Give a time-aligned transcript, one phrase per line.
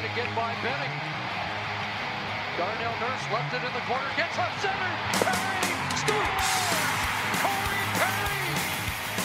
[0.00, 0.96] To get by Benning.
[2.56, 4.92] Darnell Nurse left it in the corner, gets up center.
[5.20, 6.48] Perry scores!
[7.44, 8.48] Corey Perry!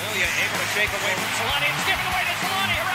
[0.04, 1.72] Ilya able to shake away from Solani.
[1.72, 2.95] It's given away to Solani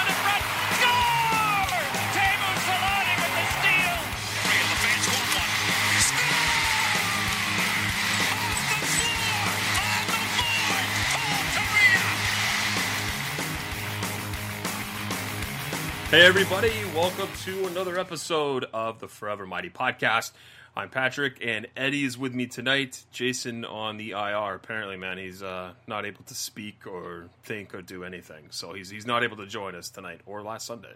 [16.10, 20.32] Hey, everybody, welcome to another episode of the Forever Mighty podcast.
[20.74, 23.04] I'm Patrick, and Eddie is with me tonight.
[23.12, 24.54] Jason on the IR.
[24.54, 28.46] Apparently, man, he's uh, not able to speak or think or do anything.
[28.50, 30.94] So he's, he's not able to join us tonight or last Sunday.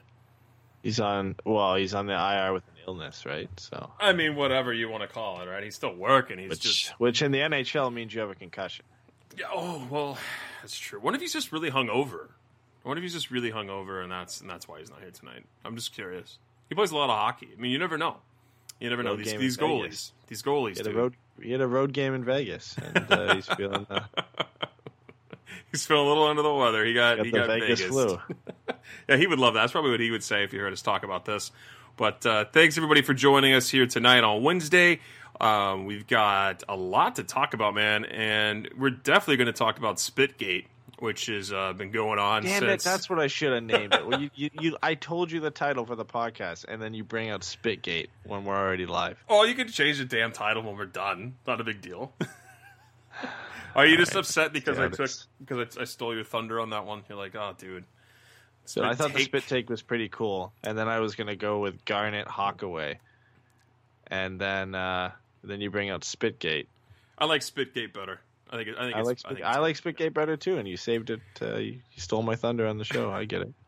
[0.82, 1.36] He's on.
[1.44, 3.48] Well, he's on the IR with an illness, right?
[3.56, 5.62] So, I mean, whatever you want to call it, right?
[5.62, 6.40] He's still working.
[6.40, 6.88] He's which, just.
[6.98, 8.84] which in the NHL means you have a concussion.
[9.38, 10.18] Yeah, oh, well,
[10.60, 10.98] that's true.
[10.98, 12.30] What if he's just really hungover?
[12.84, 15.44] What if he's just really hungover and that's and that's why he's not here tonight?
[15.64, 16.38] I'm just curious.
[16.68, 17.48] He plays a lot of hockey.
[17.56, 18.18] I mean, you never know.
[18.78, 19.82] You never know these these goalies.
[19.82, 20.12] Vegas.
[20.28, 20.76] These goalies.
[20.76, 21.14] He had a road.
[21.42, 24.04] He had a road game in Vegas, and uh, he's feeling uh,
[25.74, 26.84] He's feeling a little under the weather.
[26.84, 28.20] He got, got he the got Vegas, flu.
[29.08, 29.62] yeah, he would love that.
[29.62, 31.50] That's probably what he would say if he heard us talk about this.
[31.96, 35.00] But uh, thanks everybody for joining us here tonight on Wednesday.
[35.40, 39.78] Um, we've got a lot to talk about, man, and we're definitely going to talk
[39.78, 40.66] about Spitgate,
[40.98, 42.68] which has uh, been going on Damn it!
[42.68, 42.84] since.
[42.84, 44.06] That's what I should have named it.
[44.06, 47.04] Well, you, you, you, I told you the title for the podcast, and then you
[47.04, 49.22] bring out Spitgate when we're already live.
[49.28, 51.34] Oh, you can change the damn title when we're done.
[51.46, 52.12] Not a big deal.
[53.74, 55.10] Are you just upset because I took
[55.40, 57.02] because I, I stole your thunder on that one?
[57.08, 57.84] You're like, oh, dude.
[58.66, 61.58] So I thought the spit take was pretty cool, and then I was gonna go
[61.58, 62.96] with Garnet Hawkaway,
[64.06, 65.10] and then uh,
[65.42, 66.66] then you bring out Spitgate.
[67.18, 68.20] I like Spitgate better.
[68.54, 68.76] I think.
[68.78, 68.96] I think.
[68.96, 71.20] I like I, think I, like Spitgate better too, and you saved it.
[71.42, 73.10] Uh, you, you stole my thunder on the show.
[73.10, 73.52] I get it.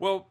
[0.00, 0.28] Well,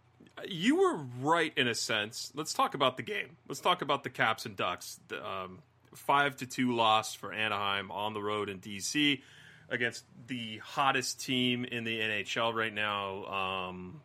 [0.48, 2.32] you were right in a sense.
[2.34, 3.36] Let's talk about the game.
[3.50, 4.98] Let's talk about the Caps and Ducks.
[5.10, 5.60] The, um,
[5.94, 9.22] five to two loss for Anaheim on the road in DC
[9.68, 13.26] against the hottest team in the NHL right now.
[13.26, 14.02] Um,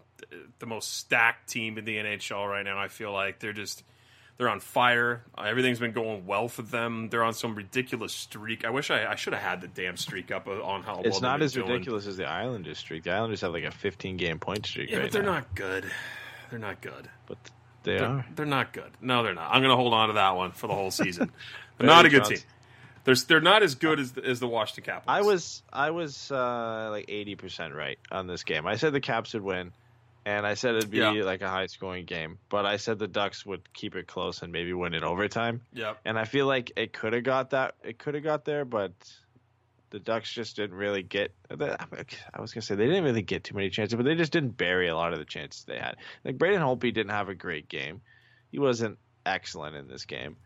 [0.59, 2.79] the most stacked team in the NHL right now.
[2.79, 3.85] I feel like they're just
[4.39, 5.23] they're on fire.
[5.37, 7.09] Uh, everything's been going well for them.
[7.11, 8.65] They're on some ridiculous streak.
[8.65, 11.03] I wish I, I should have had the damn streak up uh, on how well
[11.07, 11.69] It's they've not as doing.
[11.71, 13.05] ridiculous as the Islanders streak.
[13.05, 15.35] The Islanders have like a 15 game point streak Yeah, right but they're now.
[15.35, 15.85] not good.
[16.51, 17.09] They're not good.
[17.27, 17.39] But
[17.85, 18.27] they They're, are.
[18.35, 18.91] they're not good.
[19.01, 19.51] No, they're not.
[19.53, 21.31] I'm going to hold on to that one for the whole season.
[21.79, 22.29] they're not a good Trotz.
[22.29, 22.39] team.
[23.05, 25.07] They're, they're not as good as the, as the Washington Capitals.
[25.09, 28.65] I was I was uh, like 80 percent right on this game.
[28.67, 29.73] I said the Caps would win,
[30.25, 31.11] and I said it'd be Yeah.
[31.25, 32.39] like a high scoring game.
[32.49, 35.63] But I said the Ducks would keep it close and maybe win in overtime.
[35.73, 35.99] Yep.
[36.05, 37.75] And I feel like it could have got that.
[37.83, 38.93] It could have got there, but
[39.91, 41.35] the Ducks just didn't really get.
[41.51, 44.57] I was gonna say they didn't really get too many chances, but they just didn't
[44.57, 45.97] bury a lot of the chances they had.
[46.25, 48.01] Like Braden Holtby didn't have a great game.
[48.51, 50.37] He wasn't excellent in this game.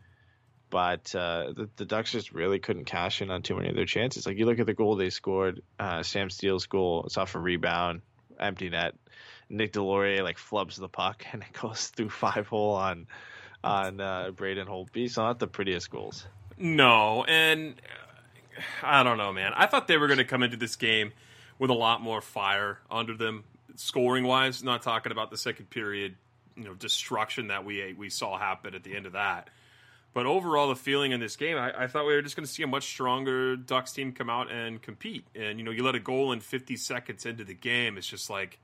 [0.69, 3.85] but uh, the, the Ducks just really couldn't cash in on too many of their
[3.87, 4.27] chances.
[4.27, 7.39] Like you look at the goal they scored, uh, Sam Steele's goal, it's off a
[7.39, 8.03] rebound,
[8.41, 8.95] empty net.
[9.49, 13.07] Nick Deslauriers like flubs the puck and it goes through five hole on
[13.63, 15.11] on uh, Braden Holtby.
[15.11, 16.27] So not the prettiest goals.
[16.59, 19.53] No, and uh, I don't know, man.
[19.55, 21.13] I thought they were going to come into this game
[21.59, 23.45] with a lot more fire under them,
[23.75, 24.63] scoring wise.
[24.63, 26.17] Not talking about the second period,
[26.57, 29.51] you know, destruction that we we saw happen at the end of that.
[30.15, 32.51] But overall, the feeling in this game, I, I thought we were just going to
[32.51, 35.27] see a much stronger Ducks team come out and compete.
[35.35, 38.31] And you know, you let a goal in 50 seconds into the game, it's just
[38.31, 38.59] like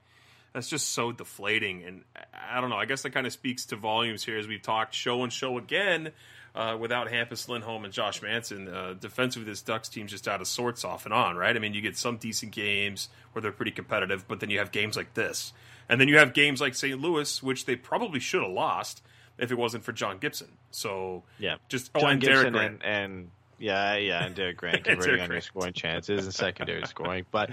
[0.53, 1.83] that's just so deflating.
[1.83, 2.03] And
[2.33, 2.77] I don't know.
[2.77, 5.57] I guess that kind of speaks to volumes here as we've talked show and show
[5.57, 6.11] again.
[6.55, 10.47] Uh, without Hampus Lindholm and Josh Manson, uh, defensively, this Ducks team's just out of
[10.47, 11.55] sorts off and on, right?
[11.55, 14.71] I mean, you get some decent games where they're pretty competitive, but then you have
[14.71, 15.51] games like this.
[15.89, 17.01] And then you have games like St.
[17.01, 19.01] Louis, which they probably should have lost
[19.39, 20.49] if it wasn't for John Gibson.
[20.69, 22.81] So, Yeah, just oh, John and Gibson Derek Grant.
[22.83, 25.43] and, and yeah, yeah, and Derek Grant converting Derek on your Grant.
[25.45, 27.25] scoring chances and secondary scoring.
[27.31, 27.49] But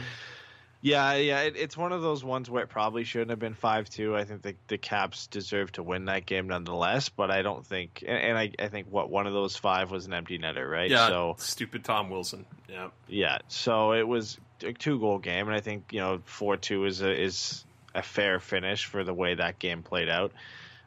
[0.82, 3.90] yeah, yeah, it, it's one of those ones where it probably shouldn't have been five
[3.90, 4.16] two.
[4.16, 7.08] I think the, the Caps deserve to win that game nonetheless.
[7.10, 10.06] But I don't think, and, and I, I think what one of those five was
[10.06, 10.90] an empty netter, right?
[10.90, 12.46] yeah, So stupid Tom Wilson.
[12.68, 12.88] Yeah.
[13.08, 16.86] yeah, so it was a two goal game, and I think you know four two
[16.86, 20.32] is a is a fair finish for the way that game played out.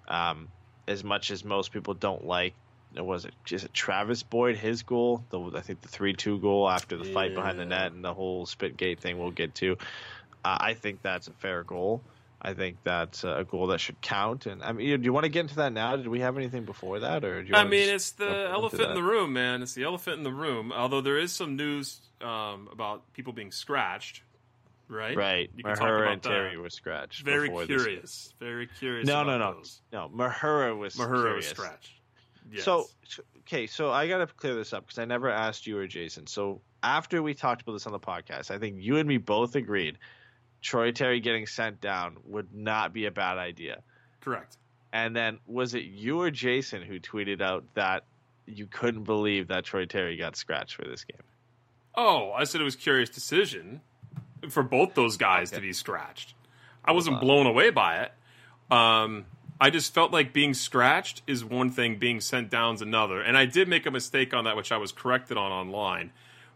[0.07, 0.48] Um,
[0.88, 2.54] as much as most people don't like,
[2.95, 5.24] was it is it Travis Boyd his goal?
[5.30, 8.13] The I think the three two goal after the fight behind the net and the
[8.13, 9.78] whole Spitgate thing we'll get to.
[10.45, 12.01] Uh, I think that's a fair goal.
[12.45, 14.48] I think that's a goal that should count.
[14.48, 15.95] And I mean, do you want to get into that now?
[15.95, 18.96] Did we have anything before that, or do you I mean, it's the elephant in
[18.96, 19.62] the room, man.
[19.62, 20.74] It's the elephant in the room.
[20.74, 24.24] Although there is some news um, about people being scratched,
[24.89, 25.16] right?
[25.16, 26.30] Right, You can talk about and that.
[26.30, 27.24] Terry were scratched.
[27.24, 27.84] Very before this.
[27.84, 28.34] curious.
[28.42, 29.07] Very curious.
[29.07, 29.80] No, no, no, those.
[29.94, 30.12] no.
[30.13, 31.92] Mahura was Mahura was scratched.
[32.51, 32.63] Yes.
[32.63, 32.88] So,
[33.40, 36.28] okay, so I got to clear this up because I never asked you or Jason.
[36.28, 39.56] So after we talked about this on the podcast, I think you and me both
[39.56, 39.98] agreed
[40.62, 43.81] Troy Terry getting sent down would not be a bad idea.
[44.22, 44.57] correct.
[44.92, 48.04] And then was it you or Jason who tweeted out that
[48.46, 51.24] you couldn't believe that Troy Terry got scratched for this game?
[51.96, 53.81] Oh, I said it was curious decision
[54.50, 56.36] for both those guys to be scratched.
[56.86, 58.12] I wasn't blown away by it.
[58.72, 59.25] Um,
[59.63, 63.21] I just felt like being scratched is one thing, being sent down's another.
[63.21, 66.12] And I did make a mistake on that, which I was corrected on online.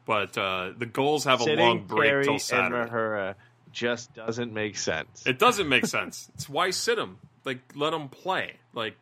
[0.06, 2.92] But uh, the Gulls have a long break Terry till and Saturday.
[2.92, 3.36] Mahura
[3.72, 5.26] just doesn't make sense.
[5.26, 6.30] It doesn't make sense.
[6.34, 7.18] It's why sit him?
[7.46, 8.56] Like let him play.
[8.74, 8.98] Like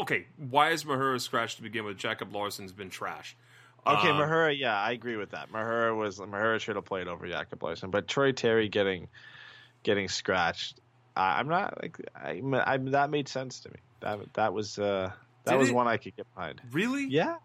[0.00, 1.98] okay, why is Mahura scratched to begin with?
[1.98, 3.36] Jacob Larsson's been trash.
[3.86, 5.52] Okay, Um, Mahura, yeah, I agree with that.
[5.52, 9.08] Mahura was Mahura should have played over Jacob Larsson, but Troy Terry getting
[9.82, 10.80] getting scratched,
[11.18, 13.76] I, I'm not like I, I, that made sense to me.
[14.00, 15.10] That that was uh,
[15.44, 15.74] that Did was it?
[15.74, 16.60] one I could get behind.
[16.70, 17.06] Really?
[17.06, 17.36] Yeah,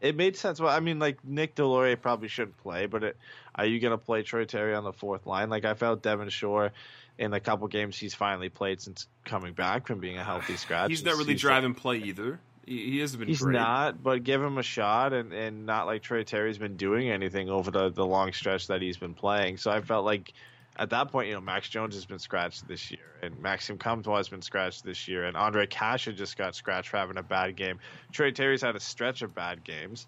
[0.00, 0.60] it made sense.
[0.60, 3.16] Well, I mean, like Nick Deslauriers probably shouldn't play, but it,
[3.54, 5.50] are you going to play Troy Terry on the fourth line?
[5.50, 6.72] Like I felt Devin Shore
[7.18, 10.90] in the couple games he's finally played since coming back from being a healthy scratch.
[10.90, 12.40] He's not really driving play either.
[12.64, 13.54] He, he hasn't been He's great.
[13.54, 17.50] not, but give him a shot, and, and not like Troy Terry's been doing anything
[17.50, 19.56] over the, the long stretch that he's been playing.
[19.56, 20.32] So I felt like
[20.80, 24.16] at that point, you know, Max Jones has been scratched this year, and Maxim Comtois
[24.16, 27.54] has been scratched this year, and Ondrej Kase just got scratched for having a bad
[27.54, 27.78] game.
[28.12, 30.06] Troy Terry's had a stretch of bad games,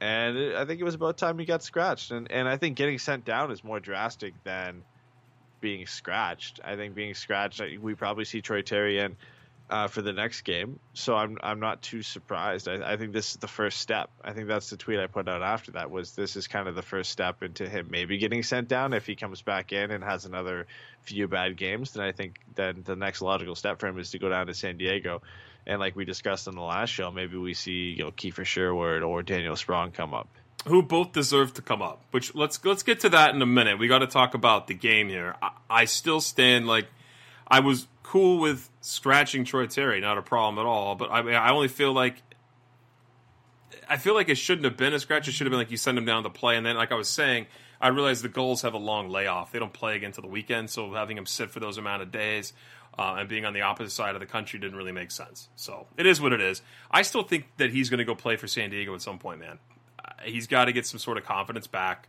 [0.00, 2.12] and I think it was about time he got scratched.
[2.12, 4.84] And and I think getting sent down is more drastic than
[5.60, 6.60] being scratched.
[6.64, 9.16] I think being scratched, we probably see Troy Terry in
[9.68, 10.78] uh, for the next game.
[10.94, 12.68] So I'm I'm not too surprised.
[12.68, 14.10] I, I think this is the first step.
[14.22, 16.74] I think that's the tweet I put out after that was this is kind of
[16.74, 18.92] the first step into him maybe getting sent down.
[18.92, 20.66] If he comes back in and has another
[21.02, 24.18] few bad games, then I think then the next logical step for him is to
[24.18, 25.22] go down to San Diego.
[25.66, 29.02] And like we discussed in the last show, maybe we see you know Kiefer Sherwood
[29.02, 30.28] or Daniel Sprong come up.
[30.66, 32.02] who both deserve to come up.
[32.12, 33.78] Which let's let's get to that in a minute.
[33.80, 35.34] We got to talk about the game here.
[35.42, 36.86] I, I still stand like
[37.48, 40.94] I was cool with scratching Troy Terry, not a problem at all.
[40.94, 42.22] But I mean, I only feel like
[43.88, 45.28] I feel like it shouldn't have been a scratch.
[45.28, 46.94] It should have been like you send him down to play, and then like I
[46.94, 47.46] was saying,
[47.80, 49.52] I realized the Gulls have a long layoff.
[49.52, 52.10] They don't play again until the weekend, so having him sit for those amount of
[52.12, 52.52] days.
[52.98, 55.50] Uh, and being on the opposite side of the country didn't really make sense.
[55.54, 56.62] So it is what it is.
[56.90, 59.38] I still think that he's going to go play for San Diego at some point,
[59.38, 59.58] man
[60.02, 62.08] Uh, he's got to get some sort of confidence back.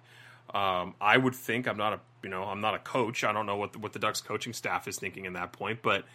[0.53, 3.23] Um, I would think I'm not a you know I'm not a coach.
[3.23, 5.79] I don't know what the, what the Ducks coaching staff is thinking in that point,
[5.81, 6.05] but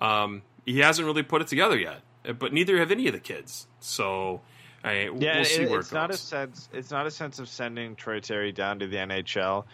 [0.00, 2.00] um, he hasn't really put it together yet.
[2.28, 3.66] Uh, But neither have any of the kids.
[3.80, 4.40] So
[4.84, 6.68] I, Yeah, we'll see it- where it's it not a sense.
[6.72, 9.64] It's not a sense of sending Troy Terry down to the NHL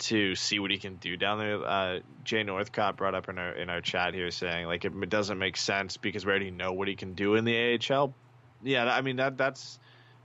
[0.00, 1.60] to see what he can do down there.
[1.64, 5.38] Uh, Jay Northcott brought up in our in our chat here saying like it doesn't
[5.38, 8.14] make sense because we already know what he can do in the AHL.
[8.62, 9.78] Yeah, I mean that that's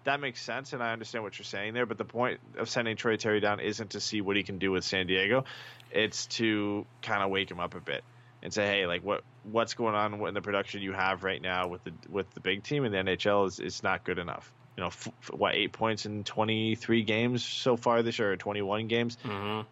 [0.06, 1.86] that makes sense, and I understand what you're saying there.
[1.86, 4.72] But the point of sending Troy Terry down isn't to see what he can do
[4.72, 5.46] with San Diego;
[5.92, 8.04] it's to kind of wake him up a bit
[8.42, 11.68] and say, hey, like what what's going on in the production you have right now
[11.68, 14.52] with the with the big team in the NHL is is not good enough.
[14.76, 18.88] You know, f- what eight points in 23 games so far this year, or 21
[18.88, 19.18] games.
[19.24, 19.68] Mm-hmm.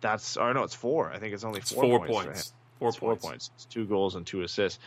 [0.00, 1.10] That's or no, it's four.
[1.12, 2.12] I think it's only It's four, four points.
[2.24, 2.52] points.
[2.78, 3.26] Four It's four points.
[3.26, 3.50] points.
[3.56, 4.78] It's two goals and two assists.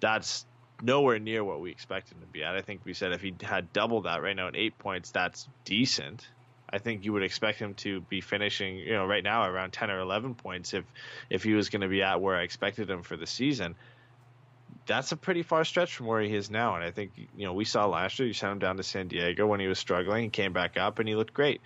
[0.00, 0.44] That's
[0.84, 2.54] nowhere near what we expected him to be at.
[2.54, 5.48] I think we said if he had double that right now at eight points, that's
[5.64, 6.28] decent.
[6.68, 9.90] I think you would expect him to be finishing, you know, right now around ten
[9.90, 10.84] or eleven points if
[11.30, 13.74] if he was going to be at where I expected him for the season.
[14.86, 17.54] That's a pretty far stretch from where he is now, and I think you know
[17.54, 20.24] we saw last year you sent him down to San Diego when he was struggling,
[20.24, 21.60] he came back up and he looked great.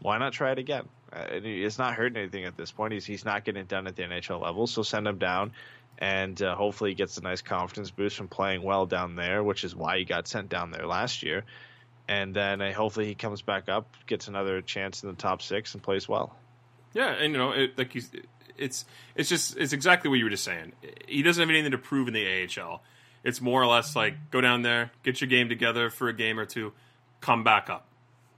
[0.00, 0.88] Why not try it again?
[1.12, 2.92] Uh, it's not hurting anything at this point.
[2.92, 5.52] He's he's not getting it done at the NHL level, so send him down,
[5.98, 9.64] and uh, hopefully he gets a nice confidence boost from playing well down there, which
[9.64, 11.44] is why he got sent down there last year.
[12.06, 15.74] And then uh, hopefully he comes back up, gets another chance in the top six,
[15.74, 16.34] and plays well.
[16.94, 18.02] Yeah, and you know, it, like you,
[18.56, 20.72] it's it's just it's exactly what you were just saying.
[21.06, 22.82] He doesn't have anything to prove in the AHL.
[23.24, 26.38] It's more or less like go down there, get your game together for a game
[26.38, 26.72] or two,
[27.20, 27.86] come back up,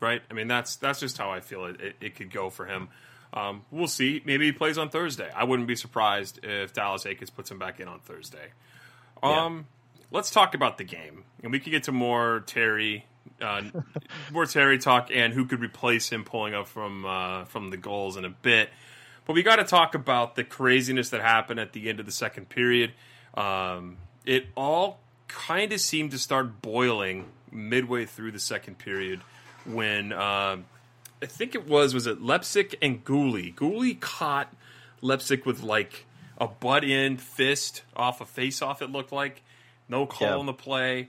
[0.01, 0.23] right?
[0.31, 2.89] I mean, that's that's just how I feel it, it, it could go for him.
[3.33, 4.23] Um, we'll see.
[4.25, 5.31] Maybe he plays on Thursday.
[5.35, 8.49] I wouldn't be surprised if Dallas Eakins puts him back in on Thursday.
[9.23, 9.67] Um,
[10.11, 13.05] let's talk about the game, and we can get to more Terry,
[13.41, 13.63] uh,
[14.33, 18.17] more Terry talk, and who could replace him pulling up from uh, from the Gulls
[18.17, 18.71] in a bit.
[19.27, 22.13] But we got to talk about the craziness that happened at the end of the
[22.13, 22.93] second period.
[23.35, 29.21] Um, it all kind of seemed to start boiling midway through the second period
[29.65, 30.65] when um
[31.23, 33.51] I think it was was it Leipsic and Gooley.
[33.51, 34.53] Gooley caught
[35.03, 36.07] Leipsic with like
[36.39, 38.81] a butt in fist off a face off.
[38.83, 39.43] It looked like
[39.89, 40.37] no call Yeah.
[40.37, 41.09] on the play.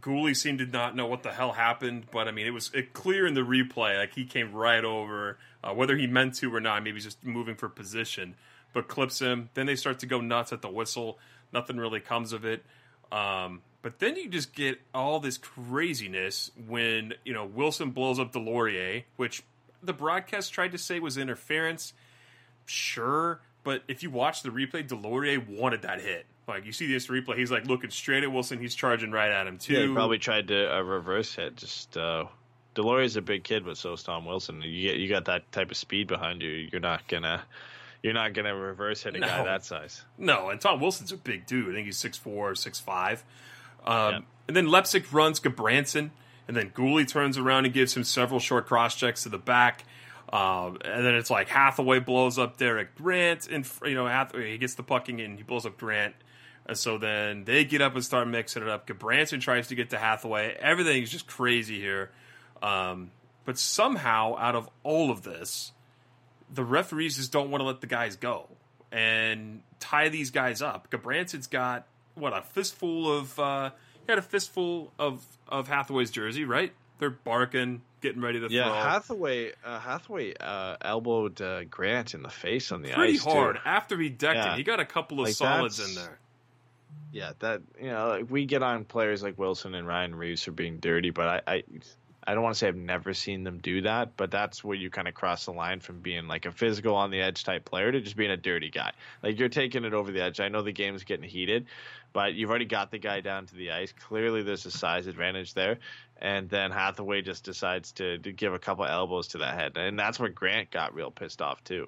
[0.00, 2.92] Gooley seemed to not know what the hell happened, but I mean, it was it
[2.92, 3.96] clear in the replay.
[3.98, 6.82] Like he came right over, uh, whether he meant to or not.
[6.82, 8.34] Maybe he's just moving for position,
[8.74, 9.48] but clips him.
[9.54, 11.18] Then they start to go nuts at the whistle.
[11.52, 12.62] Nothing really comes of it.
[13.10, 18.32] Um, but then you just get all this craziness when you know Wilson blows up
[18.32, 19.44] Deslauriers, which
[19.80, 21.92] the broadcast tried to say was interference.
[22.64, 26.26] Sure, but if you watch the replay, Deslauriers wanted that hit.
[26.48, 28.58] Like you see this replay, he's like looking straight at Wilson.
[28.58, 29.74] He's charging right at him too.
[29.74, 31.54] Yeah, he probably tried to uh, reverse hit.
[31.54, 32.24] Just uh,
[32.74, 34.62] Deslauriers' a big kid, but so is Tom Wilson.
[34.62, 36.50] You get you got that type of speed behind you.
[36.72, 37.40] You're not gonna
[38.02, 40.04] you're not gonna reverse hit a guy that size.
[40.18, 41.70] No, and Tom Wilson's a big dude.
[41.70, 43.22] I think he's 6'4", 6'5".
[43.86, 44.20] Um, Yeah.
[44.48, 46.10] And then Leipsic runs Gudbranson,
[46.46, 49.84] and then Gooley turns around and gives him several short cross checks to the back.
[50.32, 54.58] Um, and then it's like Hathaway blows up Derek Grant, and you know Hathaway he
[54.58, 56.14] gets the pucking and he blows up Grant.
[56.66, 58.88] And so then they get up and start mixing it up.
[58.88, 60.56] Gudbranson tries to get to Hathaway.
[60.58, 62.10] Everything is just crazy here.
[62.60, 63.12] Um,
[63.44, 65.70] but somehow, out of all of this,
[66.52, 68.48] the referees just don't want to let the guys go
[68.90, 70.90] and tie these guys up.
[70.90, 73.70] Gudbranson's got what a fistful of uh,
[74.06, 76.72] he had a fistful of of Hathaway's jersey, right?
[76.98, 78.72] They're barking, getting ready to Yeah, throw.
[78.74, 83.36] Hathaway uh, Hathaway uh, elbowed uh, Grant in the face on the pretty ice Pretty
[83.38, 84.52] hard after he decked Yeah.
[84.52, 84.58] him.
[84.58, 86.18] He got a couple of Like, solids in there.
[87.12, 90.50] Yeah, that you know, like, we get on players like Wilson and Ryan Reaves for
[90.52, 91.62] being dirty, but I, I,
[92.26, 94.90] I don't want to say I've never seen them do that, but that's where you
[94.90, 97.92] kind of cross the line from being like a physical on the edge type player
[97.92, 98.92] to just being a dirty guy.
[99.22, 100.40] Like you're taking it over the edge.
[100.40, 101.66] I know the game's getting heated,
[102.12, 103.92] but you've already got the guy down to the ice.
[103.92, 105.78] Clearly, there's a size advantage there,
[106.20, 109.98] and then Hathaway just decides to, to give a couple elbows to that head, and
[109.98, 111.86] that's where Grant got real pissed off too.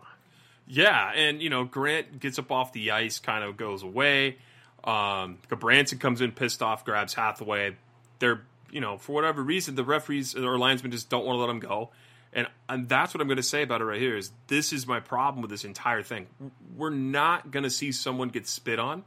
[0.68, 4.36] Yeah, and you know Grant gets up off the ice, kind of goes away.
[4.84, 7.76] Um, Gudbranson comes in pissed off, grabs Hathaway.
[8.20, 11.50] They're you know for whatever reason the referees or linesmen just don't want to let
[11.50, 11.90] him go,
[12.32, 14.16] and and that's what I'm going to say about it right here.
[14.16, 16.26] Is this is my problem with this entire thing?
[16.76, 19.04] We're not going to see someone get spit on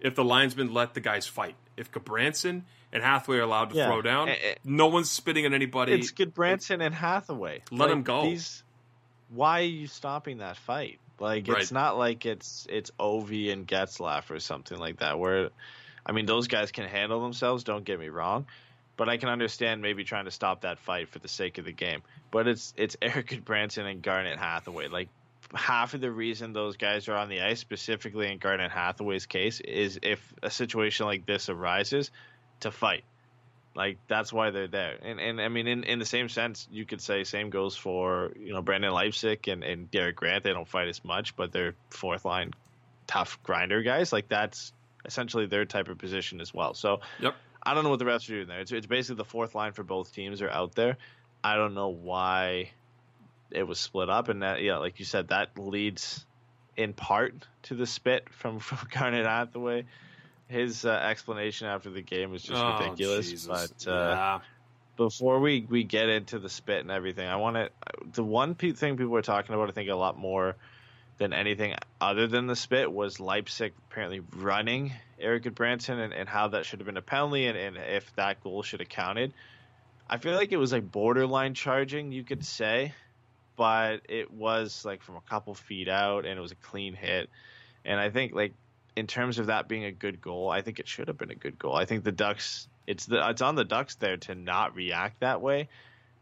[0.00, 1.56] if the linesmen let the guys fight.
[1.76, 2.62] If Gudbranson
[2.92, 3.86] and Hathaway are allowed to Yeah.
[3.86, 4.54] throw down, Eh, eh.
[4.64, 5.92] no one's spitting on anybody.
[5.92, 7.62] It's Gudbranson and Hathaway.
[7.70, 8.22] Let 'em go.
[8.22, 8.62] These,
[9.28, 10.98] why are you stopping that fight?
[11.20, 11.60] Like Right.
[11.62, 15.18] it's not like it's it's Ovi and Getzlaf or something like that.
[15.18, 15.50] Where,
[16.06, 17.64] I mean, those guys can handle themselves.
[17.64, 18.46] Don't get me wrong,
[18.98, 21.72] but I can understand maybe trying to stop that fight for the sake of the
[21.72, 22.02] game.
[22.30, 24.88] But it's it's Eric Branson and Garnet Hathaway.
[24.88, 25.08] Like
[25.54, 29.60] half of the reason those guys are on the ice, specifically in Garnet Hathaway's case,
[29.60, 32.10] is if a situation like this arises,
[32.60, 33.04] to fight.
[33.74, 34.98] Like that's why they're there.
[35.00, 38.32] And and I mean in, in the same sense you could say same goes for,
[38.36, 40.42] you know, Brandon Leipsic and, and Derek Grant.
[40.42, 42.50] They don't fight as much, but they're fourth line
[43.06, 44.12] tough grinder guys.
[44.12, 44.72] Like that's
[45.04, 46.74] essentially their type of position as well.
[46.74, 47.36] So Yep.
[47.62, 48.60] I don't know what the refs are doing there.
[48.60, 50.96] It's, it's basically the fourth line for both teams are out there.
[51.42, 52.70] I don't know why
[53.50, 56.24] it was split up, and that yeah, like you said, that leads
[56.76, 57.34] in part
[57.64, 59.84] to the spit from from Garnet Hathaway.
[60.48, 63.28] His uh, explanation after the game was just Oh, ridiculous.
[63.30, 63.46] Jesus.
[63.46, 64.38] But uh, yeah.
[64.96, 67.70] before we, we get into the spit and everything, I want to.
[68.14, 70.56] The one thing people were talking about, I think, a lot more
[71.18, 76.48] than anything other than the spit was Leipsic apparently running Eric Branson and, and how
[76.48, 79.32] that should have been a penalty and, and if that goal should have counted.
[80.08, 82.94] I feel like it was like borderline charging, you could say,
[83.56, 87.28] but it was like from a couple feet out and it was a clean hit.
[87.84, 88.54] And I think like
[88.96, 91.36] in terms of that being a good goal, I think it should have been a
[91.36, 91.74] good goal.
[91.74, 95.42] I think the Ducks it's the it's on the Ducks there to not react that
[95.42, 95.68] way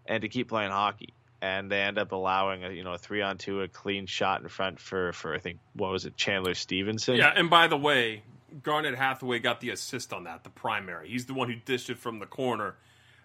[0.04, 1.14] and to keep playing hockey.
[1.40, 4.42] And they end up allowing a you know a three on two, a clean shot
[4.42, 7.16] in front for for I think what was it Chandler Stephenson?
[7.16, 8.22] Yeah, and by the way,
[8.62, 11.08] Garnet Hathaway got the assist on that, the primary.
[11.08, 12.76] He's the one who dished it from the corner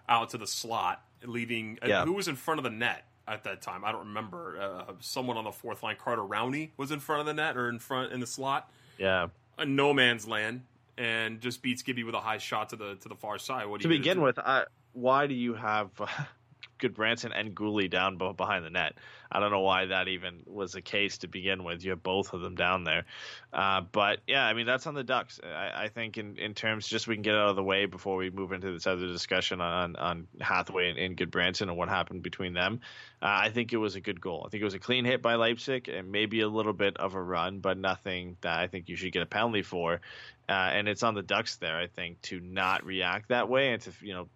[0.08, 1.78] out to the slot, leaving.
[1.82, 2.04] uh, Yeah.
[2.04, 3.84] Who was in front of the net at that time?
[3.84, 4.60] I don't remember.
[4.88, 7.68] Uh, someone on the fourth line, Carter Rowney, was in front of the net or
[7.68, 8.70] in front in the slot.
[8.98, 9.28] yeah.
[9.58, 10.62] A no man's land,
[10.96, 13.66] and just beats Gibby with a high shot to the to the far side.
[13.66, 15.90] What do To you begin with, I, why do you have
[16.82, 18.94] Gudbranson and Gooley down behind the net?
[19.30, 21.82] I don't know why that even was the case to begin with.
[21.82, 23.04] You have both of them down there,
[23.52, 25.40] uh, but yeah, I mean that's on the Ducks.
[25.42, 28.16] I, I think in, in terms just we can get out of the way before
[28.16, 32.22] we move into this other discussion on on Hathaway and, and Gudbranson and what happened
[32.22, 32.80] between them.
[33.22, 34.42] Uh, I think it was a good goal.
[34.46, 37.14] I think it was a clean hit by Leipsic and maybe a little bit of
[37.14, 40.00] a run, but nothing that I think you should get a penalty for.
[40.48, 43.80] Uh, and it's on the Ducks there, I think, to not react that way and
[43.82, 44.28] to you know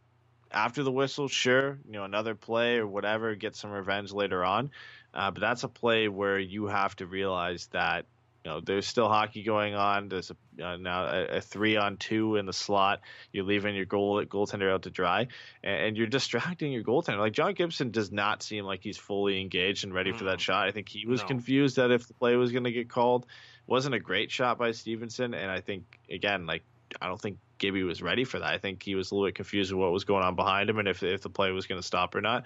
[0.50, 4.70] after the whistle, sure, you know, another play or whatever, get some revenge later on.
[5.12, 8.04] Uh, but that's a play where you have to realize that
[8.44, 10.08] you know there's still hockey going on.
[10.08, 13.00] There's a, uh, now a, a three on two in the slot.
[13.32, 15.26] You're leaving your goal goaltender out to dry,
[15.64, 17.18] and, and you're distracting your goaltender.
[17.18, 20.68] Like John Gibson does not seem like he's fully engaged and ready for that shot.
[20.68, 21.26] I think he was No.
[21.26, 23.26] confused that if the play was going to get called.
[23.66, 26.62] Wasn't a great shot by Stephenson, and I think again, like
[27.00, 28.48] I don't think Gibby was ready for that.
[28.48, 30.78] I think he was a little bit confused with what was going on behind him
[30.78, 32.44] and if if the play was going to stop or not.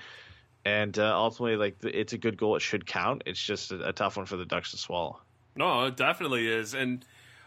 [0.64, 2.56] And uh, ultimately, like it's a good goal.
[2.56, 3.22] It should count.
[3.26, 5.20] It's just a, a tough one for the Ducks to swallow.
[5.56, 6.74] No, it definitely is.
[6.74, 7.04] And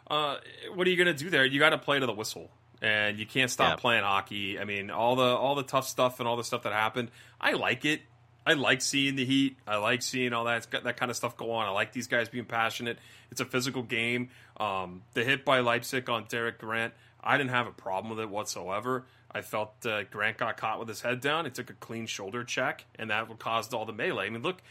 [0.09, 0.37] uh,
[0.73, 1.45] what are you going to do there?
[1.45, 2.49] You got to play to the whistle,
[2.81, 3.81] and you can't stop Yeah.
[3.81, 4.59] playing hockey.
[4.59, 7.11] I mean, all the all the tough stuff and all the stuff that happened.
[7.39, 8.01] I like it.
[8.45, 9.55] I like seeing the heat.
[9.65, 11.65] I like seeing all that that kind of stuff go on.
[11.65, 12.97] I like these guys being passionate.
[13.31, 14.29] It's a physical game.
[14.59, 18.29] Um, the hit by Leipsic on Derek Grant, I didn't have a problem with it
[18.29, 19.05] whatsoever.
[19.31, 21.45] I felt uh, Grant got caught with his head down.
[21.45, 24.27] It took a clean shoulder check, and that caused all the melee.
[24.27, 24.61] I mean, look,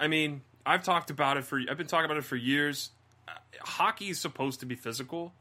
[0.00, 2.90] I mean, I've talked about it for I've been talking about it for years.
[3.60, 5.32] Hockey is supposed to be physical.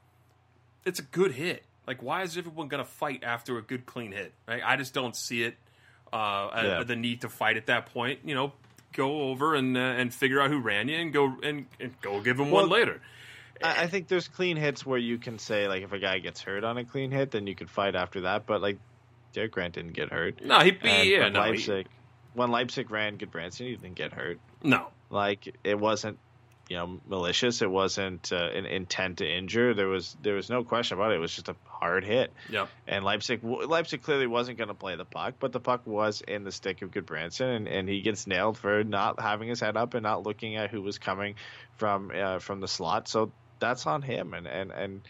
[0.86, 1.64] It's a good hit.
[1.88, 4.34] Like, why is everyone going to fight after a good clean hit?
[4.48, 4.62] Right?
[4.64, 5.56] I just don't see it.
[6.12, 6.84] Uh, uh, Yeah.
[6.84, 8.20] the need to fight at that point.
[8.24, 8.54] You know,
[8.94, 12.22] go over and uh, and figure out who ran you and go and, and go
[12.22, 13.02] give them one later.
[13.62, 16.42] I, I think there's clean hits where you can say like if a guy gets
[16.42, 18.46] hurt on a clean hit, then you could fight after that.
[18.46, 18.78] But like
[19.34, 20.44] Derek Grant didn't get hurt.
[20.44, 21.86] No, he, And he yeah, when no, he-
[22.34, 24.40] when Leipsic ran Gudbranson, he didn't get hurt.
[24.64, 26.18] no, Like it wasn't,
[26.70, 27.62] you know, malicious.
[27.62, 29.74] It wasn't uh, an intent to injure.
[29.76, 31.16] There was there was no question about it.
[31.16, 32.34] It was just a hard hit.
[32.50, 32.70] yep.
[32.88, 36.44] And Leipsic Leipsic clearly wasn't going to play the puck, but the puck was in
[36.44, 39.94] the stick of Gudbranson, and, and he gets nailed for not having his head up
[39.94, 41.36] and not looking at who was coming
[41.76, 43.08] from uh, from the slot.
[43.08, 43.32] So
[43.64, 44.34] that's on him.
[44.34, 45.02] And and and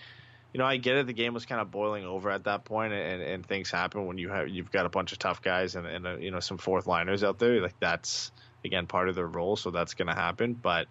[0.54, 1.08] you know, I get it.
[1.08, 4.20] The game was kind of boiling over at that point, and, and things happen when
[4.20, 6.58] you have you've got a bunch of tough guys and and uh, you know some
[6.58, 7.60] fourth liners out there.
[7.60, 8.32] Like that's
[8.64, 10.54] again part of their role, so that's going to happen.
[10.54, 10.88] But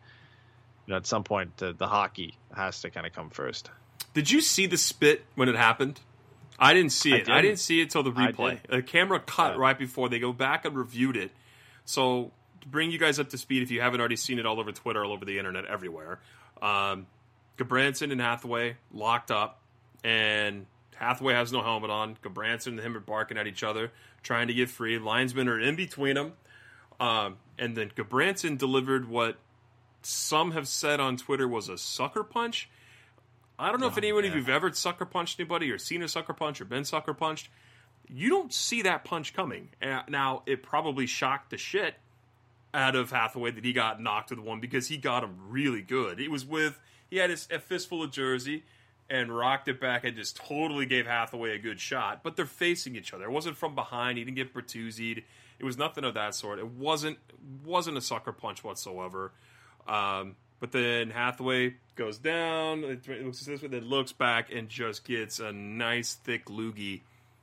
[0.87, 3.71] you know, at some point, the, the hockey has to kind of come first.
[4.15, 6.01] Did you see the spit when it happened?
[6.59, 7.29] I didn't see it.
[7.29, 7.43] I didn't.
[7.43, 8.59] didn't, see it till the replay.
[8.69, 9.61] The camera cut Yeah.
[9.61, 11.31] right before they go back and reviewed it.
[11.85, 14.61] So to bring you guys up to speed, if you haven't already seen it all
[14.61, 16.21] over Twitter, all over the internet, everywhere,
[16.61, 17.07] um,
[17.59, 19.61] Gudbranson and Hathaway locked up,
[20.03, 22.17] and Hathaway has no helmet on.
[22.23, 24.99] Gudbranson and him are barking at each other, trying to get free.
[24.99, 26.33] Linesmen are in between them,
[27.01, 29.37] um, and then Gudbranson delivered what
[30.03, 32.69] some have said on Twitter was a sucker punch.
[33.59, 36.33] I don't know if anyone of you've ever sucker punched anybody or seen a sucker
[36.33, 37.49] punch or been sucker punched.
[38.09, 39.69] You don't see that punch coming.
[39.81, 41.95] Uh, Now, it probably shocked the shit
[42.75, 46.19] out of Hathaway that he got knocked with one because he got him really good.
[46.19, 46.81] It was with,
[47.13, 48.65] he had his, a fistful of jersey
[49.11, 52.23] and rocked it back and just totally gave Hathaway a good shot.
[52.23, 53.25] But they're facing each other.
[53.25, 54.17] It wasn't from behind.
[54.17, 55.23] He didn't get Bertuzzi'd.
[55.59, 56.59] It was nothing of that sort.
[56.59, 57.19] It wasn't
[57.67, 59.31] wasn't a sucker punch whatsoever.
[59.87, 65.05] Um, But then Hathaway goes down, it looks this way, then looks back and just
[65.05, 67.01] gets a nice thick loogie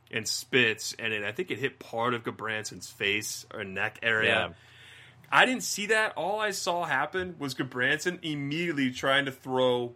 [0.10, 4.30] and spits, and it, I think it hit part of Gudbranson's face or neck area.
[4.30, 4.54] Yeah.
[5.32, 6.14] I didn't see that.
[6.16, 9.94] All I saw happen was Gudbranson immediately trying to throw,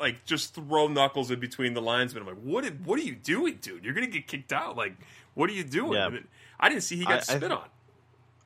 [0.00, 2.22] like, just throw knuckles in between the linesmen.
[2.22, 2.64] I'm like, what?
[2.64, 3.84] Did, what are you doing, dude?
[3.84, 4.76] You're gonna get kicked out.
[4.76, 4.94] Like,
[5.34, 5.92] what are you doing?
[5.92, 6.20] Yeah.
[6.58, 7.64] I didn't see he got I- I spit on.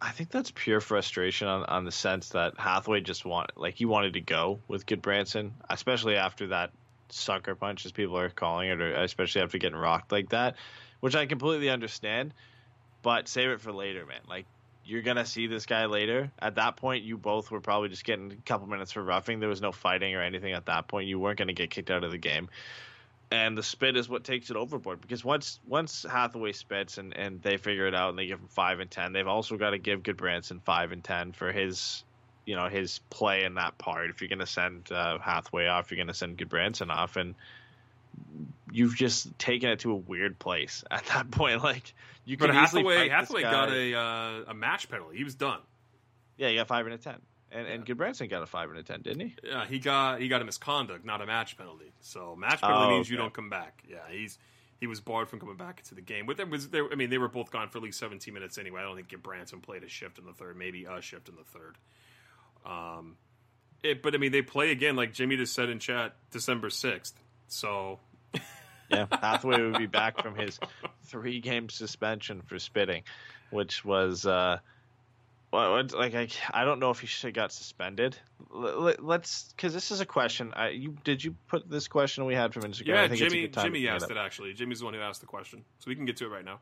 [0.00, 3.86] I think that's pure frustration on, on the sense that Hathaway just want like he
[3.86, 6.72] wanted to go with Gudbranson, especially after that
[7.08, 10.56] sucker punch, as people are calling it, or especially after getting rocked like that,
[11.00, 12.34] which I completely understand.
[13.02, 14.20] But save it for later, man.
[14.28, 14.44] Like
[14.84, 16.30] you're gonna see this guy later.
[16.38, 19.40] At that point, you both were probably just getting a couple minutes for roughing.
[19.40, 21.08] There was no fighting or anything at that point.
[21.08, 22.48] You weren't gonna get kicked out of the game.
[23.30, 27.42] And the spit is what takes it overboard because once once Hathaway spits and, and
[27.42, 29.78] they figure it out and they give him five and ten, they've also got to
[29.78, 32.04] give Gudbranson five and ten for his
[32.44, 34.10] you know his play in that part.
[34.10, 37.34] If you're gonna send uh, Hathaway off, you're gonna send Gudbranson off, and
[38.70, 41.62] you've just taken it to a weird place at that point.
[41.62, 41.94] Like
[42.24, 43.50] you But could easily Hathaway, this Hathaway guy.
[43.50, 45.16] got a uh, a match penalty.
[45.16, 45.60] He was done.
[46.36, 47.16] yeah, he got five and a ten,
[47.52, 49.34] and and Gudbranson got a five and a ten, didn't he?
[49.44, 51.92] Yeah, he got he got a misconduct, not a match penalty.
[52.00, 53.82] So match penalty Oh, means you don't come back.
[53.88, 54.38] Yeah, he's
[54.80, 56.26] he was barred from coming back into the game.
[56.26, 56.90] But there was there.
[56.90, 58.80] I mean, they were both gone for at least 17 minutes anyway.
[58.80, 61.44] I don't think Branson played a shift in the third, maybe a shift in the
[61.44, 61.76] third.
[62.66, 63.16] Um,
[63.82, 67.12] it, but I mean, they play again, like Jimmy just said in chat, December 6th.
[67.48, 68.00] So
[68.88, 70.58] Yeah, Hathaway would be back from his
[71.04, 73.02] three game suspension for spitting,
[73.50, 74.58] which was uh,
[75.52, 78.16] like I, I don't know if he should have got suspended.
[78.54, 80.52] L- l- let's because this is a question.
[80.54, 82.88] I, you did you put this question we had from Instagram?
[82.88, 84.10] yeah, I think it's a Jimmy good time to Jimmy asked up.
[84.10, 84.52] it actually.
[84.54, 86.60] Jimmy's the one who asked the question, so we can get to it right now.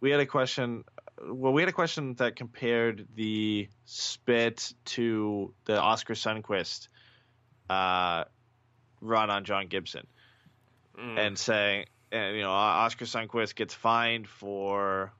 [0.00, 0.84] We had a question.
[1.22, 6.88] Well, we had a question that compared the spit to the Oskar Sundqvist
[7.68, 8.24] uh,
[9.00, 10.06] run on John Gibson.
[10.98, 11.18] Mm.
[11.18, 15.12] and saying, and you know, Oskar Sundqvist gets fined for.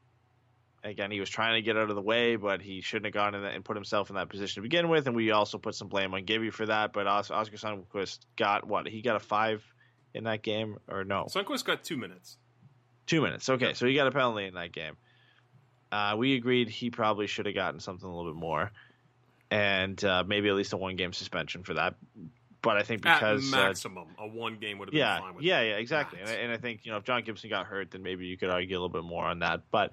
[0.82, 3.34] Again, he was trying to get out of the way, but he shouldn't have gone
[3.34, 5.06] in that and put himself in that position to begin with.
[5.06, 6.94] And we also put some blame on Gibby for that.
[6.94, 8.88] But Os- Oskar Sundqvist got what?
[8.88, 9.62] He got a five
[10.14, 11.26] in that game, or no?
[11.28, 12.38] Sundqvist got two minutes.
[13.06, 13.48] Two minutes.
[13.48, 14.96] Okay, so he got a penalty in that game.
[15.92, 18.70] Uh, we agreed he probably should have gotten something a little bit more,
[19.50, 21.94] and uh, maybe at least a one game suspension for that.
[22.62, 25.34] But I think because At uh, maximum, a one game would have been yeah, fine
[25.34, 25.66] with yeah, that.
[25.66, 26.20] yeah, exactly.
[26.20, 28.36] And, I- and I think you know if John Gibson got hurt, then maybe you
[28.36, 29.62] could argue a little bit more on that.
[29.70, 29.92] But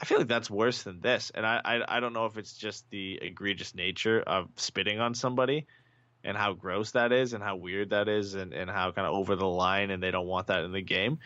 [0.00, 2.52] I feel like that's worse than this, and I I, I don't know if it's
[2.52, 5.66] just the egregious nature of spitting on somebody.
[6.24, 9.14] And how gross that is, and how weird that is, and, and how kind of
[9.14, 11.20] over the line, and they don't want that in the game.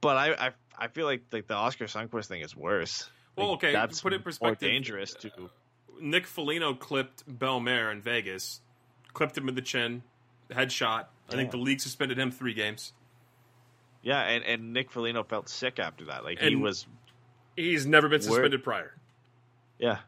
[0.00, 3.08] But I I, I feel like like the Oskar Sundqvist thing is worse.
[3.36, 4.68] Well, Like, okay, that's put it in more perspective.
[4.68, 5.50] dangerous to
[6.00, 8.62] Nick Foligno clipped Bellemare in Vegas,
[9.18, 10.02] clipped him in the chin,
[10.50, 11.06] headshot.
[11.28, 12.92] I think the league suspended him three games.
[14.00, 16.24] yeah, and, and Nick Foligno felt sick after that.
[16.24, 16.86] Like he was
[17.58, 18.94] He's never been suspended prior.
[19.80, 19.98] Yeah.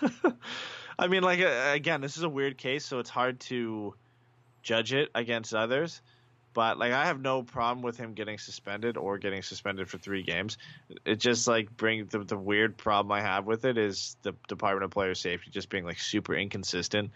[0.98, 3.94] I mean, like, uh, again, this is a weird case, so it's hard to
[4.62, 6.00] judge it against others.
[6.54, 10.22] But, like, I have no problem with him getting suspended or getting suspended for three
[10.22, 10.58] games.
[11.04, 14.84] It just, like, bring the, the weird problem I have with it is the Department
[14.84, 17.10] of Player Safety just being, like, super inconsistent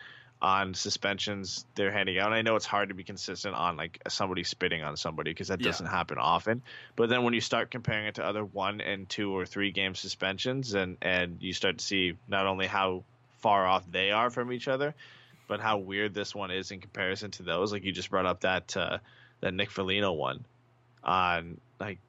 [0.45, 2.27] on suspensions they're handing out.
[2.27, 5.49] And I know it's hard to be consistent on, like, somebody spitting on somebody because
[5.49, 5.71] that Yeah.
[5.71, 6.63] doesn't happen often.
[6.97, 9.95] But then when you start comparing it to other one and two or three game
[9.95, 13.05] suspensions, and and you start to see not only how
[13.41, 14.95] far off they are from each other,
[15.49, 17.73] but how weird this one is in comparison to those.
[17.73, 18.99] Like you just brought up that uh,
[19.41, 20.45] that Nick Foligno one,
[21.03, 22.01] on like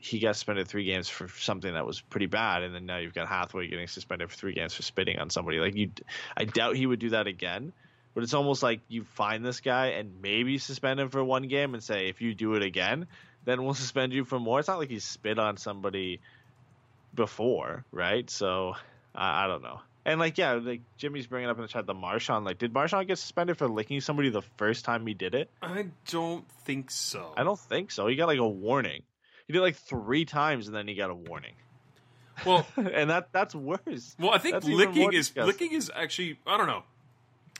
[0.00, 3.14] he got suspended three games for something that was pretty bad, and then now you've
[3.14, 5.58] got Hathaway getting suspended for three games for spitting on somebody.
[5.58, 5.90] Like you,
[6.36, 7.72] I doubt he would do that again.
[8.12, 11.74] But it's almost like you find this guy and maybe suspend him for one game
[11.74, 13.06] and say if you do it again,
[13.44, 14.58] then we'll suspend you for more.
[14.58, 16.20] It's not like he spit on somebody
[17.14, 18.28] before, right?
[18.28, 18.74] So
[19.14, 19.80] I, I don't know.
[20.04, 22.44] And like yeah, like Jimmy's bringing up in the chat the Marchand.
[22.44, 25.50] Like, did Marchand get suspended for licking somebody the first time he did it?
[25.62, 27.34] I don't think so.
[27.36, 28.06] I don't think so.
[28.06, 29.02] He got like a warning.
[29.50, 31.54] He did like three times and then he got a warning.
[32.46, 34.14] Well, and that that's worse.
[34.16, 36.38] well, I think That's licking is licking is actually.
[36.46, 36.84] I don't know.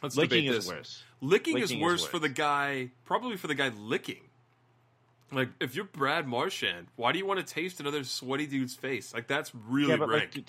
[0.00, 1.02] Let's Licking debate is worse.
[1.20, 2.10] Licking, is, Licking is worse worse.
[2.10, 4.20] for the guy, probably for the guy licking.
[5.32, 9.12] Like, if you're Brad Marchand, why do you want to taste another sweaty dude's face?
[9.12, 10.36] Like, that's really yeah, rank.
[10.36, 10.48] like,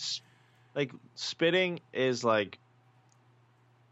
[0.75, 2.59] like spitting is like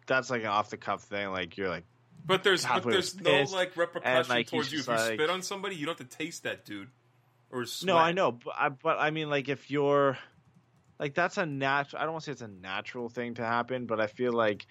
[0.06, 1.32] that's like an off the cuff thing.
[1.32, 1.84] Like you're like
[2.26, 4.80] but there's but there's no like repercussion like, towards you.
[4.80, 6.90] If you like- spit on somebody, you don't have to taste that dude.
[7.52, 7.88] Or sweat.
[7.88, 10.18] no, I know, but I, but I mean like if you're
[11.00, 12.02] like that's a natural.
[12.02, 14.68] I don't want to say it's a natural thing to happen, but I feel like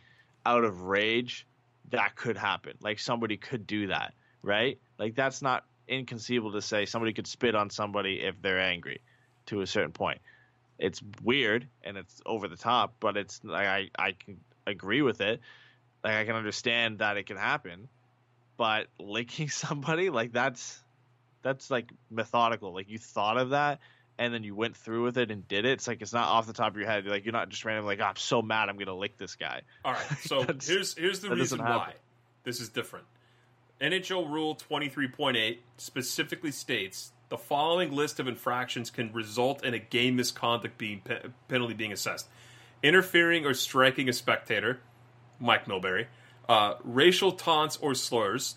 [0.46, 1.46] out of rage,
[1.90, 2.74] that could happen.
[2.80, 4.78] Like somebody could do that, right?
[4.98, 9.00] Like that's not inconceivable to say somebody could spit on somebody if they're angry
[9.46, 10.20] to a certain point.
[10.78, 15.20] It's weird and it's over the top, but it's like I, I can agree with
[15.20, 15.40] it.
[16.04, 17.88] Like I can understand that it can happen,
[18.56, 20.82] but licking somebody like that's
[21.42, 22.72] that's like methodical.
[22.72, 23.81] Like you thought of that
[24.18, 25.72] and then you went through with it and did it.
[25.72, 27.05] It's like it's not off the top of your head.
[27.05, 29.37] You're like you're not just randomly like oh, I'm so mad I'm gonna lick this
[29.37, 29.62] guy.
[29.85, 31.94] All right, so here's here's the reason why
[32.44, 33.07] this is different.
[33.81, 40.16] NHL Rule 23.8 specifically states the following list of infractions can result in a game
[40.16, 42.27] misconduct being pe- penalty being assessed:
[42.83, 44.81] interfering or striking a spectator,
[45.38, 46.07] Mike Milbury,
[46.48, 48.57] uh, racial taunts or slurs,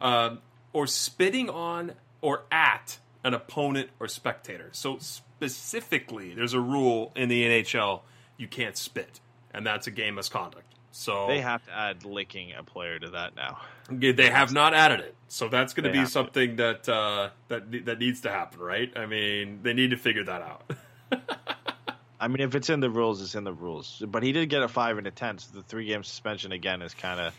[0.00, 0.40] um,
[0.74, 4.68] or spitting on or at an opponent or spectator.
[4.72, 8.00] So specifically, there's a rule in the NHL
[8.36, 9.20] you can't spit,
[9.52, 10.66] and that's a game misconduct.
[10.90, 13.60] So They have to add licking a player to that now.
[13.90, 16.12] they have not added it, so that's going to be have to.
[16.12, 18.92] something that uh, that that needs to happen, right?
[18.96, 20.70] I mean, they need to figure that out.
[22.20, 24.02] I mean, if it's in the rules, it's in the rules.
[24.06, 26.80] But he did get a five and a ten, so the three game suspension again
[26.82, 27.34] is kind of.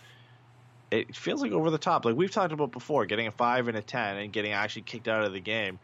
[1.01, 2.05] It feels like over the top.
[2.05, 5.08] Like we've talked about before, getting a five and a ten and getting actually kicked
[5.08, 5.79] out of the game.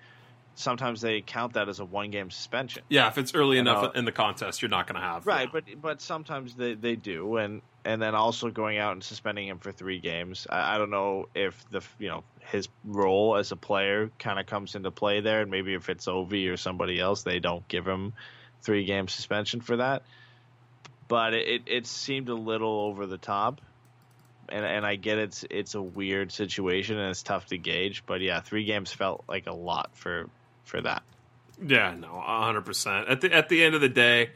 [0.53, 2.83] Sometimes they count that as a one game suspension.
[2.89, 3.99] yeah, if it's early enough know.
[3.99, 5.49] in the contest, you're not going to have Right, yeah.
[5.53, 9.59] but but sometimes they, they do, and and then also going out and suspending him
[9.59, 10.47] for three games.
[10.49, 14.45] I, I don't know if the you know his role as a player kind of
[14.45, 17.87] comes into play there, and maybe if it's Ovi or somebody else, they don't give
[17.87, 18.13] him
[18.61, 20.03] three game suspension for that.
[21.07, 23.61] But it it seemed a little over the top,
[24.51, 28.03] and and I get it's it's a weird situation and it's tough to gauge.
[28.05, 30.29] But yeah, three games felt like a lot for
[30.63, 31.03] for that.
[31.65, 33.07] Yeah, no, hundred percent.
[33.07, 34.31] At the at the end of the day,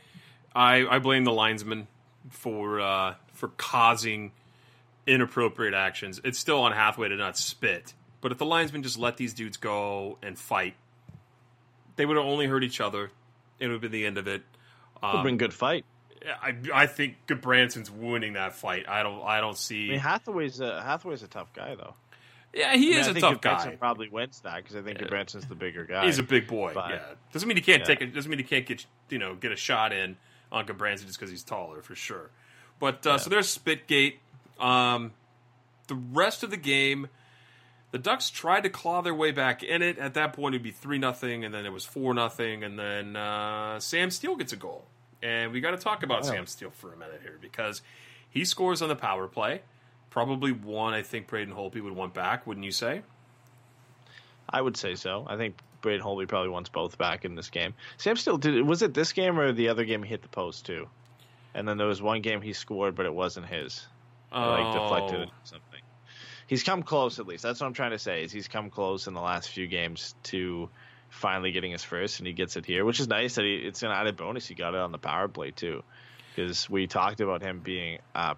[0.55, 1.87] I I blame the linesman
[2.29, 4.31] for uh, for causing
[5.07, 6.19] inappropriate actions.
[6.23, 9.57] It's still on Hathaway to not spit, but if the linesman just let these dudes
[9.57, 10.75] go and fight,
[11.95, 13.11] they would have only hurt each other.
[13.59, 14.41] It would have been the end of it.
[15.01, 15.85] Would have Um, been good fight.
[16.41, 18.85] I I think Branson's winning that fight.
[18.87, 19.87] I don't I don't see.
[19.87, 21.93] I mean, Hathaway's a Hathaway's a tough guy though.
[22.53, 23.75] yeah, he I mean, is I a think tough Gudbranson guy.
[23.75, 25.07] Probably wins that because I think Yeah.
[25.07, 26.05] Gudbranson's the bigger guy.
[26.05, 26.71] He's a big boy.
[26.73, 26.99] But- yeah,
[27.33, 27.85] doesn't mean he can't Yeah.
[27.85, 28.13] take it.
[28.13, 30.17] Doesn't mean he can't get you know get a shot in
[30.51, 32.29] on Branson just because he's taller for sure.
[32.79, 34.15] But uh, so there's Spitgate.
[34.59, 35.13] Um,
[35.87, 37.07] the rest of the game,
[37.91, 39.97] the Ducks tried to claw their way back in it.
[39.97, 43.15] At that point, it'd be three nothing, and then it was four nothing, and then
[43.15, 44.85] uh, Sam Steele gets a goal.
[45.25, 47.81] And we got to talk about Sam Steele for a minute here because
[48.29, 49.63] he scores on the power play.
[50.11, 53.01] Probably one, I think Braden Holtby would want back, wouldn't you say?
[54.47, 55.25] I would say so.
[55.27, 57.73] I think Braden Holtby probably wants both back in this game.
[57.97, 58.67] Sam Steele did.
[58.67, 60.87] Was it this game or the other game he hit the post too?
[61.55, 63.87] And then there was one game he scored, but it wasn't his.
[64.31, 65.23] Or, like deflected oh.
[65.23, 65.81] or something.
[66.45, 67.41] He's come close at least.
[67.41, 68.23] That's what I'm trying to say.
[68.23, 70.69] Is he's come close in the last few games to
[71.15, 73.35] finally getting his first, and he gets it here, which is nice.
[73.35, 74.47] That he, it's an added bonus.
[74.47, 75.83] He got it on the power play too,
[76.35, 78.35] because we talked about him being a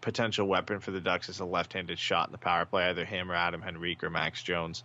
[0.00, 3.30] potential weapon for the Ducks as a left-handed shot in the power play, either him
[3.30, 4.84] or Adam Henrique or Max Jones.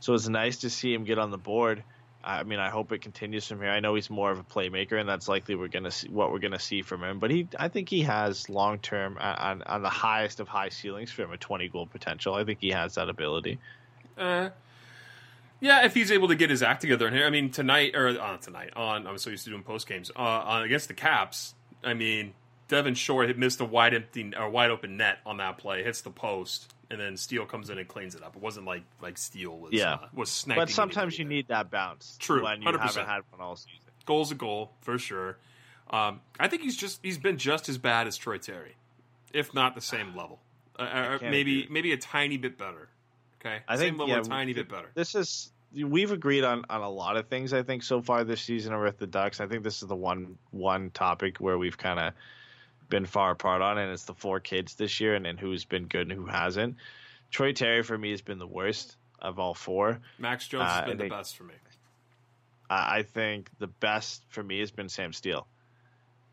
[0.00, 1.82] So it's nice to see him get on the board.
[2.22, 3.70] I mean, I hope it continues from here.
[3.70, 6.38] I know he's more of a playmaker, and that's likely we're gonna see what we're
[6.38, 7.18] gonna see from him.
[7.18, 11.10] But he, I think he has long term on, on the highest of high ceilings
[11.10, 12.34] for him, a twenty goal potential.
[12.34, 13.58] I think he has that ability.
[14.18, 14.50] Uh,
[15.60, 17.26] yeah, if he's able to get his act together in here.
[17.26, 19.06] I mean, tonight or uh, tonight on.
[19.06, 21.54] I'm so used to doing post games uh, on against the Caps.
[21.84, 22.34] I mean,
[22.68, 26.00] Devin Shore had missed a wide empty or wide open net on that play, hits
[26.02, 28.36] the post, and then Steele comes in and cleans it up.
[28.36, 29.94] It wasn't like like Steele was Yeah.
[29.94, 30.62] uh, was sniping.
[30.62, 32.16] But sometimes you need that bounce.
[32.20, 32.80] True, when you 100%.
[32.80, 33.78] haven't had one all season.
[34.06, 35.36] goals a goal for sure.
[35.90, 38.76] Um, I think he's just he's been just as bad as Troy Terry,
[39.32, 40.38] if not the same level.
[40.78, 42.88] Uh, uh, maybe maybe a tiny bit better.
[43.40, 44.90] Okay, I same think level, yeah, tiny bit better.
[44.94, 47.52] This is we've agreed on, on a lot of things.
[47.52, 49.40] I think so far this season over at the Ducks.
[49.40, 52.12] I think this is the one one topic where we've kind of
[52.88, 55.86] been far apart on, and it's the four kids this year, and, and who's been
[55.86, 56.76] good and who hasn't.
[57.30, 60.00] Troy Terry for me has been the worst of all four.
[60.18, 61.54] Max Jones Uh, has been the best for me.
[62.68, 65.46] I I think the best for me has been Sam Steele.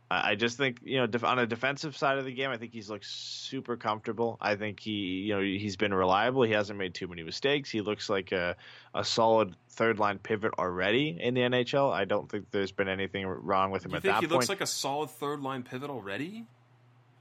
[0.09, 2.89] I just think you know on a defensive side of the game, I think he's
[2.89, 4.37] looked super comfortable.
[4.39, 6.43] I think he you know he's been reliable.
[6.43, 7.69] He hasn't made too many mistakes.
[7.69, 8.55] He looks like a
[8.93, 11.91] a solid third line pivot already in the NHL.
[11.91, 14.31] I don't think there's been anything wrong with him You at think that he point.
[14.35, 16.45] looks like a solid third line pivot already?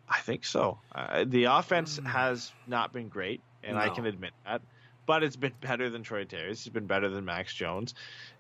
[0.09, 0.79] I think so.
[0.95, 4.63] Uh, the offense has not been great, and I can admit that.
[5.07, 6.51] but it's been better than Troy Terry.
[6.53, 7.95] It's been better than Max Jones,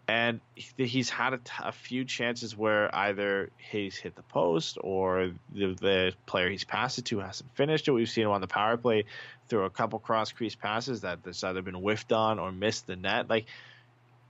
[0.08, 5.32] and he's had a, t- a few chances where either he's hit the post or
[5.52, 7.92] the, the player he's passed it to hasn't finished it.
[7.92, 9.04] We've seen him on the power play
[9.48, 12.94] through a couple cross crease passes that that's either been whiffed on or missed the
[12.94, 13.28] net.
[13.28, 13.46] Like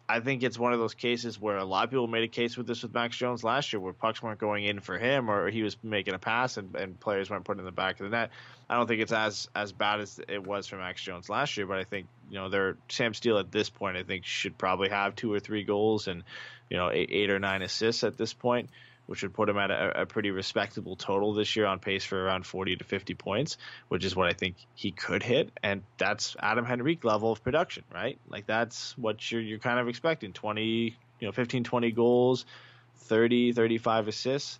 [0.08, 2.56] I think it's one of those cases where a lot of people made a case
[2.56, 5.50] with this with Max Jones last year, where pucks weren't going in for him, or
[5.50, 8.16] he was making a pass and, and players weren't putting in the back of the
[8.16, 8.30] net.
[8.70, 11.66] I don't think it's as as bad as it was for Max Jones last year,
[11.66, 13.96] but I think you know, they're Sam Steele at this point.
[13.96, 16.22] I think should probably have two or three goals and
[16.70, 18.70] you know eight, eight or nine assists at this point
[19.06, 22.22] which would put him at a, a, pretty respectable total this year on pace for
[22.22, 23.56] around 40 to 50 points,
[23.88, 25.50] which is what I think he could hit.
[25.62, 28.18] And that's Adam Henrique level of production, right?
[28.28, 32.46] Like that's what you're, you're kind of expecting 20, you know, 15, 20 goals,
[32.96, 34.58] 30, 35 assists.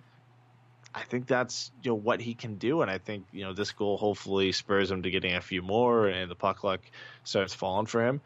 [0.95, 3.71] I think that's you know what he can do, and I think you know this
[3.73, 6.81] goal hopefully spurs him to getting a few more, and the puck luck
[7.23, 8.23] starts falling for him.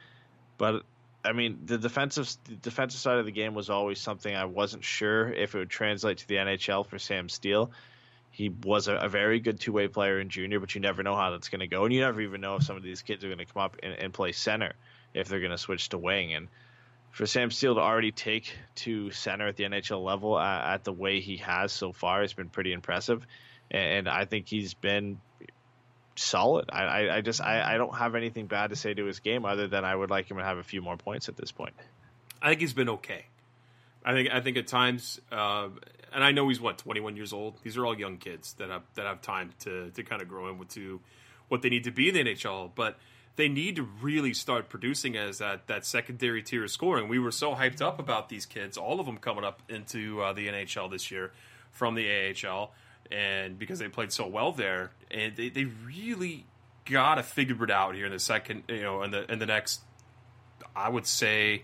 [0.56, 0.85] But
[1.24, 4.85] I mean, the defensive the defensive side of the game was always something I wasn't
[4.85, 7.70] sure if it would translate to the NHL for Sam Steele.
[8.30, 11.16] He was a, a very good two way player in junior, but you never know
[11.16, 13.24] how that's going to go, and you never even know if some of these kids
[13.24, 14.72] are going to come up and, and play center
[15.12, 16.33] if they're going to switch to wing.
[16.33, 16.48] And
[17.11, 20.92] for Sam Steele to already take to center at the NHL level at, at the
[20.92, 23.26] way he has so far has been pretty impressive,
[23.70, 25.20] and I think he's been
[26.20, 26.70] solid.
[26.72, 29.44] I, I, I just I, I don't have anything bad to say to his game
[29.44, 31.74] other than I would like him to have a few more points at this point.
[32.42, 33.26] I think he's been okay.
[34.04, 35.68] I think I think at times, uh,
[36.12, 37.56] and I know he's what 21 years old.
[37.62, 40.48] These are all young kids that have that have time to to kind of grow
[40.48, 41.00] into
[41.48, 42.98] what they need to be in the NHL, but
[43.37, 47.09] they need to really start producing as that that secondary tier of scoring.
[47.09, 50.33] We were so hyped up about these kids, all of them coming up into uh,
[50.33, 51.33] the NHL this year
[51.72, 52.72] from the AHL
[53.11, 56.46] and because they played so well there, and they, they really
[56.85, 59.46] got to figure it out here in the second, you know, in the in the
[59.46, 59.81] next,
[60.75, 61.62] I would say,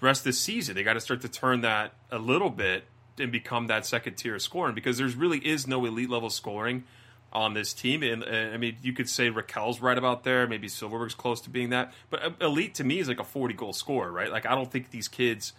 [0.00, 0.74] rest of the season.
[0.74, 2.84] They got to start to turn that a little bit
[3.18, 6.84] and become that second tier scoring because there's really is no elite level scoring
[7.32, 8.02] on this team.
[8.02, 10.46] And, I mean, you could say Rakell's right about there.
[10.46, 11.92] Maybe Silfverberg's close to being that.
[12.10, 14.30] But uh, elite to me is like a 40 goal scorer, right?
[14.30, 15.52] Like, I don't think these kids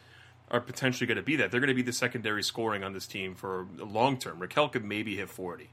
[0.52, 1.52] are potentially going to be that.
[1.52, 4.40] They're going to be the secondary scoring on this team for long term.
[4.40, 5.70] Rakell could maybe hit 40,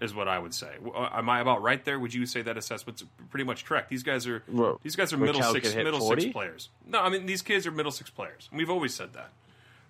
[0.00, 0.76] is what I would say.
[0.94, 1.98] Am I about right there?
[1.98, 3.90] Would you say that assessment's pretty much correct?
[3.90, 4.42] These guys are
[4.82, 6.22] these guys are middle six middle 40?
[6.22, 6.68] six players.
[6.86, 8.48] No, I mean these kids are middle six players.
[8.52, 9.30] We've always said that.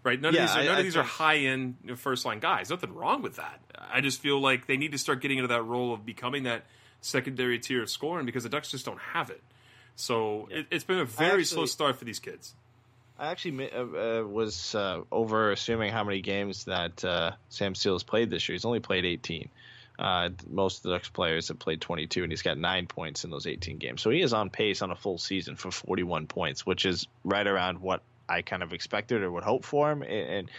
[0.03, 0.21] Right?
[0.21, 2.69] None yeah, of these are, none I, of these are high end first line guys.
[2.69, 3.61] Nothing wrong with that.
[3.91, 6.65] I just feel like they need to start getting into that role of becoming that
[7.01, 9.43] secondary tier of scoring because the Ducks just don't have it.
[9.97, 10.59] So yeah.
[10.59, 12.55] it, has been a very actually, slow start for these kids.
[13.19, 17.95] I actually uh, uh, was uh, over assuming how many games that uh, Sam Steele
[17.95, 18.55] has played this year.
[18.55, 19.49] He's only played 18.
[19.97, 23.31] Uh, most of the Ducks players have played 22, and he's got nine points in
[23.31, 24.03] those 18 games.
[24.03, 27.47] So he is on pace on a full season for 41 points, which is right
[27.47, 30.03] around what I kind of expected or would hope for him.
[30.03, 30.51] And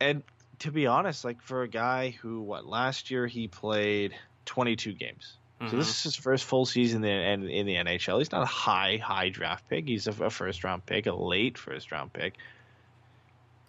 [0.00, 0.22] and
[0.60, 4.14] to be honest, like for a guy who what last year he played
[4.46, 5.70] 22 games Mm-hmm.
[5.70, 8.18] So this is his first full season in, in, the NHL.
[8.18, 9.86] He's not a high high draft pick.
[9.86, 12.34] He's a, a, first round pick, a late first round pick.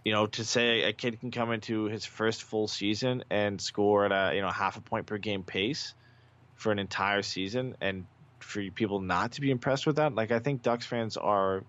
[0.04, 4.06] You know, to say a kid can come into his first full season and score
[4.06, 5.94] at a you know half a point per game pace
[6.56, 8.06] for an entire season, and
[8.40, 11.64] for people not to be impressed with that, like I think Ducks fans are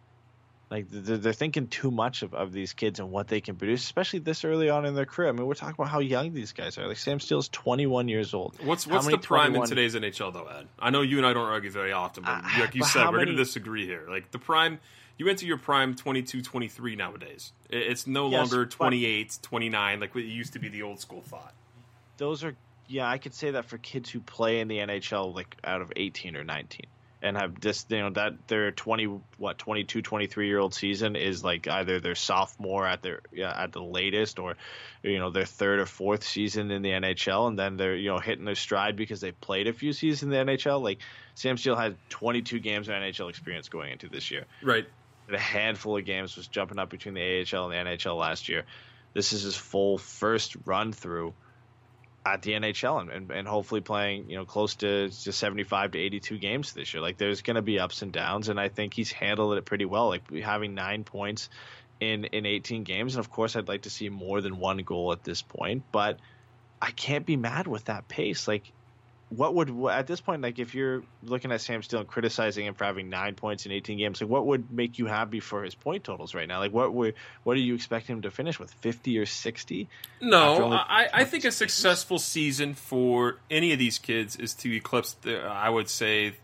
[0.68, 4.18] like they're, thinking too much of, of these kids and what they can produce, especially
[4.18, 5.28] this early on in their career.
[5.28, 6.88] I mean, we're talking about how young these guys are.
[6.88, 8.56] Like Sam Steele's 21 years old.
[8.64, 9.62] What's what's the prime 21...
[9.62, 10.66] in today's NHL though, Ed?
[10.78, 13.04] I know you and I don't argue very often, but uh, like you but said,
[13.06, 13.24] we're many...
[13.26, 14.06] going to disagree here.
[14.08, 14.80] Like the prime,
[15.18, 17.52] you enter your prime 22, 23 nowadays.
[17.70, 21.54] It's no yes, longer 28, 29 like it used to be the old school thought.
[22.16, 22.56] Those are
[22.88, 25.92] yeah, I could say that for kids who play in the NHL like out of
[25.94, 26.80] 18 or 19
[27.26, 31.42] and have this you know that their 20 what 22 23 year old season is
[31.42, 34.56] like either their sophomore at their yeah, at the latest or
[35.02, 38.18] you know their third or fourth season in the NHL and then they're you know
[38.18, 41.00] hitting their stride because they played a few seasons in the NHL like
[41.34, 44.46] Sam Steele had 22 games of NHL experience going into this year.
[44.62, 44.86] Right.
[45.30, 48.64] A handful of games was jumping up between the AHL and the NHL last year.
[49.12, 51.34] This is his full first run through
[52.26, 55.98] at the NHL and, and, and, hopefully playing, you know, close to, to 75 to
[55.98, 57.00] 82 games this year.
[57.00, 59.84] Like there's going to be ups and downs, and I think he's handled it pretty
[59.84, 60.08] well.
[60.08, 61.48] Like having nine points
[62.00, 65.12] in in 18 games, and of course I'd like to see more than one goal
[65.12, 66.18] at this point, but
[66.82, 68.48] I can't be mad with that pace.
[68.48, 68.72] Like
[69.28, 72.74] what would at this point like if you're looking at Sam Steele and criticizing him
[72.74, 75.74] for having nine points in 18 games like what would make you happy for his
[75.74, 78.72] point totals right now like what would what do you expect him to finish with
[78.74, 79.88] 50 or 60
[80.20, 85.14] no I, I think a successful season for any of these kids is to eclipse
[85.14, 86.34] the I would say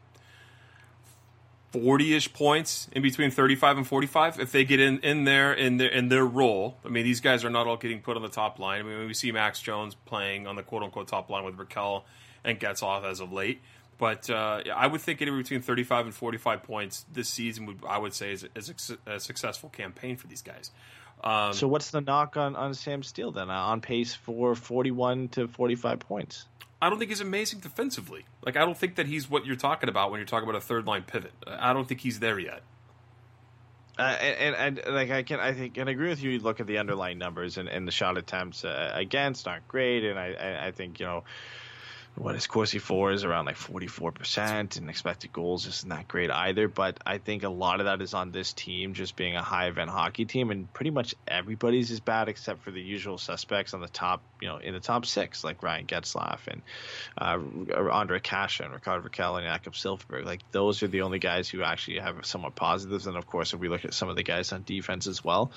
[1.73, 5.89] 40-ish points in between 35 and 45 if they get in, in there in their
[5.89, 6.77] in their role.
[6.85, 8.81] I mean, these guys are not all getting put on the top line.
[8.81, 12.03] I mean, we see Max Jones playing on the quote unquote top line with Rakell
[12.45, 13.61] and Getzlaf as of late.
[13.99, 17.99] But uh, I would think anywhere between 35 and 45 points this season would I
[17.99, 20.71] would say is, is a, a successful campaign for these guys.
[21.23, 23.49] Um, so what's the knock on, on Sam Steele then?
[23.49, 26.47] Uh, on pace for 41 to 45 points.
[26.81, 28.25] I don't think he's amazing defensively.
[28.45, 30.65] Like I don't think that he's what you're talking about when you're talking about a
[30.65, 31.33] third line pivot.
[31.47, 32.63] I don't think he's there yet.
[33.97, 36.31] Uh, and, and, and, like I can I think and agree with you.
[36.31, 40.03] You look at the underlying numbers and, and the shot attempts uh, against aren't great,
[40.03, 41.25] and I I think you know
[42.15, 46.69] what is Corsi for is around like 44% and expected goals isn't that great either.
[46.69, 49.69] But I think a lot of that is on this team just being a high
[49.69, 53.81] event hockey team and pretty much everybody's is bad except for the usual suspects on
[53.81, 56.63] the top, you know, in the top six, like Ryan Getzlaf and
[57.17, 60.27] uh, Ondrej Kase and Rickard Rakell and Jakob Silfverberg.
[60.27, 63.07] Like those are the only guys who actually have somewhat positives.
[63.07, 65.51] And of course, if we look at some of the guys on defense as well,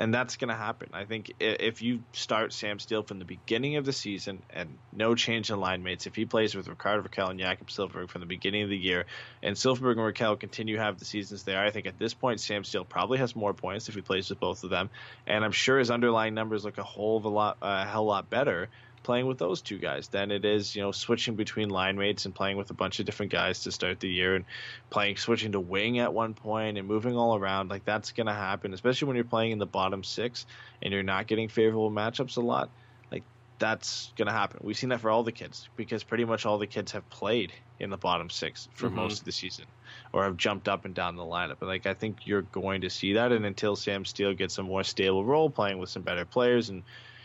[0.00, 0.88] and that's going to happen.
[0.94, 5.14] I think if you start Sam Steele from the beginning of the season and no
[5.14, 8.26] change in line mates, if he plays with Ricardo Rakell and Jakob Silfverberg from the
[8.26, 9.04] beginning of the year,
[9.42, 12.40] and Silfverberg and Rakell continue to have the seasons there, I think at this point
[12.40, 14.88] Sam Steele probably has more points if he plays with both of them,
[15.26, 18.30] and I'm sure his underlying numbers look a whole of a lot, a hell lot
[18.30, 18.70] better
[19.02, 22.34] playing with those two guys than it is, you know, switching between line mates and
[22.34, 24.44] playing with a bunch of different guys to start the year and
[24.90, 27.70] playing switching to wing at one point and moving all around.
[27.70, 30.46] Like that's gonna happen, especially when you're playing in the bottom six
[30.82, 32.70] and you're not getting favorable matchups a lot.
[33.10, 33.22] Like
[33.58, 34.60] that's gonna happen.
[34.62, 37.52] We've seen that for all the kids because pretty much all the kids have played
[37.78, 38.96] in the bottom six for mm-hmm.
[38.96, 39.64] most of the season
[40.12, 41.56] or have jumped up and down the lineup.
[41.58, 44.62] But like I think you're going to see that and until Sam Steele gets a
[44.62, 46.82] more stable role playing with some better players and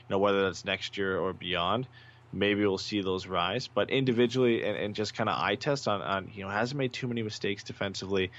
[0.09, 1.87] know whether that's next year or beyond.
[2.33, 6.01] Maybe we'll see those rise, but individually and, and just kind of eye test on,
[6.01, 8.31] on you know hasn't made too many mistakes defensively.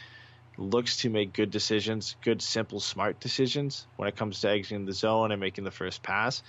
[0.58, 4.92] Looks to make good decisions, good, simple, smart decisions when it comes to exiting the
[4.92, 6.42] zone and making the first pass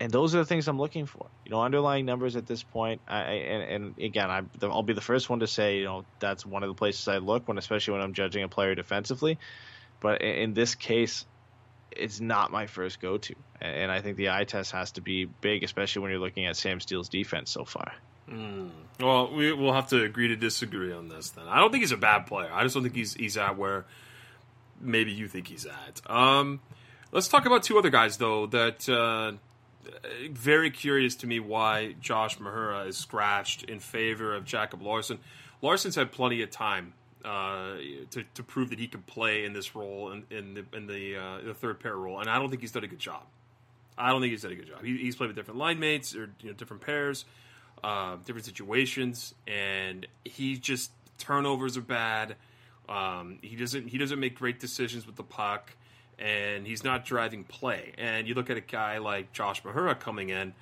[0.00, 1.26] and those are the things I'm looking for.
[1.44, 3.00] You know, underlying numbers at this point.
[3.06, 6.44] I, and, and again, I, will be the first one to say, you know, that's
[6.44, 9.38] one of the places I look when, especially when I'm judging a player defensively.
[10.00, 11.24] But in this case,
[11.96, 15.24] it's not my first go to, and I think the eye test has to be
[15.24, 17.92] big, especially when you're looking at Sam Steele's defense so far.
[18.30, 18.70] Mm.
[19.00, 21.30] Well, we, will have to agree to disagree on this.
[21.30, 22.50] Then I don't think he's a bad player.
[22.52, 23.84] I just don't think he's he's at where
[24.80, 26.00] maybe you think he's at.
[26.10, 26.60] Um,
[27.12, 29.32] let's talk about two other guys though that uh,
[30.30, 35.18] very curious to me why Josh Mahura is scratched in favor of Jacob Larsson.
[35.62, 36.94] Larsson's had plenty of time
[37.24, 37.76] uh,
[38.10, 41.16] to, to prove that he could play in this role in, in the in the,
[41.16, 43.22] uh, the third pair role, and I don't think he's done a good job.
[43.96, 44.84] I don't think he's done a good job.
[44.84, 47.24] He, he's played with different line mates or you know, different pairs,
[47.82, 52.36] uh, different situations, and he just turnovers are bad.
[52.88, 55.72] Um, he doesn't he doesn't make great decisions with the puck,
[56.18, 57.92] and he's not driving play.
[57.96, 60.52] And you look at a guy like Josh Mahura coming in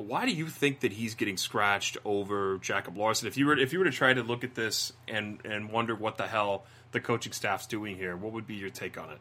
[0.00, 3.28] why do you think that he's getting scratched over Jacob Larsson?
[3.28, 5.94] If you were if you were to try to look at this and and wonder
[5.94, 9.18] what the hell the coaching staff's doing here, what would be your take on it?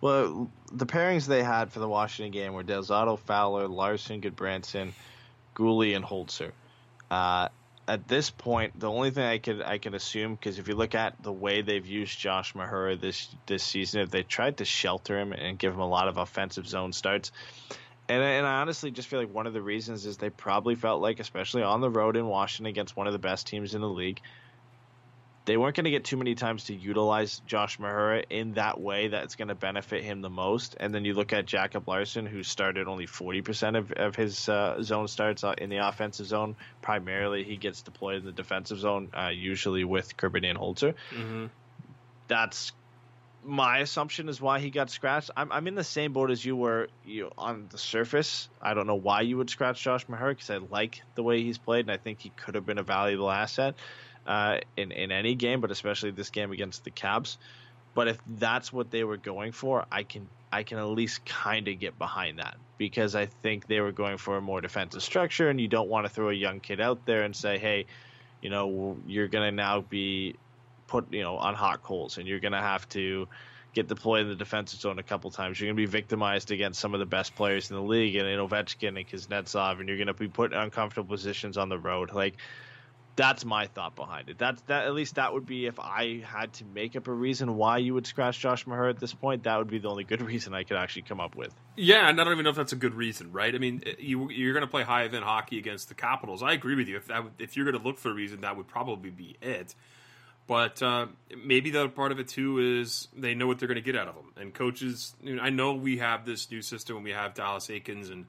[0.00, 4.92] Well, the pairings they had for the Washington game were Del Zotto, Fowler, Larsson, Gudbranson,
[5.56, 6.52] Guhle, and Holzer.
[7.10, 7.48] Uh,
[7.88, 10.94] at this point, the only thing I could I can assume because if you look
[10.94, 15.18] at the way they've used Josh Mahura this this season, if they tried to shelter
[15.18, 17.32] him and give him a lot of offensive zone starts,
[18.08, 21.02] and, and I honestly just feel like one of the reasons is they probably felt
[21.02, 23.88] like, especially on the road in Washington against one of the best teams in the
[23.88, 24.20] league,
[25.48, 29.08] they weren't going to get too many times to utilize Josh Mahura in that way
[29.08, 30.76] that's going to benefit him the most.
[30.78, 34.82] And then you look at Jacob Larsson, who started only 40% of, of his uh,
[34.82, 36.54] zone starts uh, in the offensive zone.
[36.82, 40.94] Primarily, he gets deployed in the defensive zone, uh, usually with Kirby and Holzer.
[41.14, 41.46] Mm-hmm.
[42.26, 42.72] That's
[43.48, 45.30] my assumption is why he got scratched.
[45.34, 48.48] I'm, I'm in the same boat as you were you know, on the surface.
[48.60, 51.56] I don't know why you would scratch Josh Mahura because I like the way he's
[51.56, 53.74] played, and I think he could have been a valuable asset
[54.26, 57.38] uh, in in any game, but especially this game against the Caps.
[57.94, 61.66] But if that's what they were going for, I can I can at least kind
[61.68, 65.48] of get behind that because I think they were going for a more defensive structure,
[65.48, 67.86] and you don't want to throw a young kid out there and say, hey,
[68.42, 70.36] you know, you're going to now be
[70.88, 73.28] put you know on hot coals, and you're going to have to
[73.74, 75.60] get deployed in the defensive zone a couple times.
[75.60, 78.26] You're going to be victimized against some of the best players in the league, and
[78.26, 81.78] in Ovechkin and Kuznetsov, and you're going to be put in uncomfortable positions on the
[81.78, 82.12] road.
[82.12, 82.34] Like
[83.18, 84.38] that's my thought behind it.
[84.38, 87.56] That's that at least that would be if I had to make up a reason
[87.56, 89.42] why you would scratch Josh Maher at this point.
[89.42, 91.52] That would be the only good reason I could actually come up with.
[91.76, 93.52] Yeah, and I don't even know if that's a good reason, right?
[93.52, 96.44] I mean, eh, you you're going to play high event hockey against the Capitals.
[96.44, 96.96] I agree with you.
[96.96, 99.74] If that if you're going to look for a reason, that would probably be it.
[100.48, 101.08] But uh,
[101.44, 103.94] maybe the other part of it too is they know what they're going to get
[103.94, 104.32] out of them.
[104.34, 107.66] And coaches, you know, I know we have this new system and we have Dallas
[107.66, 108.24] Eakins, and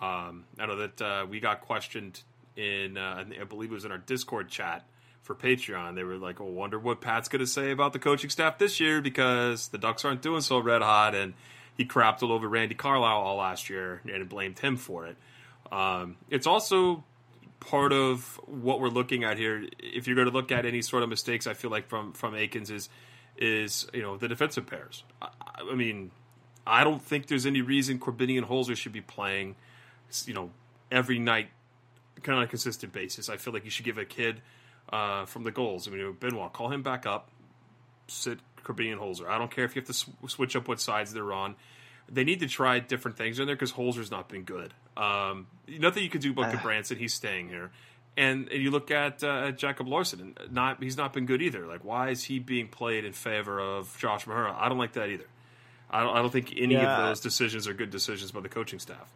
[0.00, 2.22] um, I know that uh, we got questioned
[2.56, 4.86] in, uh, I believe it was in our Discord chat
[5.22, 5.94] for Patreon.
[5.94, 8.80] They were like, "Oh, wonder what Pat's going to say about the coaching staff this
[8.80, 11.34] year because the Ducks aren't doing so red hot." And
[11.76, 15.16] he crapped all over Randy Carlyle all last year and blamed him for it.
[15.70, 17.04] Um, it's also
[17.60, 19.66] part of what we're looking at here.
[19.78, 22.34] If you're going to look at any sort of mistakes, I feel like from from
[22.34, 22.88] Eakins is
[23.36, 25.04] is you know the defensive pairs.
[25.20, 25.28] I,
[25.70, 26.10] I mean,
[26.66, 29.56] I don't think there's any reason Korbinian Holzer should be playing,
[30.26, 30.50] you know,
[30.90, 31.48] every night,
[32.22, 33.28] kind of on a consistent basis.
[33.28, 34.42] I feel like you should give a kid
[34.92, 35.88] uh, from the Gulls.
[35.88, 37.30] I mean, Benoit, call him back up,
[38.06, 39.28] sit Korbinian Holzer.
[39.28, 41.56] I don't care if you have to sw- switch up what sides they're on.
[42.10, 44.72] They need to try different things in there because Holzer's not been good.
[44.96, 46.58] Um, nothing you can do about uh.
[46.62, 46.96] Branson.
[46.96, 47.70] He's staying here.
[48.16, 51.66] And, and you look at uh, Jacob Larsson, and not he's not been good either.
[51.66, 54.54] Like, why is he being played in favor of Josh Mahura?
[54.58, 55.26] I don't like that either.
[55.90, 56.98] I don't, I don't think any yeah.
[56.98, 59.08] of those decisions are good decisions by the coaching staff.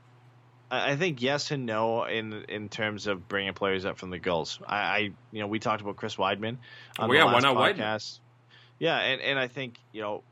[0.72, 4.58] I think yes and no in in terms of bringing players up from the Gulls.
[4.66, 4.98] I, I
[5.30, 6.56] you know we talked about Chris Wideman
[6.98, 7.76] on well, yeah, the last why not podcast.
[7.76, 8.18] Wideman?
[8.78, 10.22] Yeah, and, and I think you know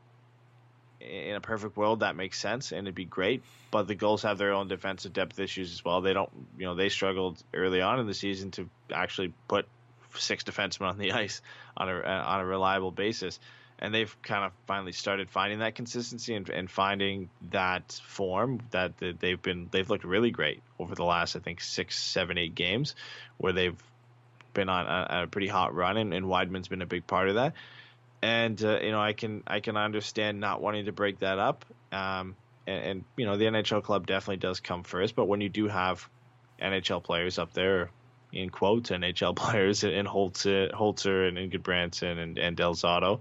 [1.09, 3.43] in a perfect world that makes sense and it'd be great.
[3.71, 6.01] But the Gulls have their own defensive depth issues as well.
[6.01, 9.67] They don't you know they struggled early on in the season to actually put
[10.15, 11.41] six defensemen on the ice
[11.77, 13.39] on a on a reliable basis
[13.81, 18.93] and they've kind of finally started finding that consistency and, and finding that form that
[18.97, 22.95] they've been they've looked really great over the last I think six, seven, eight games
[23.37, 23.81] where they've
[24.53, 27.35] been on a, a pretty hot run and, and Wideman's been a big part of
[27.35, 27.53] that.
[28.21, 31.65] And uh, you know I can I can understand not wanting to break that up.
[31.91, 32.35] Um,
[32.67, 35.67] and, and you know the NHL club definitely does come first, but when you do
[35.67, 36.07] have
[36.61, 37.89] NHL players up there
[38.31, 43.19] in quotes NHL players in Holtz, Holzer and Ingrid Branson and, and Del Zotto,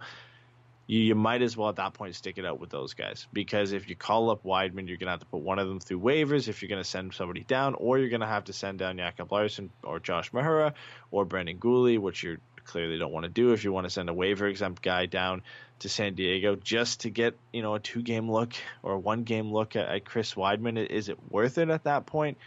[0.87, 3.27] you, you might as well at that point stick it out with those guys.
[3.33, 6.01] Because if you call up Wideman, you're gonna have to put one of them through
[6.01, 6.49] waivers.
[6.49, 9.71] If you're gonna send somebody down, or you're gonna have to send down Jacob Larsson
[9.83, 10.75] or Josh Mahura
[11.11, 14.09] or Brendan Guhle, which you clearly don't want to do if you want to send
[14.09, 15.43] a waiver exempt guy down
[15.81, 18.53] to San Diego just to get you know a two game look
[18.83, 20.85] or a one game look at, at Chris Wideman.
[20.87, 22.39] Is it worth it at that point?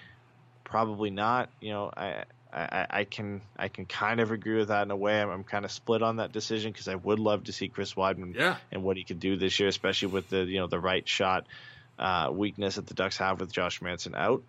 [0.63, 1.49] Probably not.
[1.59, 4.95] You know, I I, I, can I can kind of agree with that in a
[4.95, 5.19] way.
[5.19, 7.95] I'm, I'm kind of split on that decision because I would love to see Chris
[7.95, 8.57] Wideman yeah.
[8.71, 11.47] and what he could do this year, especially with the you know the right shot
[11.97, 14.43] uh, weakness that the Ducks have with Josh Manson out.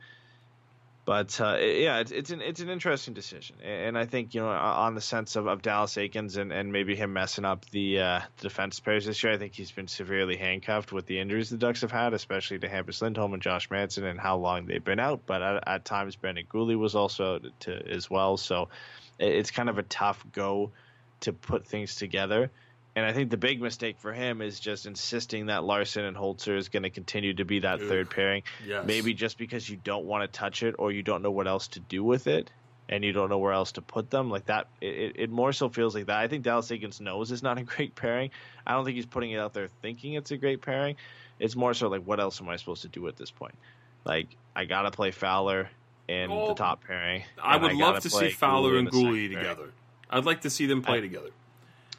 [1.04, 4.48] But uh, yeah, it's it's an it's an interesting decision, and I think you know
[4.48, 8.20] on the sense of, of Dallas Eakins and, and maybe him messing up the, uh,
[8.40, 11.82] defense pairs this year, I think he's been severely handcuffed with the injuries the Ducks
[11.82, 15.20] have had, especially to Hampus Lindholm and Josh Manson and how long they've been out.
[15.26, 18.70] But at, at times, Brendan Guhle was also to, as well, so
[19.18, 20.72] it's kind of a tough go
[21.20, 22.50] to put things together.
[22.96, 26.56] And I think the big mistake for him is just insisting that Larsson and Holzer
[26.56, 28.44] is going to continue to be that third pairing.
[28.64, 28.86] Yes.
[28.86, 31.66] Maybe just because you don't want to touch it or you don't know what else
[31.68, 32.52] to do with it
[32.88, 34.30] and you don't know where else to put them.
[34.30, 36.18] Like that, it, it more so feels like that.
[36.18, 38.30] I think Dallas Eakins knows it's not a great pairing.
[38.66, 40.96] I don't think he's putting it out there thinking it's a great pairing.
[41.40, 43.56] It's more so like, what else am I supposed to do at this point?
[44.04, 45.68] Like, I got to play Fowler
[46.06, 47.24] in oh, the top pairing.
[47.42, 49.72] I would I love to see Fowler and Guhle together.
[50.10, 51.30] I'd like to see them play I, together.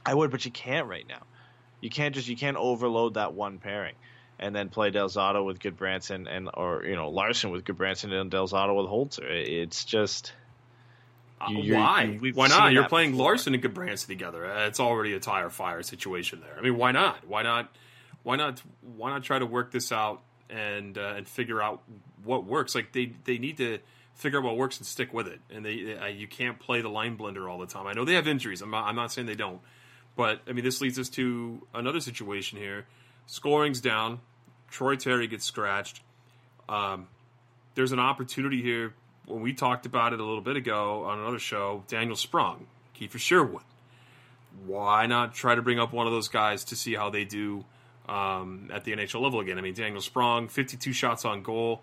[0.06, 1.24] I would, but you can't right now.
[1.82, 3.96] You can't just you can't overload that one pairing
[4.40, 8.32] and then play Del Zotto with Gudbranson and or you know Larsson with Gudbranson and
[8.32, 9.30] Del Zotto with Holzer.
[9.30, 10.34] It's just
[11.40, 12.18] uh, why?
[12.34, 12.72] why not?
[12.72, 13.28] You're playing before.
[13.28, 14.46] Larsson and Gudbranson together.
[14.46, 16.56] Uh, it's already a tire fire situation there.
[16.58, 17.28] I mean, why not?
[17.28, 17.76] Why not?
[18.24, 18.62] Why not?
[18.96, 21.84] Why not try to work this out and uh, and figure out
[22.24, 22.74] what works?
[22.74, 23.80] Like they they need to
[24.16, 25.40] figure out what works and stick with it.
[25.50, 27.86] And they, uh, you can't play the line blender all the time.
[27.86, 28.62] I know they have injuries.
[28.62, 29.60] I'm not, I'm not saying they don't,
[30.16, 32.86] but I mean, this leads us to another situation here.
[33.28, 34.20] Scoring's down.
[34.70, 36.02] Troy Terry gets scratched.
[36.68, 37.08] Um,
[37.76, 38.94] there's an opportunity here.
[39.26, 42.68] When we talked about it a little bit ago on another show, Daniel Sprong,
[43.00, 43.64] Kiefer Sherwood.
[44.66, 47.66] Why not try to bring up one of those guys to see how they do
[48.08, 49.58] um, at the NHL level again?
[49.58, 51.82] I mean, Daniel Sprong, 52 shots on goal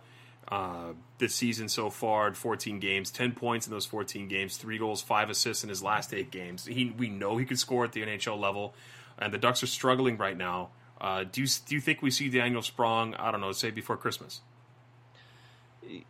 [0.48, 5.00] uh, this season so far 14 games, 10 points in those 14 games, three goals,
[5.00, 6.66] five assists in his last eight games.
[6.66, 8.74] He, we know he can score at the NHL level,
[9.18, 10.70] and the Ducks are struggling right now.
[11.00, 13.14] Uh, do you do you think we see Daniel Sprong?
[13.16, 14.40] I don't know, say before Christmas.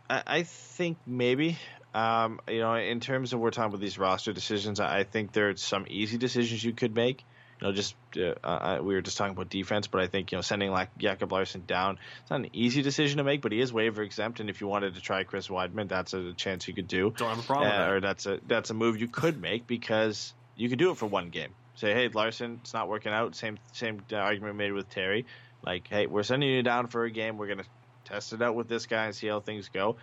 [0.09, 1.57] I, I think maybe.
[1.95, 5.61] Um, you know, in terms of we're talking about these roster decisions, I think there's
[5.61, 7.23] some easy decisions you could make
[7.63, 10.37] you know, just uh, uh, we were just talking about defense, but I think you
[10.37, 13.61] know sending like Jacob Larsson down, it's not an easy decision to make, but he
[13.61, 16.73] is waiver exempt, and if you wanted to try Chris Wideman, that's a chance you
[16.73, 17.13] could do.
[17.15, 17.71] Don't have a problem.
[17.71, 20.97] Uh, or that's a that's a move you could make because you could do it
[20.97, 21.51] for one game.
[21.75, 23.33] Say, hey, Larsson, it's not working out.
[23.33, 25.25] Same same argument made with Terry.
[25.65, 27.37] Like, hey, we're sending you down for a game.
[27.37, 27.63] We're gonna
[28.03, 29.95] test it out with this guy and see how things go.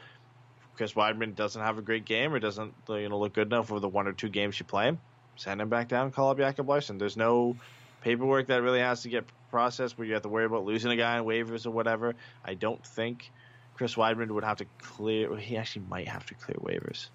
[0.77, 3.81] Chris Wideman doesn't have a great game or doesn't you know look good enough for
[3.81, 4.99] the one or two games you play him,
[5.41, 6.11] send him back down.
[6.11, 6.99] Call up Jacob Larsson.
[6.99, 7.57] There's no
[8.03, 10.97] paperwork that really has to get processed where you have to worry about losing a
[10.97, 12.15] guy on waivers or whatever.
[12.45, 13.31] I don't think
[13.75, 15.35] Chris Wideman would have to clear.
[15.37, 17.09] He actually might have to clear waivers,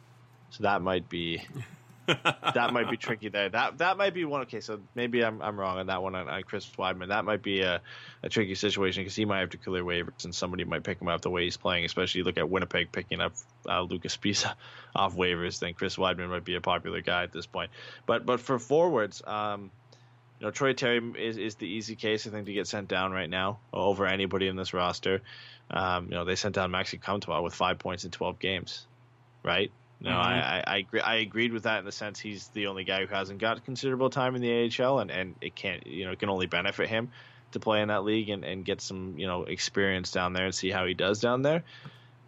[0.49, 1.41] so that might be
[2.07, 3.49] that might be tricky there.
[3.49, 4.41] That that might be one.
[4.41, 7.09] Okay, so maybe I'm I'm wrong on that one on, on Chris Wideman.
[7.09, 7.81] That might be a,
[8.21, 11.07] a tricky situation because he might have to clear waivers and somebody might pick him
[11.07, 11.85] up the way he's playing.
[11.85, 13.33] Especially look at Winnipeg picking up
[13.67, 14.53] uh, Luca Sbisa
[14.95, 15.59] off waivers.
[15.59, 17.71] Then Chris Wideman might be a popular guy at this point.
[18.05, 19.71] But but for forwards, um,
[20.39, 23.11] you know Troy Terry is is the easy case I think to get sent down
[23.11, 25.21] right now over anybody in this roster.
[25.71, 28.85] Um, you know they sent down Maxi Comtois with five points in twelve games,
[29.43, 29.71] right?
[30.05, 30.19] No, mm-hmm.
[30.19, 33.13] I, I, I, I agreed with that in the sense he's the only guy who
[33.13, 36.29] hasn't got considerable time in the AHL, and, and it can't you know it can
[36.29, 37.09] only benefit him
[37.53, 40.53] to play in that league and, and get some you know experience down there and
[40.53, 41.63] see how he does down there.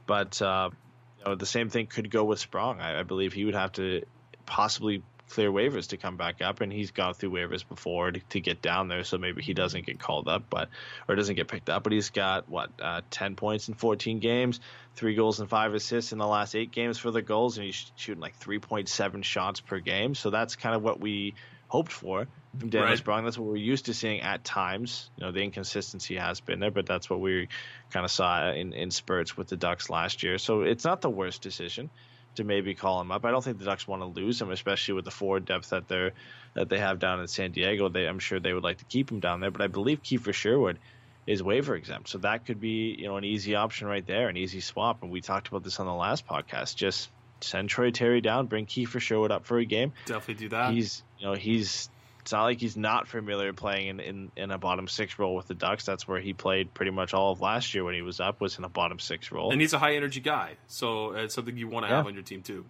[0.07, 0.71] But uh,
[1.19, 2.82] you know the same thing could go with Sprong.
[2.82, 4.03] I, I believe he would have to
[4.47, 8.39] possibly clear waivers to come back up, and he's gone through waivers before to, to,
[8.39, 10.69] get down there, so maybe he doesn't get called up, but
[11.07, 11.84] or doesn't get picked up.
[11.84, 14.59] But he's got what uh, ten points in fourteen games,
[14.95, 17.91] three goals and five assists in the last eight games for the Gulls, and he's
[17.95, 20.15] shooting like three point seven shots per game.
[20.15, 21.36] So that's kind of what we
[21.67, 22.97] hoped for from Dennis right.
[22.97, 23.25] Sprong.
[23.25, 25.09] That's what we're used to seeing at times.
[25.17, 27.49] You know, the inconsistency has been there, but that's what we
[27.91, 30.38] kind of saw in, in spurts with the Ducks last year.
[30.38, 31.89] So it's not the worst decision
[32.38, 33.26] to maybe call him up.
[33.26, 35.88] I don't think the Ducks want to lose him, especially with the forward depth that
[35.88, 36.14] they're
[36.54, 37.90] that they have down in San Diego.
[37.90, 40.34] They, I'm sure they would like to keep him down there, but I believe Kiefer
[40.34, 40.80] Sherwood
[41.28, 44.38] is waiver exempt, so that could be you know an easy option right there, an
[44.38, 45.04] easy swap.
[45.04, 46.76] And we talked about this on the last podcast.
[46.76, 47.10] Just
[47.42, 49.94] send Troy Terry down, bring Kiefer Sherwood up for a game.
[50.06, 50.74] Definitely do that.
[50.74, 51.90] He's you know he's
[52.28, 55.47] it's not like he's not familiar playing in, in, in, a bottom six role with
[55.47, 55.86] the Ducks.
[55.86, 58.57] That's where he played pretty much all of last year when he was up, was
[58.57, 59.49] in a bottom six role.
[59.49, 61.95] And he's a high energy guy, so it's something you want to yeah.
[61.95, 62.65] have on your team too.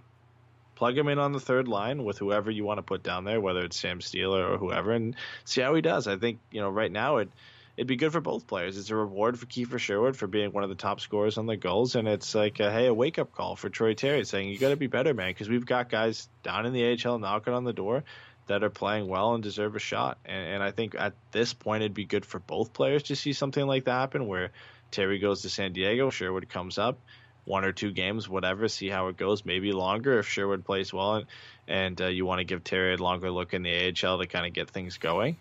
[0.75, 3.41] Plug him in on the third line with whoever you want to put down there,
[3.41, 6.07] whether it's Sam Steeler or whoever, and see how he does.
[6.07, 7.29] I think you know right now it
[7.77, 8.77] it'd be good for both players.
[8.77, 11.57] It's a reward for Kiefer Sherwood for being one of the top scorers on the
[11.57, 14.59] Gulls, and it's like a, hey a wake up call for Troy Terry saying you
[14.59, 17.63] got to be better, man, because we've got guys down in the AHL knocking on
[17.63, 18.03] the door
[18.47, 20.17] that are playing well and deserve a shot.
[20.25, 23.33] And, and I think at this point, it'd be good for both players to see
[23.33, 24.51] something like that happen where
[24.91, 26.99] Terry goes to San Diego, Sherwood comes up,
[27.45, 31.15] one or two games, whatever, see how it goes, maybe longer if Sherwood plays well
[31.15, 31.25] and,
[31.67, 34.45] and uh, you want to give Terry a longer look in the AHL to kind
[34.45, 35.37] of get things going.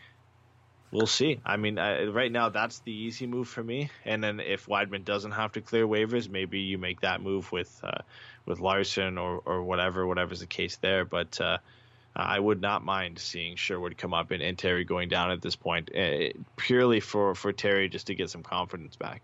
[0.92, 1.40] We'll see.
[1.44, 3.90] I mean, uh, right now that's the easy move for me.
[4.04, 7.80] And then if Wideman doesn't have to clear waivers, maybe you make that move with
[7.82, 8.02] uh,
[8.46, 11.04] with Larsson or or whatever, whatever's the case there.
[11.04, 11.58] But uh,
[12.16, 15.54] I would not mind seeing Sherwood come up and, and Terry going down at this
[15.54, 19.22] point, uh, purely for, for Terry just to get some confidence back.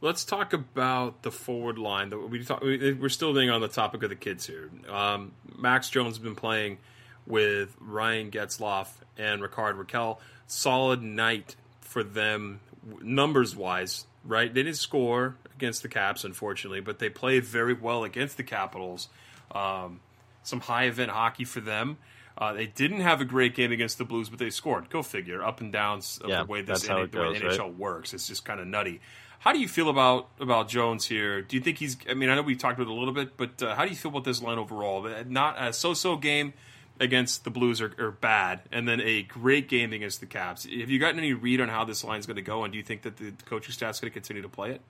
[0.00, 2.12] Let's talk about the forward line.
[2.30, 4.70] We talk, we're still being on the topic of the kids here.
[4.88, 6.78] Um, Max Jones has been playing
[7.26, 8.88] with Ryan Getzlaf
[9.18, 10.18] and Rickard Rakell.
[10.46, 12.60] Solid night for them,
[13.02, 14.06] numbers wise.
[14.26, 18.42] Right, they didn't score against the Caps, unfortunately, but they played very well against the
[18.42, 19.08] Capitals.
[19.52, 20.00] Um,
[20.44, 21.98] some high event hockey for them.
[22.36, 24.90] Uh, they didn't have a great game against the Blues, but they scored.
[24.90, 25.42] Go figure.
[25.42, 27.74] Up and downs of yeah, the way this N- goes, NHL right?
[27.74, 28.12] works.
[28.12, 29.00] It's just kind of nutty.
[29.38, 31.42] How do you feel about about Jones here?
[31.42, 31.96] Do you think he's?
[32.08, 33.90] I mean, I know we talked about it a little bit, but uh, how do
[33.90, 35.06] you feel about this line overall?
[35.26, 36.54] Not a so-so game
[36.98, 40.64] against the Blues are, are, bad, and then a great game against the Caps.
[40.64, 42.78] Have you gotten any read on how this line is going to go, and do
[42.78, 44.80] you think that the coaching staff is going to continue to play it?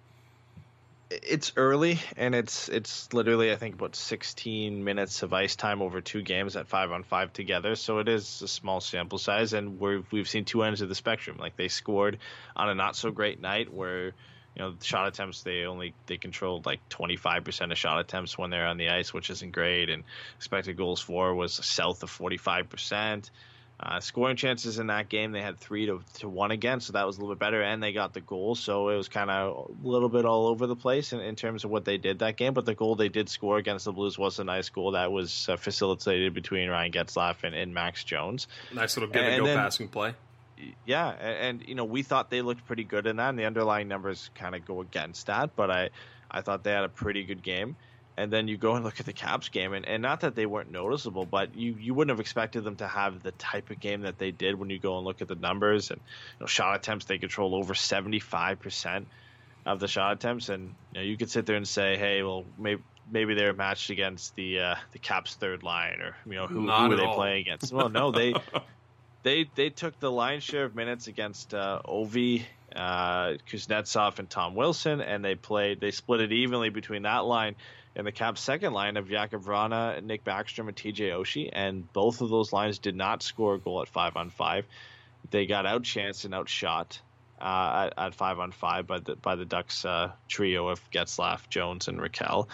[1.10, 6.00] It's early and it's it's literally I think about 16 minutes of ice time over
[6.00, 7.74] two games at five on five together.
[7.74, 10.94] So it is a small sample size, and we've we've seen two ends of the
[10.94, 11.36] spectrum.
[11.38, 12.18] Like they scored
[12.56, 14.12] on a not so great night where you
[14.58, 18.78] know shot attempts they only they controlled like 25% of shot attempts when they're on
[18.78, 20.04] the ice, which isn't great, and
[20.36, 23.30] expected goals for was south of 45%.
[23.84, 27.06] Uh, scoring chances in that game, they had three to, to one again, so that
[27.06, 29.68] was a little bit better, and they got the goal, so it was kind of
[29.68, 32.38] a little bit all over the place in, in terms of what they did that
[32.38, 32.54] game.
[32.54, 35.50] But the goal they did score against the Blues was a nice goal that was
[35.50, 38.48] uh, facilitated between Ryan Getzlaf and, and Max Jones.
[38.72, 40.14] Nice little give and, and go then, passing play.
[40.86, 43.44] Yeah, and, and you know we thought they looked pretty good in that, and the
[43.44, 45.90] underlying numbers kind of go against that, but I
[46.30, 47.76] I thought they had a pretty good game
[48.16, 50.46] and then you go and look at the Caps game, and, and not that they
[50.46, 54.02] weren't noticeable, but you, you wouldn't have expected them to have the type of game
[54.02, 56.76] that they did when you go and look at the numbers and you know, shot
[56.76, 57.06] attempts.
[57.06, 59.08] They control over seventy five percent
[59.66, 62.44] of the shot attempts, and you, know, you could sit there and say, hey, well,
[62.58, 66.62] maybe maybe they're matched against the uh, the Caps third line, or you know who,
[66.62, 67.16] who are they all.
[67.16, 67.72] playing against?
[67.72, 68.34] Well, no, they
[69.24, 72.44] they they took the lion's share of minutes against uh, Ovi,
[72.76, 75.80] uh, Kuznetsov, and Tom Wilson, and they played.
[75.80, 77.56] They split it evenly between that line
[77.96, 82.20] and the Caps' second line of Jakub Vrana, Nick Backstrom, and TJ Oshie, and both
[82.20, 84.66] of those lines did not score a goal at five on five.
[85.30, 87.00] They got outchanced and outshot
[87.40, 91.48] uh, at, at five on five by the by the Ducks uh, trio of Getzlaf,
[91.48, 92.48] Jones, and Rakell.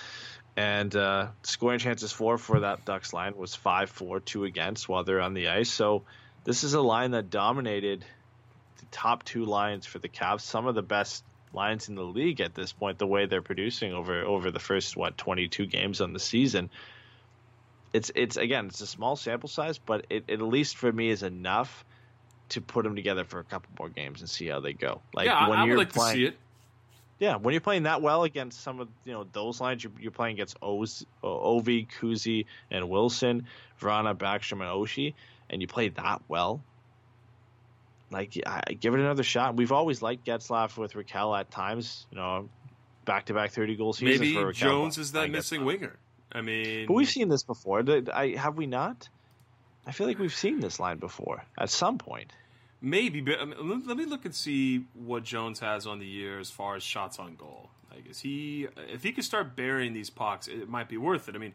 [0.56, 5.04] And uh, scoring chances for for that Ducks line was five four two against while
[5.04, 5.70] they're on the ice.
[5.70, 6.02] So
[6.44, 8.04] this is a line that dominated
[8.78, 10.44] the top two lines for the Caps.
[10.44, 12.98] Some of the best lines in the league at this point.
[12.98, 16.70] The way they're producing over over the first what twenty two games on the season.
[17.92, 21.10] It's it's again it's a small sample size, but it, it at least for me
[21.10, 21.84] is enough
[22.50, 25.00] to put them together for a couple more games and see how they go.
[25.14, 26.36] Like yeah, when I, I you're would like playing, to see it.
[27.18, 30.10] yeah, when you're playing that well against some of you know those lines, you're, you're
[30.10, 33.46] playing against Oz, Ovi, Kuzi, and Wilson,
[33.80, 35.14] Vrana, Backstrom, and Oshie,
[35.48, 36.62] and you play that well.
[38.10, 39.56] Like, I, give it another shot.
[39.56, 42.06] We've always liked Getzlaf with Rakell at times.
[42.10, 42.48] You know,
[43.04, 44.54] back to back thirty goal seasons Maybe for Rakell.
[44.54, 45.96] Jones is that missing winger.
[46.32, 47.82] I mean, But we've seen this before.
[47.82, 49.08] Did I have we not?
[49.86, 52.32] I feel like we've seen this line before at some point.
[52.82, 56.06] Maybe, but I mean, let- let me look and see what Jones has on the
[56.06, 57.70] year as far as shots on goal.
[57.90, 61.34] Like, is he if he could start burying these pucks, it might be worth it.
[61.34, 61.54] I mean,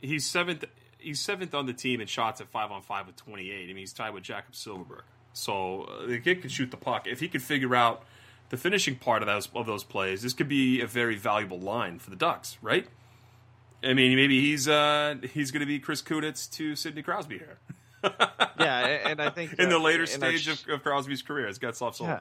[0.00, 0.64] he's seventh.
[0.98, 3.64] He's seventh on the team in shots at five on five with twenty eight.
[3.64, 5.02] I mean, he's tied with Jakob Silfverberg.
[5.38, 7.06] So uh, the kid can shoot the puck.
[7.06, 8.02] If he could figure out
[8.50, 11.98] the finishing part of those of those plays, this could be a very valuable line
[11.98, 12.86] for the Ducks, right?
[13.82, 17.58] I mean, maybe he's uh, he's going to be Chris Kunitz to Sidney Crosby here
[18.60, 21.58] Yeah, and and I think in the uh, later stage of, of Crosby's career as
[21.58, 22.10] Getzlaf sold.
[22.10, 22.20] Yeah.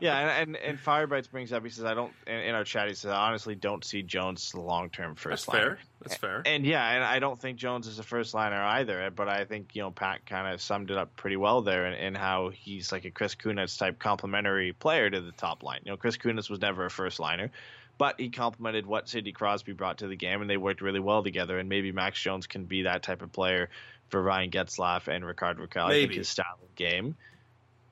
[0.00, 1.64] yeah, and, and and Firebites brings up.
[1.64, 4.60] He says, "I don't." In, our chat, he says, "I honestly don't see Jones the
[4.60, 5.78] long term first That's liner." fair.
[6.02, 6.42] That's fair.
[6.44, 9.10] And yeah, and I don't think Jones is a first liner either.
[9.10, 11.94] But I think you know Pat kind of summed it up pretty well there, in,
[11.94, 15.80] in how he's like a Chris Kunitz type complementary player to the top line.
[15.84, 17.50] You know, Chris Kunitz was never a first liner,
[17.98, 21.22] but he complemented what Sidney Crosby brought to the game, and they worked really well
[21.22, 21.58] together.
[21.58, 23.70] And maybe Max Jones can be that type of player
[24.08, 25.86] for Ryan Getzlaf and Rickard Rakell.
[25.86, 27.16] I think his style of game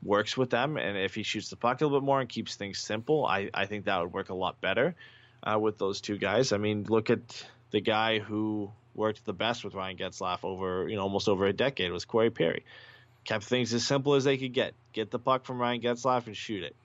[0.02, 2.56] works with them, and if he shoots the puck a little bit more and keeps
[2.56, 4.94] things simple, I, I think that would work a lot better
[5.42, 6.52] uh, with those two guys.
[6.52, 7.20] I mean, look at
[7.70, 11.52] the guy who worked the best with Ryan Getzlaf over you know almost over a
[11.52, 12.64] decade was Corey Perry.
[13.24, 14.74] Kept things as simple as they could get.
[14.92, 16.76] Get the puck from Ryan Getzlaf and shoot it.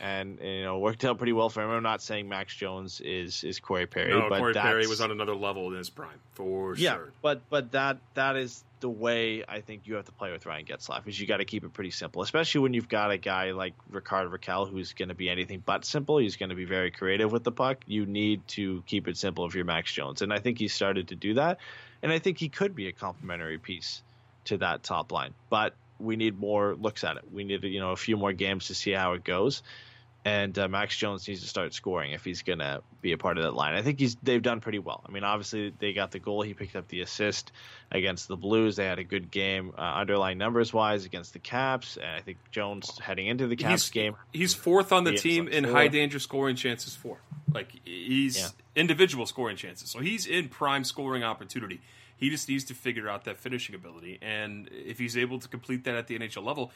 [0.00, 1.70] And, and, you know worked out pretty well for him.
[1.70, 5.10] I'm not saying Max Jones is is Corey Perry, no, but Corey Perry was on
[5.10, 7.12] another level in his prime for yeah, sure.
[7.20, 10.64] but but that that is the way I think you have to play with Ryan
[10.64, 13.50] Getzlaf is you got to keep it pretty simple, especially when you've got a guy
[13.50, 16.18] like Rickard Rakell who's going to be anything but simple.
[16.18, 17.78] He's going to be very creative with the puck.
[17.86, 21.08] You need to keep it simple if you're Max Jones, and I think he started
[21.08, 21.58] to do that,
[22.02, 24.02] and I think he could be a complementary piece
[24.44, 27.24] to that top line, but we need more looks at it.
[27.32, 29.62] We need you know a few more games to see how it goes.
[30.28, 33.38] And uh, Max Jones needs to start scoring if he's going to be a part
[33.38, 33.74] of that line.
[33.74, 35.02] I think he's they've done pretty well.
[35.08, 36.42] I mean, obviously they got the goal.
[36.42, 37.50] He picked up the assist
[37.90, 38.76] against the Blues.
[38.76, 41.96] They had a good game, uh, underlying numbers wise, against the Caps.
[41.96, 44.16] And I think Jones heading into the Caps He's, game.
[44.32, 47.18] he's fourth on the team in high danger scoring chances for.
[47.54, 48.48] Like he's Yeah.
[48.76, 49.90] individual scoring chances.
[49.90, 51.80] So he's in prime scoring opportunity.
[52.18, 54.18] He just needs to figure out that finishing ability.
[54.20, 56.72] And if he's able to complete that at the NHL level,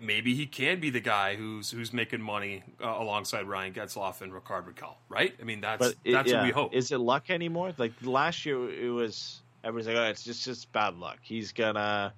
[0.00, 4.32] maybe he can be the guy who's who's making money uh, alongside Ryan Getzlaff and
[4.32, 5.34] Rickard Rakell, right?
[5.40, 6.74] I mean, that's But it- that's yeah, what we hope.
[6.74, 7.72] Is it luck anymore?
[7.76, 11.18] Like last year, it was everyone's like, oh, it's just just bad luck.
[11.22, 12.12] He's gonna.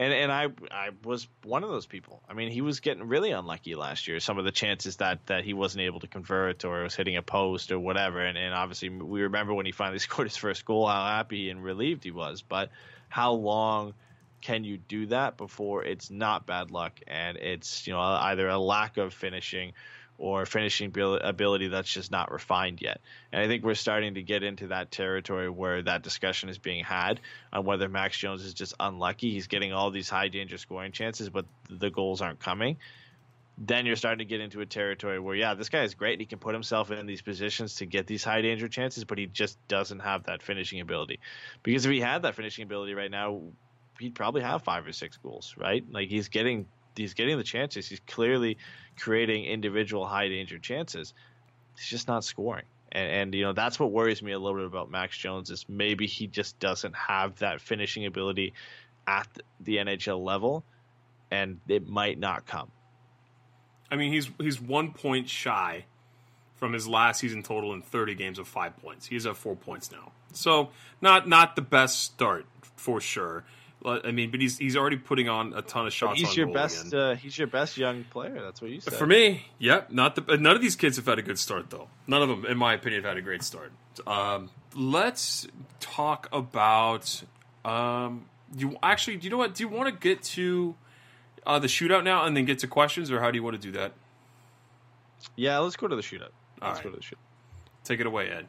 [0.00, 2.22] And, and I I was one of those people.
[2.28, 4.20] I mean, he was getting really unlucky last year.
[4.20, 7.22] Some of the chances that, that he wasn't able to convert or was hitting a
[7.22, 8.24] post or whatever.
[8.24, 11.64] And, and obviously, we remember when he finally scored his first goal, how happy and
[11.64, 12.42] relieved he was.
[12.42, 12.70] But
[13.08, 13.94] how long
[14.40, 18.58] can you do that before it's not bad luck and it's you know either a
[18.58, 19.72] lack of finishing
[20.18, 23.00] or finishing ability that's just not refined yet.
[23.32, 26.82] And I think we're starting to get into that territory where that discussion is being
[26.82, 27.20] had
[27.52, 29.30] on whether Max Jones is just unlucky.
[29.30, 32.78] He's getting all these high danger scoring chances, but the goals aren't coming.
[33.58, 36.18] Then you're starting to get into a territory where, yeah, this guy is great.
[36.18, 39.26] He can put himself in these positions to get these high danger chances, but he
[39.26, 41.20] just doesn't have that finishing ability.
[41.62, 43.40] Because if he had that finishing ability right now,
[43.98, 45.84] he'd probably have five or six goals, right?
[45.90, 47.88] Like he's getting he's getting the chances.
[47.88, 48.58] He's clearly
[48.98, 51.14] creating individual high danger chances.
[51.76, 52.64] He's just not scoring.
[52.90, 55.66] And, and you know that's what worries me a little bit about Max Jones is
[55.68, 58.54] maybe he just doesn't have that finishing ability
[59.06, 59.28] at
[59.60, 60.64] the NHL level,
[61.30, 62.70] and it might not come.
[63.90, 65.84] I mean, he's he's one point shy
[66.56, 69.06] from his last season total in 30 games of five points.
[69.06, 70.70] He's at four points now, so
[71.00, 72.46] not not the best start
[72.76, 73.44] for sure.
[73.84, 76.18] I mean, but he's he's already putting on a ton of shots.
[76.18, 76.92] he's on your best.
[76.92, 78.40] Uh, he's your best young player.
[78.42, 78.94] That's what you said.
[78.94, 79.90] For me, yep.
[79.92, 81.88] Not the none of these kids have had a good start though.
[82.06, 83.72] None of them, in my opinion, have had a great start.
[84.06, 85.46] Um, let's
[85.80, 87.22] talk about.
[87.64, 88.26] Um,
[88.56, 89.54] you actually, do you know what?
[89.54, 90.74] Do you want to get to
[91.46, 93.62] uh, the shootout now and then get to questions, or how do you want to
[93.62, 93.92] do that?
[95.36, 96.30] yeah, let's go to the shootout.
[96.60, 96.84] All Let's right.
[96.84, 97.18] go to the shootout.
[97.84, 98.46] Take it away, Ed.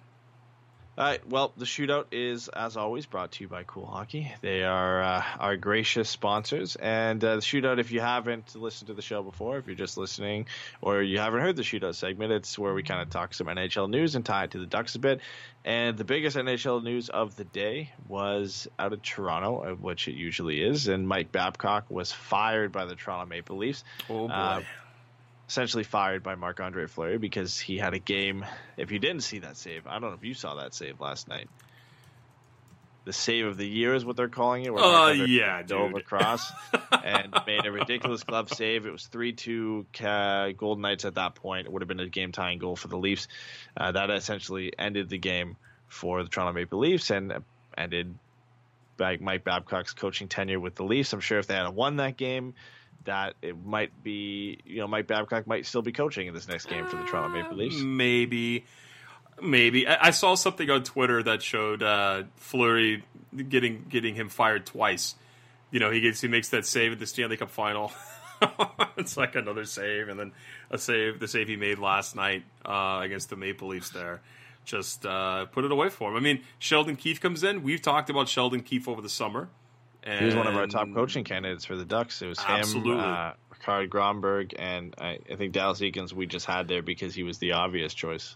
[0.99, 1.25] All right.
[1.29, 4.33] Well, the shootout is, as always, brought to you by Cool Hockey.
[4.41, 6.75] They are uh, our gracious sponsors.
[6.75, 9.97] And uh, the shootout, if you haven't listened to the show before, if you're just
[9.97, 10.47] listening
[10.81, 13.89] or you haven't heard the shootout segment, it's where we kind of talk some NHL
[13.89, 15.21] news and tie it to the Ducks a bit.
[15.63, 20.15] And the biggest NHL news of the day was out of Toronto, uh, which it
[20.15, 20.89] usually is.
[20.89, 24.33] And Mike Babcock was fired by the Toronto Maple Leafs Oh boy.
[24.33, 24.61] Uh,
[25.49, 28.45] essentially fired by Marc Andre Fleury because he had a game.
[28.77, 31.27] If you didn't see that save, I don't know if you saw that save last
[31.27, 31.49] night.
[33.05, 34.71] The save of the year is what they're calling it.
[34.71, 36.51] where Uh, yeah, dove across
[37.03, 38.85] and made a ridiculous glove save.
[38.85, 41.65] It was three two uh, Golden Knights at that point.
[41.65, 43.27] It would have been a game tying goal for the Leafs.
[43.75, 47.33] Uh, that essentially ended the game for the Toronto Maple Leafs and
[47.75, 48.13] ended
[48.99, 51.11] Mike Babcock's coaching tenure with the Leafs.
[51.13, 52.53] I'm sure if they had won that game,
[53.05, 56.65] that it might be you know Mike Babcock might still be coaching in this next
[56.65, 57.79] game for the Toronto Maple Leafs.
[57.81, 58.65] Maybe,
[59.41, 59.87] maybe.
[59.87, 63.03] I, I saw something on Twitter that showed uh, Fleury
[63.49, 65.15] getting getting him fired twice.
[65.71, 67.91] You know, he gets he makes that save at the Stanley Cup final.
[68.97, 70.31] it's like another save, and then
[70.71, 73.89] a save, the save he made last night uh, against the Maple Leafs.
[73.89, 74.21] There,
[74.65, 76.17] just uh, put it away for him.
[76.17, 77.63] I mean, Sheldon Keefe comes in.
[77.63, 79.49] We've talked about Sheldon Keefe over the summer.
[80.03, 82.21] And He was one of our top coaching candidates for the Ducks.
[82.21, 82.93] It was Absolutely.
[82.93, 86.13] him, uh, Rikard Grönborg, and I, I think Dallas Eakins.
[86.13, 88.35] We just had there because he was the obvious choice.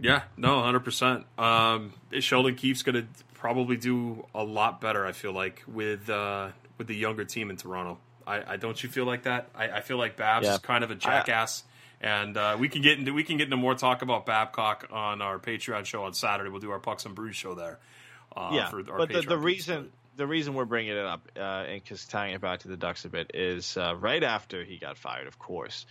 [0.00, 1.26] Yeah, no, hundred percent.
[1.38, 5.04] Um, Sheldon Keefe's going to probably do a lot better.
[5.04, 6.48] I feel like with uh,
[6.78, 7.98] with the younger team in Toronto.
[8.26, 9.48] I, I don't you feel like that?
[9.54, 10.54] I, I feel like Babs Yeah.
[10.54, 11.64] is kind of a jackass,
[12.00, 15.20] and uh, we can get into we can get into more talk about Babcock on
[15.20, 16.48] our Patreon show on Saturday.
[16.48, 17.78] We'll do our Pucks and Brews show there.
[18.34, 21.40] Uh, yeah, for our but the, the reason the reason we're bringing it up, uh,
[21.40, 24.78] and because tying it back to the Ducks a bit, is uh, right after he
[24.78, 25.26] got fired.
[25.26, 25.86] Of course,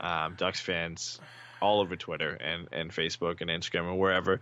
[0.00, 1.20] um, Ducks fans
[1.60, 4.40] all over Twitter and, and Facebook and Instagram and wherever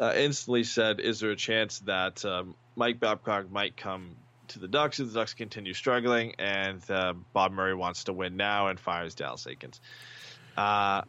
[0.00, 4.16] uh, instantly said, "Is there a chance that um, Mike Babcock might come
[4.48, 8.36] to the Ducks if the Ducks continue struggling and uh, Bob Murray wants to win
[8.36, 9.80] now and fires Dallas Eakins?"
[10.56, 11.02] Uh,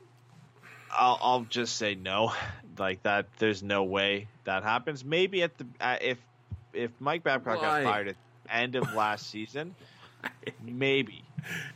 [0.97, 2.33] I'll, I'll just say no.
[2.77, 5.03] Like that, there's no way that happens.
[5.03, 6.17] Maybe at the uh, if
[6.75, 7.83] if Mike Babcock Why?
[7.83, 8.15] got fired at
[8.45, 9.75] the end of last season,
[10.63, 11.23] maybe.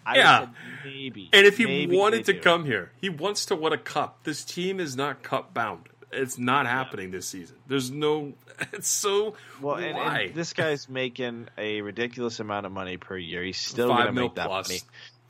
[0.05, 0.47] I Yeah.
[0.83, 1.29] maybe.
[1.33, 2.39] And if he Maybe wanted to do.
[2.39, 4.23] come here, he wants to win a cup.
[4.23, 5.89] This team is not cup bound.
[6.11, 7.57] It's not happening this season.
[7.67, 8.33] There's no.
[8.73, 9.35] It's so.
[9.61, 13.41] well, and, and this guy's making a ridiculous amount of money per year.
[13.41, 14.67] He's still going to make that plus.
[14.67, 14.81] money.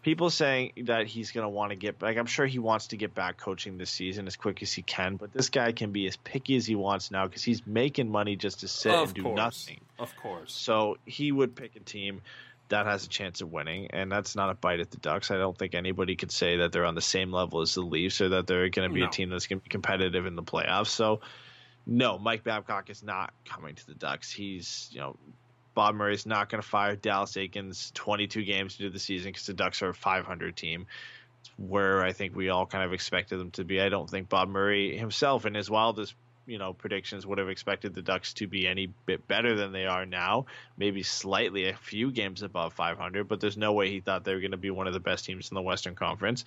[0.02, 2.18] People saying that he's going to want to get back.
[2.18, 5.18] I'm sure he wants to get back coaching this season as quick as he can.
[5.18, 8.38] But this guy can be as picky as he wants now because he's making money
[8.38, 9.82] just to sit of and do course, nothing.
[10.00, 10.54] Of course.
[10.54, 12.22] So he would pick a team
[12.70, 15.32] that has a chance of winning, and that's not a bite at the Ducks.
[15.32, 18.22] I don't think anybody could say that they're on the same level as the Leafs
[18.22, 19.08] or that they're going to be No.
[19.08, 20.88] a team that's going to be competitive in the playoffs.
[20.88, 21.20] So,
[21.88, 24.32] no, Mike Babcock is not coming to the Ducks.
[24.32, 25.18] He's, you know,
[25.80, 29.54] Bob Murray's not going to fire Dallas Eakins 22 games into the season because the
[29.54, 30.88] Ducks are a 500 team.
[31.40, 33.80] It's where I think we all kind of expected them to be.
[33.80, 36.16] I don't think Bob Murray himself, in his wildest
[36.46, 39.86] you know predictions, would have expected the Ducks to be any bit better than they
[39.86, 40.48] are now.
[40.76, 44.42] Maybe slightly a few games above 500, but there's no way he thought they were
[44.42, 46.44] going to be one of the best teams in the Western Conference.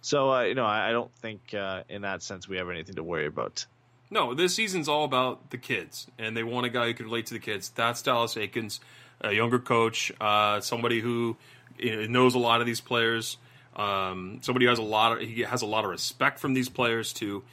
[0.00, 2.94] So uh, you know, I, I don't think uh, in that sense we have anything
[2.94, 3.66] to worry about.
[4.10, 7.26] No, this season's all about the kids, and they want a guy who can relate
[7.26, 7.68] to the kids.
[7.70, 8.80] That's Dallas Eakins,
[9.20, 11.36] a younger coach, uh, somebody who
[11.80, 13.36] knows a lot of these players,
[13.76, 16.68] um, somebody who has a lot of he has a lot of respect from these
[16.68, 17.44] players too.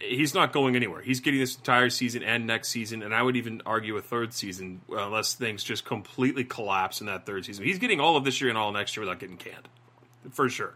[0.00, 1.02] He's not going anywhere.
[1.02, 4.32] He's getting this entire season and next season, and I would even argue a third
[4.32, 7.64] season unless things just completely collapse in that third season.
[7.64, 9.68] He's getting all of this year and all next year without getting canned,
[10.30, 10.74] for sure.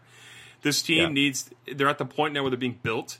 [0.61, 1.09] This team Yeah.
[1.09, 1.49] needs.
[1.73, 3.17] They're at the point now where they're being built,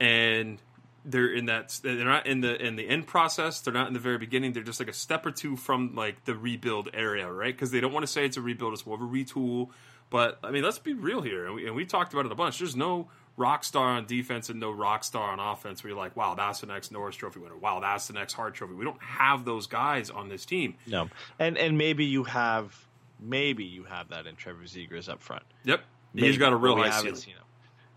[0.00, 0.58] and
[1.04, 3.60] they're in that they're not in the in the end process.
[3.60, 4.52] They're not in the very beginning.
[4.52, 7.54] They're just like a step or two from like the rebuild area right?
[7.54, 9.70] Because they don't want to say it's a rebuild it's more of a retool.
[10.10, 12.34] But i mean let's be real here and we, and we talked about it a
[12.34, 12.58] bunch.
[12.58, 16.14] There's no rock star on defense and no rock star on offense where you're like
[16.16, 17.56] wow that's the next norris trophy winner.
[17.56, 18.74] Wow that's the next hart trophy.
[18.74, 20.74] We don't have those guys on this team.
[20.86, 22.86] No, and and maybe you have
[23.18, 25.44] maybe you have that in Trevor Zegras up front.
[25.64, 25.82] yep.
[26.12, 27.20] Maybe, he's got a real high ceiling.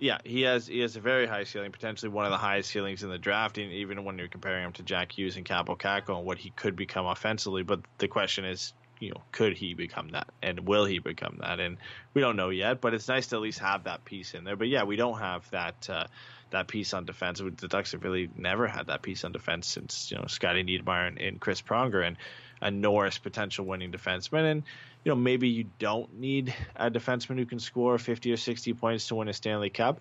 [0.03, 3.03] Yeah, he has he has a very high ceiling, potentially one of the highest ceilings
[3.03, 6.25] in the draft, even when you're comparing him to Jack Hughes and Kaapo Kakko and
[6.25, 7.63] what he could become offensively.
[7.63, 11.61] But the question is, you know, could he become that, and will he become that?
[11.61, 11.77] And
[12.13, 14.57] we don't know yet, but it's nice to at least have that piece in there.
[14.57, 16.07] But yeah, we don't have that uh,
[16.49, 17.39] that piece on defense.
[17.39, 21.07] The Ducks have really never had that piece on defense since you know Scotty Niedermayer
[21.07, 22.17] and, and Chris Pronger and
[22.61, 24.51] a Norris potential winning defenseman.
[24.51, 24.63] And
[25.03, 29.07] you know maybe you don't need a defenseman who can score 50 or 60 points
[29.07, 29.99] to win a Stanley Cup.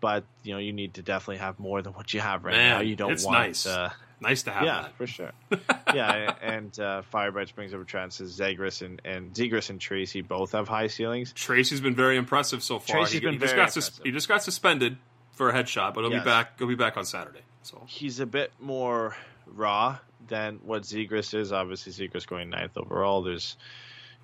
[0.00, 2.76] But you know you need to definitely have more than what you have right Man,
[2.76, 2.80] now.
[2.82, 3.66] You don't it's want nice.
[3.66, 3.90] uh,
[4.20, 4.96] Nice to have yeah, that.
[4.96, 5.32] for sure.
[5.94, 10.52] yeah, and uh, brings up a trend says Zegras and and Zegras and Tracey both
[10.52, 11.32] have high ceilings.
[11.32, 12.96] Tracey's been very impressive so far.
[12.96, 14.96] Tracey's he, been he just very got sus- he just got suspended
[15.32, 16.22] for a headshot, but he'll Yes.
[16.22, 16.58] be back.
[16.58, 17.40] He'll be back on Saturday.
[17.62, 19.16] So He's a bit more
[19.46, 21.52] raw than what Zegras is.
[21.52, 23.22] Obviously, Zegras going ninth overall.
[23.22, 23.56] There's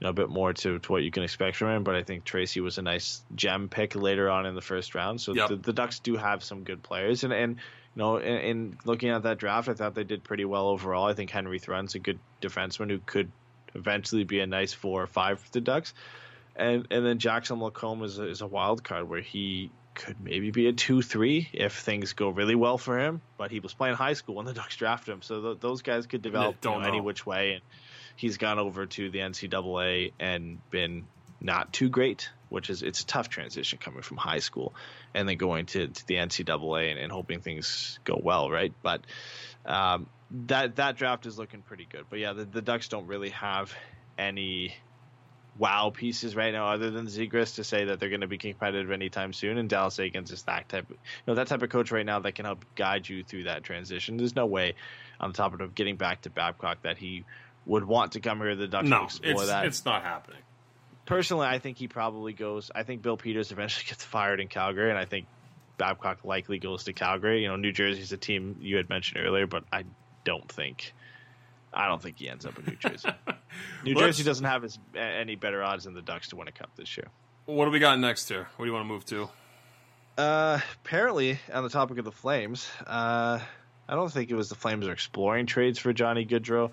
[0.01, 2.03] you know a bit more to, to what you can expect from him, but I
[2.03, 5.21] think Tracey was a nice gem pick later on in the first round.
[5.21, 5.49] So Yep.
[5.49, 9.11] the, the Ducks do have some good players, and and you know in, in looking
[9.11, 11.07] at that draft, I thought they did pretty well overall.
[11.07, 13.31] I think Henry Thrun's a good defenseman who could
[13.75, 15.93] eventually be a nice four or five for the Ducks.
[16.57, 20.51] And and then Jackson Lacombe is a, is a wild card where he could maybe
[20.51, 23.21] be a two three if things go really well for him.
[23.37, 26.07] But he was playing high school when the Ducks drafted him, so th- those guys
[26.07, 27.53] could develop you know, any which way.
[27.53, 27.63] And
[28.21, 31.07] he's gone over to the NCAA and been
[31.41, 34.75] not too great, which is it's a tough transition coming from high school
[35.15, 38.75] and then going to, to the NCAA and, and hoping things go well, right?
[38.83, 39.01] But
[39.65, 40.07] um,
[40.47, 42.05] that that draft is looking pretty good.
[42.11, 43.73] But yeah, the, the Ducks don't really have
[44.19, 44.75] any
[45.59, 48.91] wow pieces right now other than Zegras to say that they're going to be competitive
[48.91, 49.57] anytime soon.
[49.57, 50.97] And Dallas Eakins is that type, you
[51.27, 54.19] know, that type of coach right now that can help guide you through that transition.
[54.19, 54.75] There's no way
[55.19, 57.25] on top of getting back to Babcock that he
[57.71, 59.65] would want to come here to the Ducks to no, explore it's that.
[59.65, 60.41] it's not happening.
[61.07, 62.71] Personally, I think he probably goes.
[62.75, 65.27] I think Bill Peters eventually gets fired in Calgary, and I think
[65.79, 67.43] Babcock likely goes to Calgary.
[67.43, 69.85] You know, New Jersey's a team you had mentioned earlier, but I
[70.25, 70.93] don't think.
[71.73, 73.09] I don't think he ends up in New Jersey.
[73.85, 76.53] New Let's- Jersey doesn't have as, any better odds than the Ducks to win a
[76.53, 77.07] cup this year.
[77.47, 78.49] What do we got next here?
[78.57, 79.29] What do you want to move to?
[80.19, 83.39] Uh, apparently, on the topic of the Flames, uh,
[83.89, 86.73] I don't think it was the Flames are exploring trades for Johnny Gaudreau,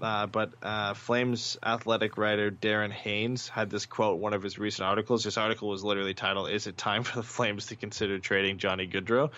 [0.00, 4.86] uh, but uh, Flames athletic writer Darren Haynes had this quote one of his recent
[4.86, 5.24] articles.
[5.24, 8.86] This article was literally titled, Is it time for the Flames to consider trading Johnny
[8.86, 9.30] Gaudreau?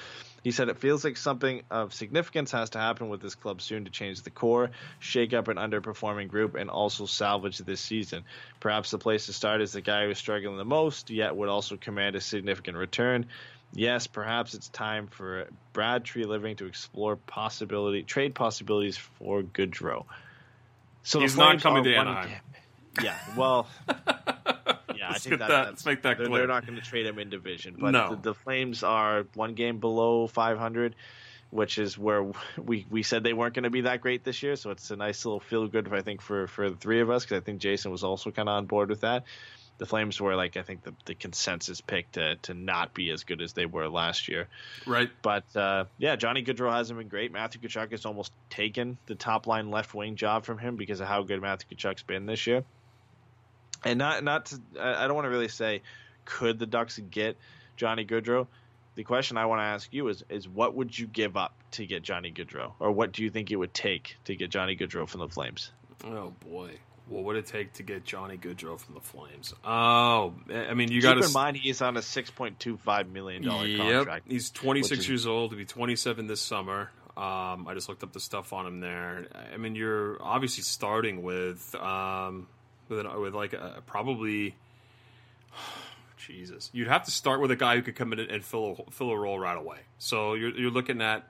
[0.42, 3.84] He said it feels like something of significance has to happen with this club soon
[3.84, 8.24] to change the core, shake up an underperforming group, and also salvage this season.
[8.58, 11.76] Perhaps the place to start is the guy who's struggling the most, yet would also
[11.76, 13.26] command a significant return.
[13.72, 20.06] Yes, perhaps it's time for Brad Treliving to explore possibility trade possibilities for Gaudreau.
[21.02, 22.28] So the He's not coming to one Anaheim.
[22.96, 26.26] ga- Yeah, well, yeah, I Let's think get that, that- that's, let's make that they're,
[26.26, 26.38] clear.
[26.40, 28.10] they're not going to trade him in division, but No.
[28.16, 30.94] the, the Flames are one game below 500,
[31.50, 32.22] which is where
[32.58, 34.56] we, we said they weren't going to be that great this year.
[34.56, 37.24] So it's a nice little feel good, I think, for for the three of us
[37.24, 39.24] because I think Jason was also kind of on board with that.
[39.80, 43.24] The Flames were like I think the, the consensus pick to to not be as
[43.24, 44.46] good as they were last year.
[44.86, 45.08] Right.
[45.22, 47.32] But uh, yeah, Johnny Gaudreau hasn't been great.
[47.32, 51.08] Matthew Tkachuk has almost taken the top line left wing job from him because of
[51.08, 52.62] how good Matthew Tkachuk's been this year.
[53.82, 55.80] And not not to, I I don't want to really say
[56.26, 57.38] could the Ducks get
[57.78, 58.48] Johnny Gaudreau.
[58.96, 61.86] The question I want to ask you is is what would you give up to
[61.86, 65.08] get Johnny Gaudreau, or what do you think it would take to get Johnny Gaudreau
[65.08, 65.70] from the Flames?
[66.04, 66.72] Oh boy.
[67.10, 69.52] What would it take to get Johnny Gaudreau from the Flames?
[69.64, 72.76] Oh, I mean, you Keep got to in mind he's on a six point two
[72.78, 74.26] five million dollar Yep, contract.
[74.28, 75.50] he's 26 which is- years old.
[75.50, 76.90] He'll be 27 this summer.
[77.16, 79.26] Um, I just looked up the stuff on him there.
[79.52, 82.46] I mean, you're obviously starting with um,
[82.88, 84.54] with an, with like a, probably.
[86.26, 88.90] Jesus, you'd have to start with a guy who could come in and fill a,
[88.90, 89.78] fill a role right away.
[89.98, 91.24] So you're you're looking at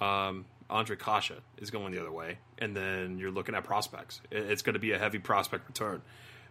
[0.00, 4.20] um, Ondrej Kase is going the other way, and then you're looking at prospects.
[4.30, 6.02] It's going to be a heavy prospect return.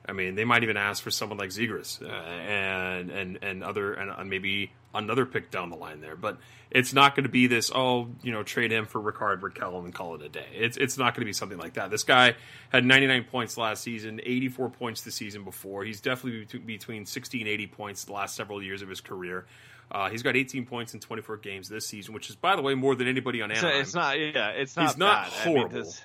[0.08, 3.94] I mean, they might even ask for someone like Zegras uh, and and and other
[3.94, 6.16] and maybe another pick down the line there.
[6.16, 6.38] But
[6.72, 7.72] it's not going to be this.
[7.74, 10.46] Oh, you know, trade him for Rickard Rakell and call it a day.
[10.54, 11.90] It's it's not going to be something like that.
[11.92, 12.36] This guy
[12.70, 15.84] had 99 points last season, 84 points the season before.
[15.84, 19.46] He's definitely between 60 and 80 points the last several years of his career.
[19.92, 22.76] Uh, he's got 18 points in 24 games this season, which is, by the way,
[22.76, 23.82] more than anybody on So Anaheim.
[23.82, 24.20] it's not.
[24.20, 24.86] Yeah, it's not.
[24.88, 25.34] He's not bad.
[25.42, 25.92] I mean, horrible.
[25.92, 25.98] to,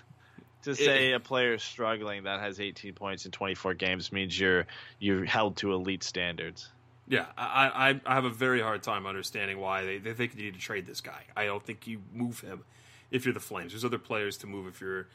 [0.63, 4.67] to say a player struggling that has 18 points in 24 games means you're
[4.99, 6.71] you're held to elite standards.
[7.07, 10.45] Yeah, I, I, I have a very hard time understanding why they, they think you
[10.45, 11.23] need to trade this guy.
[11.37, 12.65] I don't think you move him
[13.11, 13.73] if you're the Flames.
[13.73, 15.09] There's other players to move if you're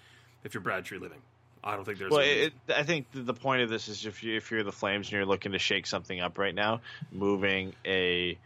[0.43, 1.21] if you're Brad Treliving.
[1.63, 2.11] I don't think there's.
[2.11, 4.71] Well, it, I think the the point of this is if you if you're the
[4.71, 6.81] Flames and you're looking to shake something up right now,
[7.11, 8.37] moving a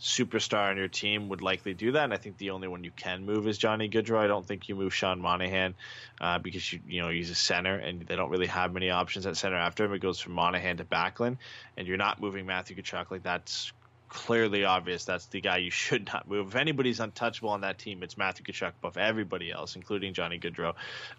[0.00, 2.04] superstar on your team would likely do that.
[2.04, 4.18] And I think the only one you can move is Johnny Gaudreau.
[4.18, 5.74] I don't think you move Sean Monahan
[6.20, 9.26] uh, because you you know he's a center and they don't really have many options
[9.26, 9.92] at center after him.
[9.94, 11.38] It goes from Monahan to Backlund,
[11.76, 13.72] and you're not moving Matthew Tkachuk like that's
[14.08, 16.48] clearly obvious that's the guy you should not move.
[16.48, 20.74] If anybody's untouchable on that team, it's Matthew Tkachuk above everybody else, including Johnny Gaudreau.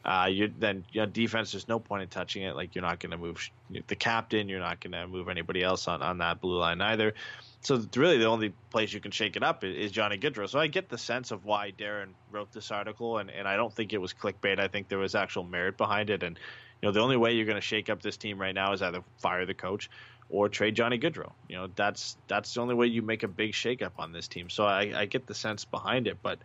[0.05, 1.51] Uh, you then you know, defense.
[1.51, 2.55] There's no point in touching it.
[2.55, 3.49] Like you're not going to move
[3.88, 4.49] the captain.
[4.49, 7.15] You're not going to move anybody else on on that blue line either.
[7.62, 10.47] So really, the only place you can shake it up is, Johnny Gaudreau.
[10.47, 13.74] So I get the sense of why Darren wrote this article, and, and I don't
[13.74, 14.60] think it was clickbait.
[14.60, 16.24] I think there was actual merit behind it.
[16.24, 16.39] And
[16.82, 18.82] you know, the only way you're going to shake up this team right now is
[18.82, 19.89] either fire the coach
[20.30, 21.32] or trade Johnny Gaudreau.
[21.49, 24.49] You know, that's that's the only way you make a big shakeup on this team.
[24.49, 26.39] So I, I get the sense behind it, but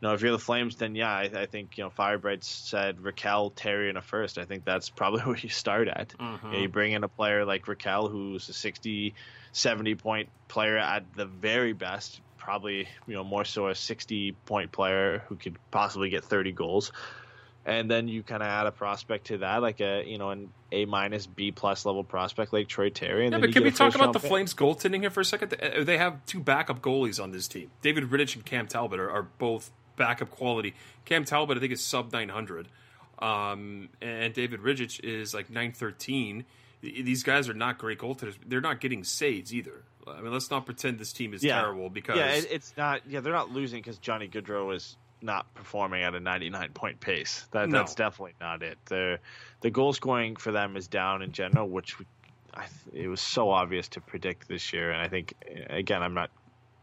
[0.00, 2.98] you know, if you're the Flames, then yeah, I, I think you know Firebright said
[2.98, 4.38] Rakell, Terry, and a first.
[4.38, 6.10] I think that's probably where you start at.
[6.10, 6.46] Mm-hmm.
[6.46, 9.14] You, know, you bring in a player like Rakell, who's a 60,
[9.52, 14.72] 70 point player at the very best, probably you know more so a 60 point
[14.72, 16.92] player who could possibly get 30 goals
[17.68, 20.48] and then you kind of add a prospect to that, like a you know an
[20.72, 23.26] A minus B plus level prospect like Troy Terry.
[23.26, 24.28] And yeah, then but you can we talk about the pick.
[24.28, 25.54] Flames goaltending here for a second?
[25.54, 27.70] Uh, They have two backup goalies on this team.
[27.82, 30.74] David Rittich and Cam Talbot are, are both backup quality.
[31.04, 32.68] Cam Talbot, I think, is sub 900.
[33.18, 36.44] Um, and David Rittich is like 913.
[36.80, 38.36] These guys are not great goaltenders.
[38.46, 39.82] They're not getting saves either.
[40.06, 41.60] I mean, let's not pretend this team is Yeah.
[41.60, 43.02] terrible because Yeah, it, it's not.
[43.08, 47.46] Yeah, they're not losing because Johnny Gaudreau is not performing at a 99 point pace.
[47.50, 47.78] That No.
[47.78, 48.78] that's definitely not it.
[48.86, 49.18] The
[49.60, 52.06] the goal scoring for them is down in general, which we,
[52.54, 54.92] I, it was so obvious to predict this year.
[54.92, 55.34] And I think
[55.68, 56.30] again, I'm not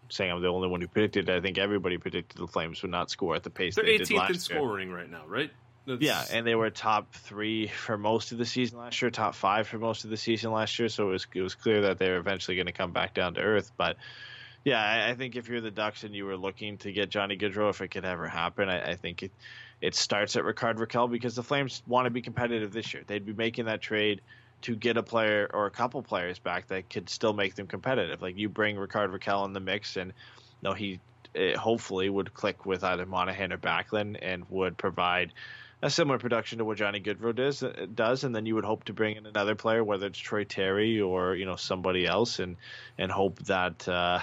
[0.10, 1.30] saying I'm the only one who predicted.
[1.30, 1.36] it.
[1.38, 4.08] I think everybody predicted the Flames would not score at the pace they're they did
[4.08, 4.64] 18th last in year.
[4.64, 5.51] scoring right now, right?
[5.88, 9.36] That's- Yeah, and they were top three for most of the season last year, top
[9.36, 10.89] five for most of the season last year.
[10.89, 13.36] So it was it was clear that they were eventually going to come back down
[13.36, 13.72] to earth.
[13.78, 13.97] But
[14.64, 17.38] yeah, I, I think if you're the Ducks and you were looking to get Johnny
[17.38, 19.32] Gaudreau, if it could ever happen, I, I think it
[19.80, 23.03] it starts at Rickard Rakell because the Flames want to be competitive this year.
[23.06, 24.22] They'd be making that trade
[24.62, 28.22] to get a player or a couple players back that could still make them competitive.
[28.22, 30.12] Like you bring Rickard Rakell in the mix, and
[30.62, 30.99] you know, he
[31.56, 35.34] hopefully would click with either Monahan or Backlund and would provide
[35.82, 38.93] a similar production to what Johnny Gaudreau does does, and then you would hope to
[38.93, 42.56] bring in another player, whether it's Troy Terry or you know somebody else, and
[42.97, 44.20] and hope that uh,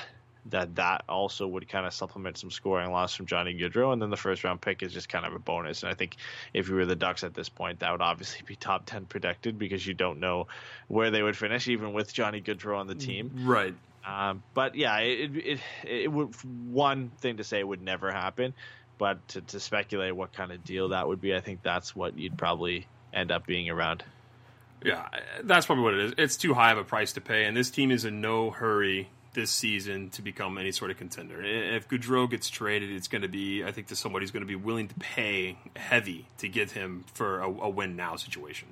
[0.46, 4.10] that that also would kind of supplement some scoring loss from Johnny Gaudreau, and then
[4.10, 5.82] the first round pick is just kind of a bonus.
[5.82, 6.16] And I think
[6.52, 9.58] if you were the Ducks at this point, that would obviously be top ten protected
[9.58, 10.48] because you don't know
[10.88, 13.30] where they would finish, even with Johnny Gaudreau on the team.
[13.44, 13.74] Right.
[14.04, 16.34] Um, but yeah, it, it it would
[16.70, 18.52] one thing to say it would never happen,
[18.98, 22.18] but to, to speculate what kind of deal that would be, I think that's what
[22.18, 24.02] you'd probably end up being around.
[24.84, 25.06] Yeah,
[25.44, 26.14] that's probably what it is.
[26.18, 29.08] It's too high of a price to pay, and this team is in no hurry
[29.34, 31.42] this season to become any sort of contender.
[31.42, 34.46] If Gaudreau gets traded, it's going to be, I think, to somebody who's going to
[34.46, 38.68] be willing to pay heavy to get him for a, a win now situation.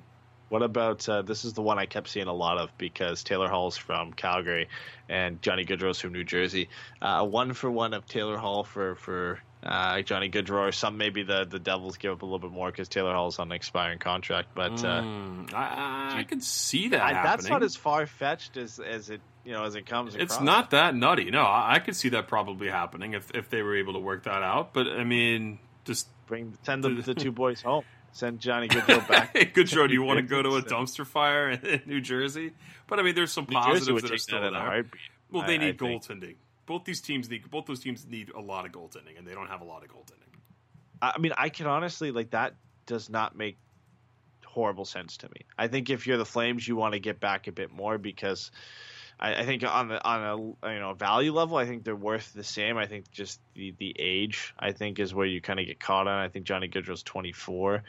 [0.49, 1.45] What about uh, this?
[1.45, 4.67] Is the one I kept seeing a lot of because Taylor Hall's from Calgary
[5.07, 6.67] and Johnny Gaudreau's from New Jersey.
[7.01, 10.97] Uh, a one for one of Taylor Hall for for uh, Johnny Gaudreau, or some
[10.97, 13.53] maybe the the Devils give up a little bit more because Taylor Hall's on an
[13.53, 14.49] expiring contract.
[14.53, 17.23] But uh, Mm, I, I can see that I, happening.
[17.23, 20.15] that's not as far fetched as as it you know as it comes.
[20.15, 20.45] It's across.
[20.45, 21.31] not that nutty.
[21.31, 24.23] No, I, I could see that probably happening if, if they were able to work
[24.23, 24.73] that out.
[24.73, 27.83] But I mean, just bring send the, the two boys home.
[28.13, 29.31] Send Johnny Gaudreau back.
[29.37, 29.87] Hey, good show.
[29.87, 32.51] Do you want to go to a dumpster fire in New Jersey?
[32.87, 34.85] But I mean, there's some New positives that are still that there.
[35.31, 36.03] Well, they I- I need think.
[36.03, 36.35] goaltending.
[36.65, 39.47] Both these teams need both those teams need a lot of goaltending, and they don't
[39.47, 40.17] have a lot of goaltending.
[41.01, 43.57] I mean, I can honestly like that does not make
[44.45, 45.41] horrible sense to me.
[45.57, 48.51] I think if you're the Flames, you want to get back a bit more because
[49.21, 52.33] I, I think on the on a you know value level, I think they're worth
[52.33, 52.77] the same.
[52.77, 56.07] I think just the the age I think is where you kind of get caught
[56.07, 56.19] on.
[56.19, 57.83] I think Johnny Gaudreau's 24.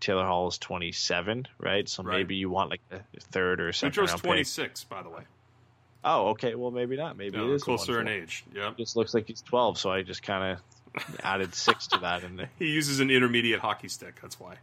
[0.00, 1.88] Taylor Hall is 27, right?
[1.88, 2.18] So Right.
[2.18, 3.00] maybe you want like a
[3.32, 4.20] third or second pick.
[4.20, 5.22] 26, by the way.
[6.04, 6.54] Oh, okay.
[6.54, 7.16] Well, maybe not.
[7.16, 8.44] Maybe Yeah, it is closer in age.
[8.54, 8.76] Yep.
[8.76, 10.56] Just looks like he's 12, so I just kind
[10.96, 12.46] of added six to that And.
[12.58, 14.20] He uses an intermediate hockey stick.
[14.22, 14.54] That's why.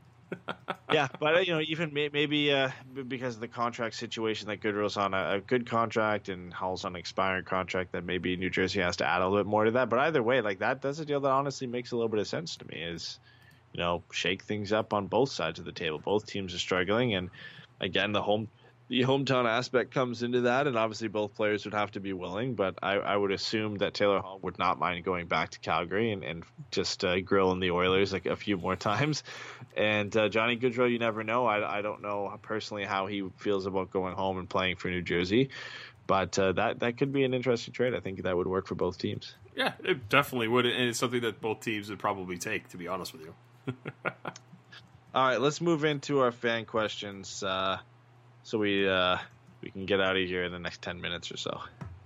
[0.91, 2.69] Yeah, but you know, even may, maybe uh,
[3.07, 6.93] because of the contract situation, that Gaudreau's on a, a good contract and Hall's on
[6.93, 9.71] an expiring contract, that maybe New Jersey has to add a little bit more to
[9.71, 9.89] that.
[9.89, 12.27] But either way, like that, that's a deal that honestly makes a little bit of
[12.27, 12.81] sense to me.
[12.81, 13.19] Is
[13.73, 15.99] you know, shake things up on both sides of the table.
[15.99, 17.29] Both teams are struggling, and
[17.81, 18.47] again, the home
[18.87, 22.53] the hometown aspect comes into that, and obviously both players would have to be willing.
[22.53, 26.11] But I, I would assume that Taylor Hall would not mind going back to Calgary
[26.11, 29.23] and, and just uh, grilling the Oilers like a few more times.
[29.75, 31.45] And uh, Johnny Gaudreau, you never know.
[31.45, 35.01] I, I don't know personally how he feels about going home and playing for New
[35.01, 35.49] Jersey,
[36.07, 37.93] but uh, that that could be an interesting trade.
[37.93, 39.35] I think that would work for both teams.
[39.55, 42.69] Yeah, it definitely would, and it's something that both teams would probably take.
[42.69, 43.33] To be honest with you.
[45.13, 47.43] All right, let's move into our fan questions.
[47.43, 47.79] Uh,
[48.43, 49.17] so we uh,
[49.61, 51.59] we can get out of here in the next ten minutes or so.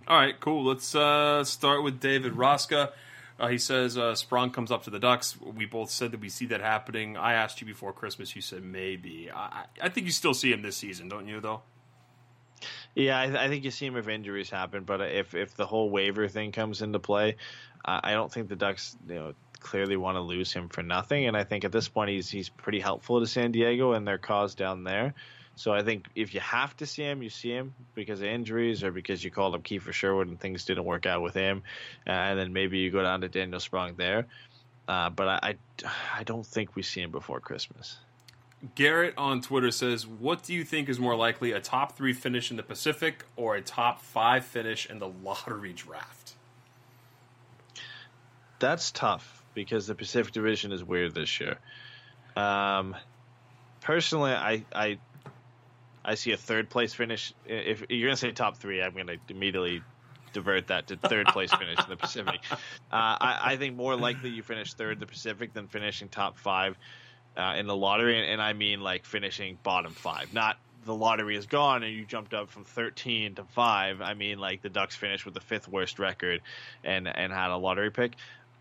[0.07, 0.63] All right, cool.
[0.63, 2.91] Let's uh, start with David Roska.
[3.39, 5.39] Uh, he says uh, Sprong comes up to the Ducks.
[5.39, 7.15] We both said that we see that happening.
[7.15, 8.35] I asked you before Christmas.
[8.35, 9.29] You said maybe.
[9.33, 11.39] I, I think you still see him this season, don't you?
[11.39, 11.61] Though.
[12.95, 14.83] Yeah, I, I think you see him if injuries happen.
[14.83, 17.37] But if if the whole waiver thing comes into play,
[17.85, 21.25] uh, I don't think the Ducks, you know, clearly want to lose him for nothing.
[21.25, 24.17] And I think at this point he's he's pretty helpful to San Diego and their
[24.17, 25.13] cause down there.
[25.59, 28.81] So I think if you have to see him, you see him because of injuries
[28.81, 31.63] or because you called up Kiefer Sherwood and things didn't work out with him,
[32.07, 34.25] uh, and then maybe you go down to Daniel Sprong there.
[34.87, 35.39] Uh, but I,
[35.83, 37.97] I, I don't think we see him before Christmas.
[38.75, 42.51] Garrett on Twitter says, "What do you think is more likely, a top three finish
[42.51, 46.35] in the Pacific or a top five finish in the lottery draft?"
[48.59, 51.57] That's tough because the Pacific Division is weird this year.
[52.37, 52.95] Um,
[53.81, 54.99] personally, I, I
[56.03, 57.33] I see a third place finish.
[57.45, 59.81] If you're gonna say top three, I'm gonna immediately
[60.33, 62.41] divert that to third place finish in the Pacific.
[62.91, 66.39] Uh, I, I, think more likely you finish third in the Pacific than finishing top
[66.39, 66.75] five
[67.37, 71.37] uh, in the lottery, and, and, I mean like finishing bottom five, not the lottery
[71.37, 74.01] is gone and you jumped up from 13 to five.
[74.01, 76.41] I mean like the Ducks finished with the fifth worst record
[76.83, 78.13] and and had a lottery pick.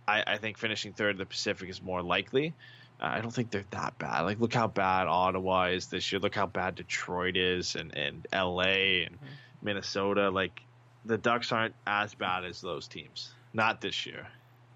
[0.07, 2.55] I, I think finishing third in the Pacific is more likely.
[3.01, 4.23] I don't think they're that bad.
[4.23, 6.21] Like, look how bad Ottawa is this year.
[6.21, 9.27] Look how bad Detroit is, and and LA and mm-hmm.
[9.63, 10.31] Minnesota.
[10.31, 10.61] Like,
[11.05, 13.33] the Ducks aren't as bad as those teams.
[13.53, 14.27] Not this year.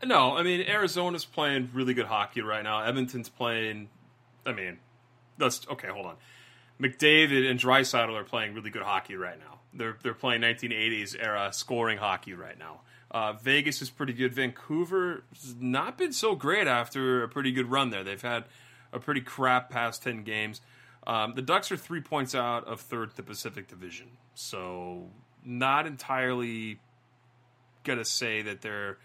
[0.04, 2.82] No, I mean Arizona's playing really good hockey right now.
[2.82, 3.88] Edmonton's playing.
[4.44, 4.78] I mean,
[5.38, 5.88] that's okay.
[5.88, 6.16] Hold on.
[6.80, 9.60] McDavid and Draisaitl are playing really good hockey right now.
[9.72, 12.80] They're they're playing 1980s era scoring hockey right now.
[13.12, 14.32] Uh, Vegas is pretty good.
[14.32, 18.02] Vancouver's not been so great after a pretty good run there.
[18.02, 18.44] They've had
[18.90, 20.62] a pretty crap past 10 games.
[21.06, 24.08] Um, the Ducks are three points out of third the Pacific Division.
[24.34, 25.08] So,
[25.44, 26.78] not entirely
[27.84, 28.96] going to say that they're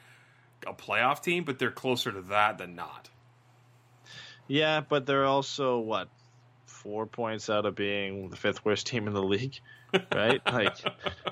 [0.66, 3.10] a playoff team, but they're closer to that than not.
[4.48, 6.08] Yeah, but they're also, what,
[6.88, 9.60] four points out of being the fifth worst team in the league?
[10.16, 10.42] right?
[10.52, 10.78] like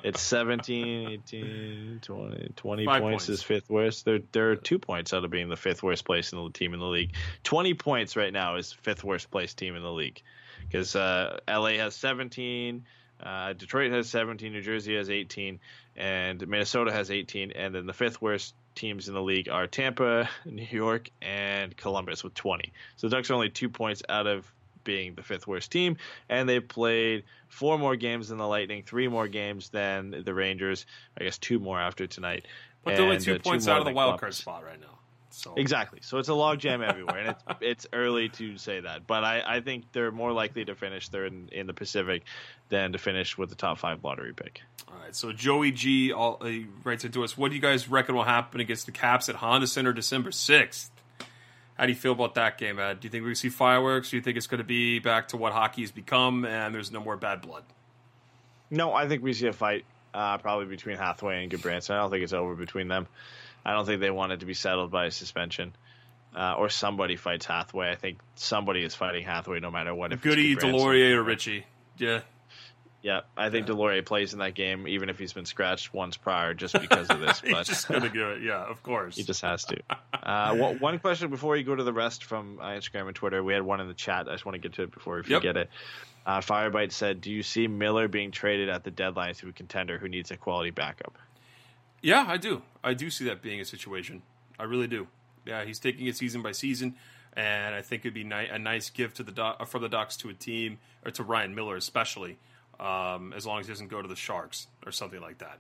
[0.04, 4.04] it's 17, 18, 20, 20 points, points is fifth worst.
[4.04, 6.82] They're they're two points out of being the fifth worst place in the team in
[6.82, 7.14] the league.
[7.44, 10.22] 20 points right now is fifth worst place team in the league
[10.68, 12.84] because uh, LA has 17.
[13.24, 15.62] Uh, Detroit has 17, New Jersey has 18,
[15.96, 20.30] and Minnesota has 18, and then the fifth worst teams in the league are Tampa,
[20.46, 22.74] New York, and Columbus with 20.
[22.98, 24.52] So the Ducks are only two points out of
[24.86, 25.98] being the fifth worst team,
[26.30, 30.86] and they've played four more games than the Lightning, three more games than the Rangers.
[31.20, 32.46] I guess two more after tonight.
[32.86, 34.96] But they're only two uh, points two out of the wild card spot right now.
[35.36, 35.54] So.
[35.58, 36.00] Exactly.
[36.02, 39.06] So it's a logjam everywhere, and it's it's early to say that.
[39.06, 42.24] But I, I think they're more likely to finish third in, in the Pacific
[42.70, 44.62] than to finish with the top five lottery pick.
[44.88, 45.14] All right.
[45.14, 46.52] So Joey G all, uh,
[46.86, 47.38] writes into us.
[47.38, 50.90] What do you guys reckon will happen against the Caps at Honda Center December sixth?
[51.76, 53.02] How do you feel about that game, Ed?
[53.02, 54.10] Do you think we see fireworks?
[54.10, 56.92] Do you think it's going to be back to what hockey has become and there's
[56.92, 57.64] no more bad blood?
[58.72, 61.92] No, I think we see a fight uh, probably between Hathaway and Gudbranson.
[61.92, 63.08] I don't think it's over between them.
[63.66, 65.76] I don't think they want it to be settled by a suspension.
[66.36, 67.92] Uh, or somebody fights Hathaway.
[67.92, 70.12] I think somebody is fighting Hathaway no matter what.
[70.12, 71.66] If Goody, Deslauriers, or Ritchie.
[71.98, 72.22] Yeah.
[73.06, 73.76] Yeah, I think yeah.
[73.76, 77.20] Deslauriers plays in that game, even if he's been scratched once prior, just because of
[77.20, 77.40] this.
[77.46, 78.42] But he's just gonna do it.
[78.42, 79.16] Yeah, of course.
[79.18, 79.78] He just has to.
[80.26, 83.44] Uh, one question before you go to the rest from uh, Instagram and Twitter.
[83.44, 84.28] We had one in the chat.
[84.28, 85.56] I just want to get to it before we forget yep.
[85.56, 85.70] it.
[86.26, 90.00] Uh, Firebite said, "Do you see Miller being traded at the deadline to a contender
[90.00, 91.16] who needs a quality backup?"
[92.02, 92.64] Yeah, I do.
[92.84, 94.24] I do see that being a situation.
[94.58, 95.06] I really do.
[95.46, 96.96] Yeah, he's taking it season by season,
[97.34, 100.30] and I think it'd be ni- a nice gift to the for the Ducks to
[100.30, 102.40] a team or to Ryan Miller especially
[102.80, 105.60] um, as long as he doesn't go to the Sharks or something like that.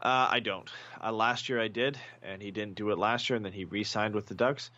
[0.00, 0.70] Uh, I don't.
[1.02, 3.64] Uh, last year I did, and he didn't do it last year, and then he
[3.64, 4.70] re-signed with the Ducks.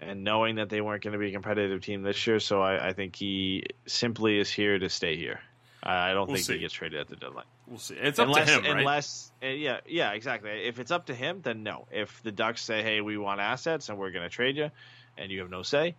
[0.00, 2.88] And knowing that they weren't going to be a competitive team this year, so I,
[2.88, 5.40] I think he simply is here to stay here.
[5.82, 6.52] I, I don't we'll think see.
[6.54, 7.44] he gets traded at the deadline.
[7.68, 7.94] We'll see.
[7.94, 8.78] It's up unless, to him, right?
[8.78, 10.50] Unless, uh, yeah, yeah, exactly.
[10.50, 11.86] If it's up to him, then no.
[11.92, 14.70] If the Ducks say, "Hey, we want assets and we're going to trade you,"
[15.16, 15.94] and you have no say,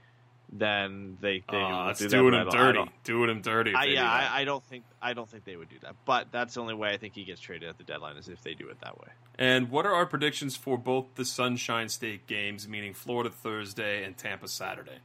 [0.56, 2.92] then they they oh, will do that, doing I him dirty.
[3.04, 3.74] Doing him dirty.
[3.74, 4.32] I, do yeah, that.
[4.32, 5.96] I, I don't think I don't think they would do that.
[6.06, 8.42] But that's the only way I think he gets traded at the deadline is if
[8.44, 9.08] they do it that way.
[9.40, 14.16] And what are our predictions for both the Sunshine State games, meaning Florida Thursday and
[14.16, 15.00] Tampa Saturday?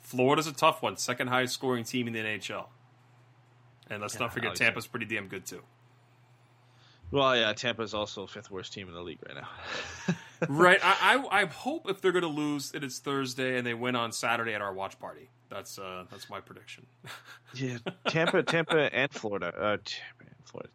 [0.00, 2.66] Florida's a tough one, second highest scoring team in the NHL.
[3.90, 5.62] And let's Yeah, not forget Tampa's pretty damn good too.
[7.10, 10.14] Well, yeah, Tampa's also fifth worst team in the league right now.
[10.48, 10.78] right.
[10.82, 14.12] I, I I hope if they're going to lose, it's Thursday and they win on
[14.12, 15.30] Saturday at our watch party.
[15.48, 16.86] That's uh that's my prediction.
[17.54, 17.78] yeah,
[18.08, 20.70] Tampa, Tampa, and Florida, uh, Tampa, and Florida,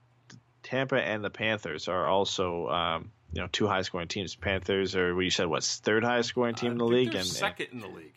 [0.64, 4.36] Tampa and the Panthers are also um, you know two high scoring teams.
[4.36, 7.28] Panthers are what you said what's third highest scoring team in the league, and, and
[7.28, 8.14] second in the league.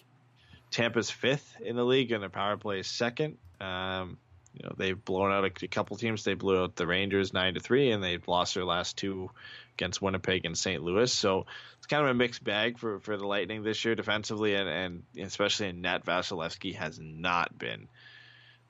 [0.71, 3.39] Tampa's fifth in the league, and their power play is second.
[3.61, 4.19] Um,
[4.57, 6.25] you know they've blown out a, a couple teams.
[6.25, 9.31] They blew out the Rangers nine to three, and they've lost their last two
[9.75, 10.83] against Winnipeg and St.
[10.83, 11.13] Louis.
[11.13, 11.47] So
[11.79, 15.03] it's kind of a mixed bag for, for the Lightning this year defensively, and, and
[15.27, 16.05] especially in net.
[16.07, 17.89] Vasilevskiy has not been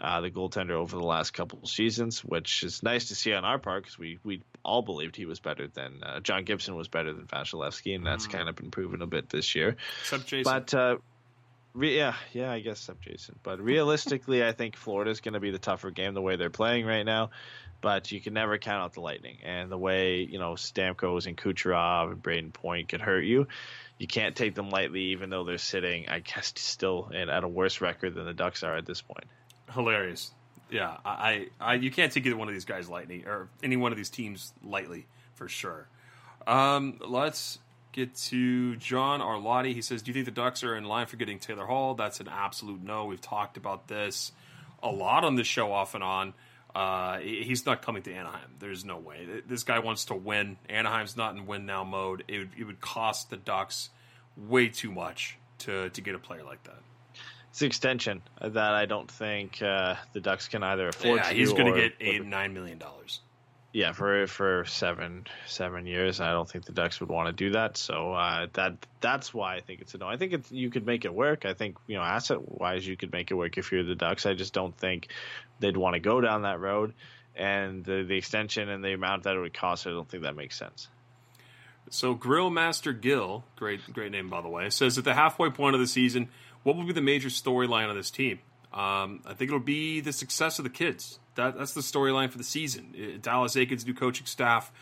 [0.00, 3.44] uh, the goaltender over the last couple of seasons, which is nice to see on
[3.44, 6.88] our part because we we all believed he was better than uh, John Gibson was
[6.88, 9.76] better than Vasilevskiy, and that's kind of been proven a bit this year.
[10.02, 10.52] Except Jason.
[10.52, 10.96] But uh,
[11.76, 13.38] re- yeah, yeah, I guess Jason.
[13.42, 16.86] But realistically, I think Florida's going to be the tougher game the way they're playing
[16.86, 17.30] right now.
[17.82, 21.36] But you can never count out the Lightning, and the way you know Stamkos and
[21.36, 23.46] Kucherov and Brayden Point could hurt you.
[23.98, 27.48] You can't take them lightly, even though they're sitting, I guess, still in, at a
[27.48, 29.24] worse record than the Ducks are at this point.
[29.72, 30.32] hilarious.
[30.70, 33.92] Yeah, I, I, you can't take either one of these guys lightly, or any one
[33.92, 35.86] of these teams lightly for sure.
[36.46, 37.58] Um, let's
[37.96, 39.72] get to John Arlotti.
[39.74, 42.20] He says, "Do you think the Ducks are in line for getting Taylor Hall?" That's
[42.20, 43.06] an absolute no.
[43.06, 44.30] We've talked about this
[44.82, 46.34] a lot on the show, off and on.
[46.74, 48.50] Uh, he's not coming to Anaheim.
[48.58, 49.26] There's no way.
[49.48, 50.58] This guy wants to win.
[50.68, 52.22] Anaheim's not in win now mode.
[52.28, 53.88] It would, it would cost the Ducks
[54.36, 56.76] way too much to to get a player like that.
[57.50, 61.34] It's the extension that I don't think uh, the Ducks can either afford Yeah, to.
[61.34, 63.20] he's going to get eight nine million dollars.
[63.76, 67.50] Yeah for for seven seven years i don't think the ducks would want to do
[67.50, 68.72] that so uh, that
[69.02, 71.44] that's why i think it's a no i think it's you could make it work
[71.44, 74.24] i think you know asset wise you could make it work if you're the ducks
[74.24, 75.08] i just don't think
[75.60, 76.94] they'd want to go down that road
[77.34, 80.34] and the, the extension and the amount that it would cost i don't think that
[80.34, 80.88] makes sense
[81.90, 85.74] So Grill Master Gill, great great name by the way, says at the halfway point
[85.76, 86.30] of the season,
[86.62, 88.40] what will be the major storyline of this team?
[88.72, 91.20] Um, I think it'll be the success of the kids.
[91.36, 92.94] That that's the storyline for the season.
[92.96, 94.72] Uh, Dallas Eakins' new coaching staff.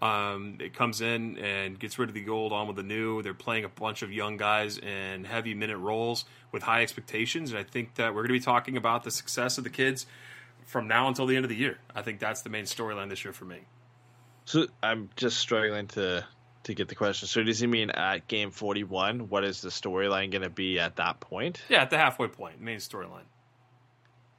[0.00, 3.20] Um, it comes in and gets rid of the old, on with the new.
[3.22, 7.58] They're playing a bunch of young guys in heavy minute roles with high expectations, and
[7.58, 10.06] I think that we're going to be talking about the success of the kids
[10.66, 11.78] from now until the end of the year.
[11.96, 13.60] I think that's the main storyline this year for me.
[14.44, 16.24] so i'm just struggling to
[16.62, 20.30] to get the question so does he mean at game 41 what is the storyline
[20.30, 23.24] going to be at that point Yeah, at the halfway point, main storyline.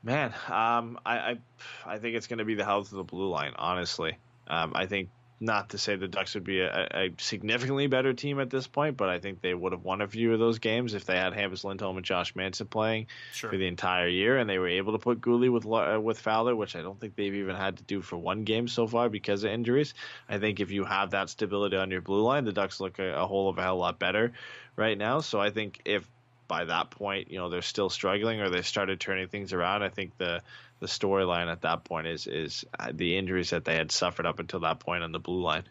[0.01, 1.37] Man, um, I, I
[1.85, 3.53] I think it's going to be the health of the blue line.
[3.57, 4.17] Honestly,
[4.47, 5.09] um, I think
[5.41, 8.97] not to say the Ducks would be a, a significantly better team at this point,
[8.97, 11.33] but I think they would have won a few of those games if they had
[11.33, 13.49] Hampus Lindholm and Josh Manson playing Sure.
[13.49, 16.55] for the entire year, and they were able to put Guhle with uh, with Fowler,
[16.55, 19.43] which I don't think they've even had to do for one game so far because
[19.43, 19.93] of injuries.
[20.27, 23.15] I think if you have that stability on your blue line, the Ducks look a,
[23.15, 24.33] a whole of a hell lot better
[24.75, 25.21] right now.
[25.21, 26.05] So I think if
[26.49, 29.83] by that point, you know, they're still struggling or they started turning things around.
[29.83, 30.41] I think the
[30.81, 34.39] the storyline at that point is is uh, the injuries that they had suffered up
[34.39, 35.63] until that point on the blue line.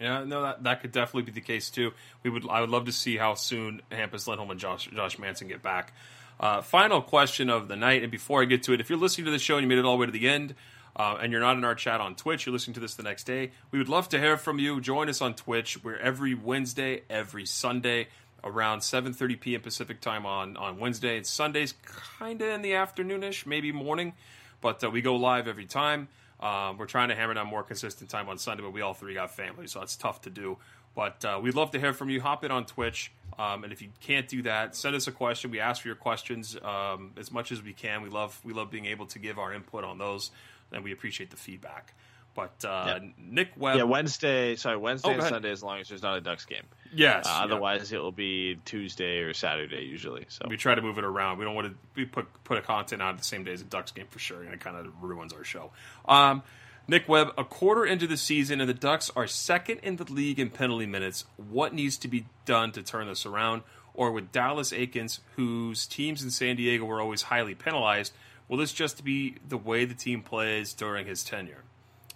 [0.00, 1.92] Yeah, no, that that could definitely be the case too.
[2.22, 5.48] We would, I would love to see how soon Hampus Lindholm and Josh Josh Manson
[5.48, 5.92] get back.
[6.38, 9.24] Uh, final question of the night, and before I get to it, if you're listening
[9.26, 10.54] to the show and you made it all the way to the end,
[10.96, 13.24] uh, and you're not in our chat on Twitch, you're listening to this the next
[13.24, 13.52] day.
[13.70, 14.80] We would love to hear from you.
[14.80, 15.82] Join us on Twitch.
[15.84, 18.08] We're every Wednesday, every Sunday
[18.44, 19.60] around 7:30 p.m.
[19.60, 21.18] Pacific time on on Wednesday.
[21.18, 24.14] It's Sundays, kind of in the afternoonish, maybe morning,
[24.60, 26.08] but uh, we go live every time.
[26.40, 29.14] Um, we're trying to hammer down more consistent time on Sunday, but we all three
[29.14, 30.58] got families, so it's tough to do.
[30.94, 32.20] But uh, we'd love to hear from you.
[32.20, 35.50] Hop in on Twitch, um, and if you can't do that, send us a question.
[35.50, 38.02] We ask for your questions um, as much as we can.
[38.02, 40.30] We love we love being able to give our input on those,
[40.72, 41.94] and we appreciate the feedback.
[42.34, 43.08] But uh, Yeah.
[43.18, 44.56] Nick Webb, yeah, Wednesday.
[44.56, 45.32] Sorry, Wednesday Oh, and ahead.
[45.32, 46.62] Sunday, as long as there's not a Ducks game.
[46.94, 47.44] yes, Uh, yeah.
[47.44, 50.24] Otherwise, it will be Tuesday or Saturday usually.
[50.28, 51.38] So we try to move it around.
[51.38, 53.64] We don't want to we put put a content out the same day as a
[53.64, 55.72] Ducks game for sure, and it kind of ruins our show.
[56.08, 56.42] Um,
[56.88, 60.40] Nick Webb, a quarter into the season, and the Ducks are second in the league
[60.40, 61.24] in penalty minutes.
[61.36, 63.62] What needs to be done to turn this around?
[63.94, 68.14] Or with Dallas Eakins, whose teams in San Diego were always highly penalized,
[68.48, 71.62] will this just be the way the team plays during his tenure?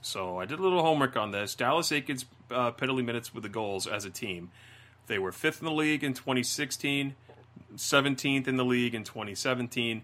[0.06, 1.56] So I did a little homework on this.
[1.56, 4.52] Dallas Eakins uh, penalty minutes with the Gulls as a team.
[5.08, 7.16] They were fifth in the league in 2016.
[7.74, 10.02] 17th in the league in 2017,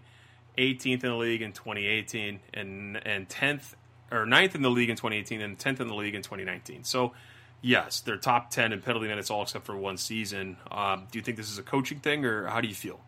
[0.57, 3.75] 18th in the league in 2018, and and 10th
[4.11, 6.83] or 9th in the league in 2018, and 10th in the league in 2019.
[6.83, 7.13] So,
[7.61, 10.57] yes, they're top 10 in penalty minutes all except for one season.
[10.69, 12.99] Um, do you think this is a coaching thing, or how do you feel?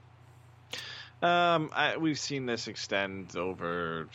[1.22, 4.08] Um, I, we've seen this extend over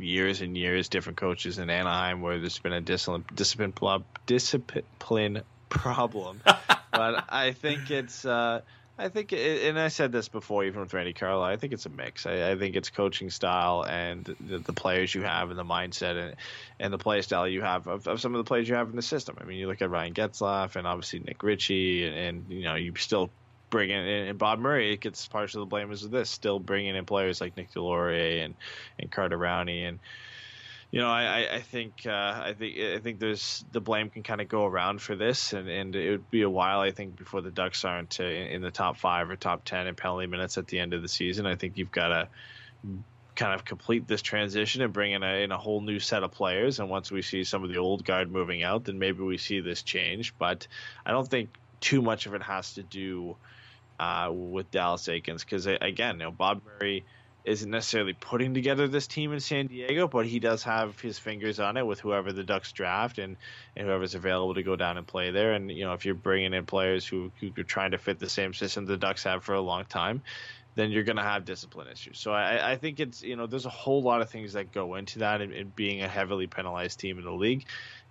[0.00, 0.88] years and years.
[0.88, 6.40] Different coaches in Anaheim where there's been a discipline discipline discipline problem,
[6.92, 8.24] but I think it's.
[8.24, 8.62] Uh,
[9.00, 11.44] I think, it, and I said this before, even with Randy Carlyle.
[11.44, 12.26] I think it's a mix.
[12.26, 16.20] I, I think it's coaching style and the, the, players you have and the mindset
[16.20, 16.34] and
[16.80, 18.96] and the play style you have of, of, some of the players you have in
[18.96, 19.36] the system.
[19.40, 22.74] I mean, you look at Ryan Getzlaf and obviously Nick Ritchie, and, and you know
[22.74, 23.30] you still
[23.70, 24.92] bring in and Bob Murray.
[24.92, 28.54] It gets partially the blame is this, still bringing in players like Nick Deslauriers and
[28.98, 29.98] and Carter Rowney and
[30.90, 32.10] you know, I, I think uh,
[32.46, 35.68] I think I think there's the blame can kind of go around for this, and,
[35.68, 38.96] and it would be a while I think before the Ducks aren't in the top
[38.96, 41.44] five or top ten in penalty minutes at the end of the season.
[41.44, 42.28] I think you've got to
[43.36, 46.32] kind of complete this transition and bring in a, in a whole new set of
[46.32, 46.80] players.
[46.80, 49.60] And once we see some of the old guard moving out, then maybe we see
[49.60, 50.34] this change.
[50.38, 50.66] But
[51.04, 51.50] I don't think
[51.80, 53.36] too much of it has to do
[53.98, 57.04] uh, with Dallas Eakins because again, you know, Bob Murray
[57.44, 61.58] isn't necessarily putting together this team in San Diego, but he does have his fingers
[61.58, 63.36] on it with whoever the Ducks draft and,
[63.74, 65.54] and whoever's available to go down and play there.
[65.54, 68.28] And you know, if you're bringing in players who who are trying to fit the
[68.28, 70.22] same system the Ducks have for a long time,
[70.74, 72.20] then you're going to have discipline issues.
[72.20, 74.94] So I, I think it's you know there's a whole lot of things that go
[74.94, 77.66] into that in being a heavily penalized team in the league.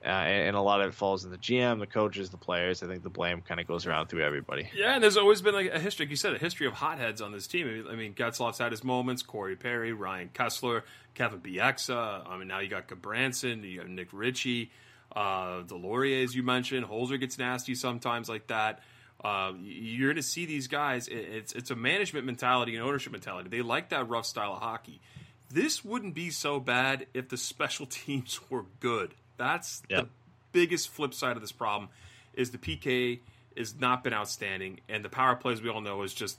[0.05, 2.83] Uh, and, and, a lot of it falls in the GM, the coaches, the players.
[2.83, 4.69] I think the blame kind of goes around through everybody.
[4.75, 7.19] Yeah, and there's always been like a history, like you said, a history of hotheads
[7.19, 7.87] on this team.
[7.89, 9.23] I mean, Getzlaf's had his moments.
[9.23, 10.83] Corey Perry, Ryan Kesler,
[11.15, 12.29] Kevin Bieksa.
[12.29, 14.69] I mean, now you got Gudbranson, you got Nick Ritchie,
[15.15, 16.85] uh, Deslauriers, as you mentioned.
[16.85, 18.81] Holzer gets nasty sometimes like that.
[19.23, 21.07] Uh, you're going to see these guys.
[21.07, 23.49] It's it's a management mentality and ownership mentality.
[23.49, 25.01] They like that rough style of hockey.
[25.49, 29.15] This wouldn't be so bad if the special teams were good.
[29.37, 30.07] That's the
[30.51, 31.89] biggest flip side of this problem
[32.33, 33.19] is the PK
[33.55, 36.37] has not been outstanding, and the power plays we all know is just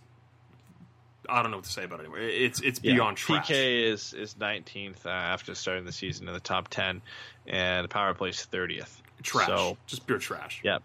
[1.29, 2.21] I don't know what to say about it anymore.
[2.21, 3.49] It's it's yeah, beyond trash.
[3.49, 7.03] PK is is 19th uh, after starting the season in the top 10,
[7.47, 9.03] and the power play is 30th.
[9.23, 9.47] Trash.
[9.47, 10.61] So, just pure trash.
[10.63, 10.79] Yeah.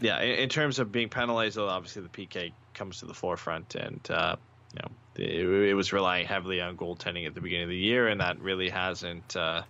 [0.00, 0.20] Yeah.
[0.20, 0.34] yeah.
[0.42, 4.36] In, terms of being penalized, obviously the PK comes to the forefront, and uh,
[4.74, 8.08] you know it, it, was relying heavily on goaltending at the beginning of the year,
[8.08, 9.36] and that really hasn't.
[9.36, 9.62] Uh,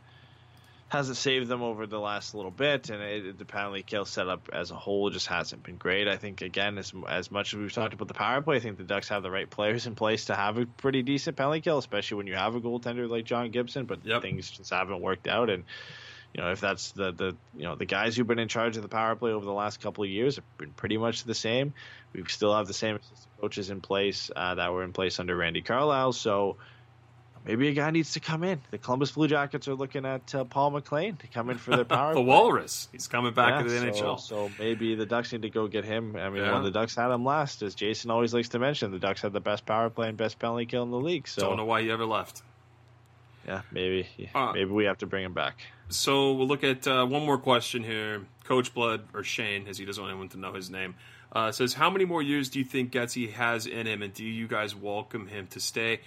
[0.88, 4.70] hasn't saved them over the last little bit, and it, the penalty kill setup as
[4.70, 6.08] a whole just hasn't been great.
[6.08, 8.78] I think again, as as much as we've talked about the power play, I think
[8.78, 11.78] the Ducks have the right players in place to have a pretty decent penalty kill,
[11.78, 13.84] especially when you have a goaltender like John Gibson.
[13.84, 14.22] But yep.
[14.22, 15.64] things just haven't worked out, and
[16.32, 18.82] you know if that's the the you know the guys who've been in charge of
[18.82, 21.74] the power play over the last couple of years have been pretty much the same.
[22.14, 25.36] We still have the same assistant coaches in place uh, that were in place under
[25.36, 26.56] Randy Carlyle, so
[27.48, 28.60] maybe a guy needs to come in.
[28.70, 31.84] The Columbus Blue Jackets are looking at uh, Paul McLean to come in for their
[31.86, 32.14] power.
[32.14, 32.24] the play.
[32.24, 34.20] Walrus, he's coming back yeah, to the so, NHL.
[34.20, 36.14] So maybe the Ducks need to go get him.
[36.14, 36.52] I mean, yeah.
[36.52, 39.32] when the Ducks had him last, as Jason always likes to mention, the Ducks had
[39.32, 41.26] the best power play and best penalty kill in the league.
[41.26, 42.42] So don't know why he ever left.
[43.46, 45.56] Yeah, maybe uh, maybe we have to bring him back.
[45.88, 48.26] So we'll look at uh, one more question here.
[48.44, 50.96] Coach Blood or Shane, as he doesn't want anyone to know his name,
[51.32, 54.22] uh, says, "How many more years do you think Getzey has in him, and do
[54.22, 56.00] you guys welcome him to stay?"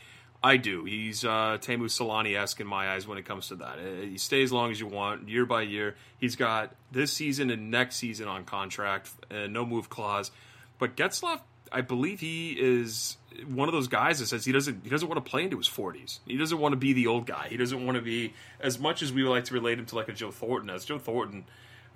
[0.44, 0.86] I do.
[0.86, 3.78] He's uh, Teemu Selanne esque in my eyes when it comes to that.
[3.78, 5.96] Uh, he stays as long as you want, year by year.
[6.18, 10.32] He's got this season and next season on contract, uh, no move clause.
[10.80, 11.42] But Getzlaf,
[11.72, 15.24] I believe he is one of those guys that says he doesn't he doesn't want
[15.24, 16.20] to play into his forties.
[16.26, 17.48] He doesn't want to be the old guy.
[17.48, 19.96] He doesn't want to be as much as we would like to relate him to
[19.96, 20.70] like a Joe Thornton.
[20.72, 21.46] As Joe Thornton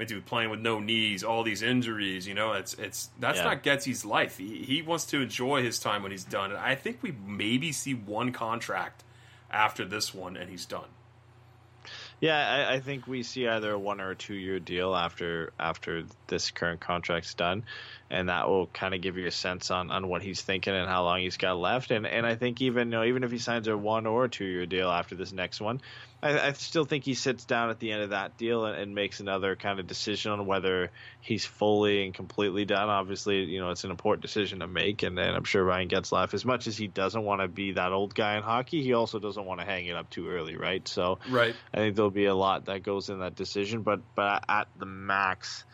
[0.03, 2.27] to playing with no knees, all these injuries.
[2.27, 3.45] You know, it's it's that's yeah.
[3.45, 4.37] not Getsy's life.
[4.37, 6.51] He, he wants to enjoy his time when he's done.
[6.51, 9.03] And I think we maybe see one contract
[9.49, 10.89] after this one, and he's done.
[12.25, 15.53] Yeah, I, I, think we see either a one or a two year deal after
[15.59, 17.65] after this current contract's done,
[18.09, 20.89] and that will kind of give you a sense on, on what he's thinking and
[20.89, 21.91] how long he's got left.
[21.91, 24.29] And and I think even you know, even if he signs a one or a
[24.29, 25.81] two year deal after this next one,
[26.25, 28.95] I, I, still think he sits down at the end of that deal and, and,
[28.95, 30.89] makes another kind of decision on whether
[31.21, 32.89] he's fully and completely done.
[32.89, 36.33] Obviously, you know, it's an important decision to make, and, and I'm sure Ryan Getzlaf,
[36.33, 39.19] as much as he doesn't want to be that old guy in hockey, he also
[39.19, 40.87] doesn't want to hang it up too early, right?
[40.87, 41.55] So, right.
[41.73, 44.85] I think there'll be a lot that goes in that decision, but but at the
[44.85, 45.65] max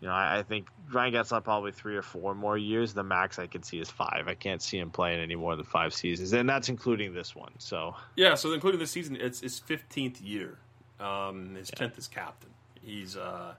[0.00, 2.92] you know, I, I think Ryan Getzlaf probably three or four more years.
[2.92, 4.24] The max I can see is five.
[4.26, 7.52] I can't see him playing any more than five seasons, and that's including this one.
[7.58, 10.58] So yeah, so including this season, it's his fifteenth year.
[10.98, 11.98] Um, his tenth yeah.
[11.98, 12.50] as captain.
[12.82, 13.54] He's uh,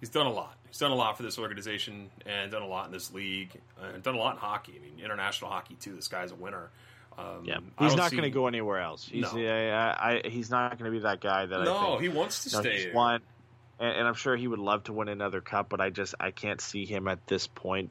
[0.00, 0.56] He's done a lot.
[0.66, 3.50] He's done a lot for this organization and done a lot in this league.
[3.82, 4.72] and done a lot in hockey.
[4.76, 5.94] I mean, international hockey too.
[5.94, 6.70] This guy's a winner.
[7.18, 9.04] Um, Yeah, he's don't see- going to go anywhere else.
[9.06, 9.38] He's No.
[9.38, 12.02] yeah, I, I, he's not going to be that guy that I No, think.
[12.02, 12.84] he wants to No, stay.
[12.84, 13.20] he's won,
[13.78, 16.30] and, and I'm sure he would love to win another cup, but I just I
[16.30, 17.90] can't see him at this point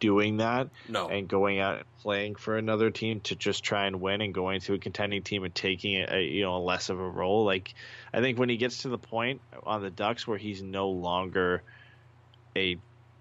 [0.00, 4.00] doing that No, and going out and playing for another team to just try and
[4.00, 7.00] win and going to a contending team and taking a, a you know less of
[7.00, 7.44] a role.
[7.44, 7.74] Like
[8.14, 11.64] I think when he gets to the point on the Ducks where he's no longer
[12.56, 12.76] a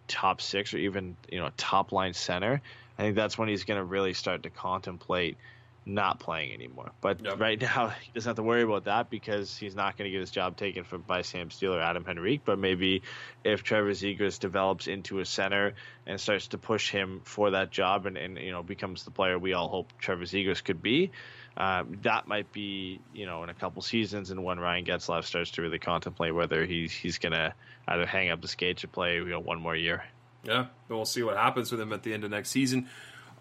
[0.08, 2.62] top six or even you know top line center,
[2.98, 5.38] I think that's when he's going to really start to contemplate
[5.88, 6.92] not playing anymore.
[7.00, 7.40] But Yep.
[7.40, 10.20] right now he doesn't have to worry about that because he's not going to get
[10.20, 12.44] his job taken from by Sam Steele or Adam Henrique.
[12.44, 13.04] But maybe
[13.44, 15.76] if Trevor Zegras develops into a center
[16.06, 19.40] and starts to push him for that job and, and you know becomes the player
[19.40, 21.12] we all hope Trevor Zegras could be,
[21.56, 25.52] uh, that might be you know in a couple seasons and when Ryan Getzlaf starts
[25.52, 27.54] to really contemplate whether he's he's going to
[27.88, 30.04] either hang up the skates or play you know one more year.
[30.44, 32.88] Yeah, we'll see what happens with him at the end of next season.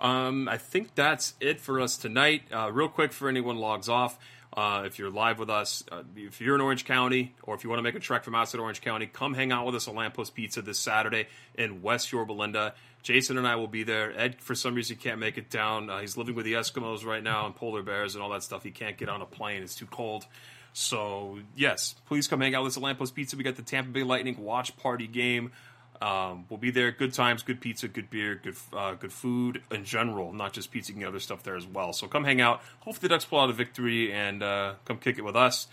[0.01, 2.43] Um, I think that's it for us tonight.
[2.53, 4.19] Uh, real quick for anyone logs off.
[4.57, 7.69] Uh, if you're live with us, uh, if you're in Orange County, or if you
[7.69, 9.95] want to make a trek from outside Orange County, come hang out with us at
[9.95, 12.75] Lamppost Pizza this Saturday in West Yorba Linda.
[13.03, 14.19] Jason and I will be there.
[14.19, 15.91] Ed, for some reason, can't make it down.
[15.91, 18.63] Uh, he's living with the Eskimos right now and polar bears and all that stuff.
[18.63, 20.27] He can't get on a plane; it's too cold.
[20.73, 23.37] So yes, please come hang out with us at Lamppost Pizza.
[23.37, 25.53] We got the Tampa Bay Lightning watch party game.
[26.01, 26.91] Um, we'll be there.
[26.91, 30.93] Good times, good pizza, good beer, good uh, good food in general, not just pizza.
[30.93, 31.93] Get other stuff there as well.
[31.93, 32.61] So come hang out.
[32.81, 35.69] Hopefully the Ducks pull out a victory and uh, come kick it with us.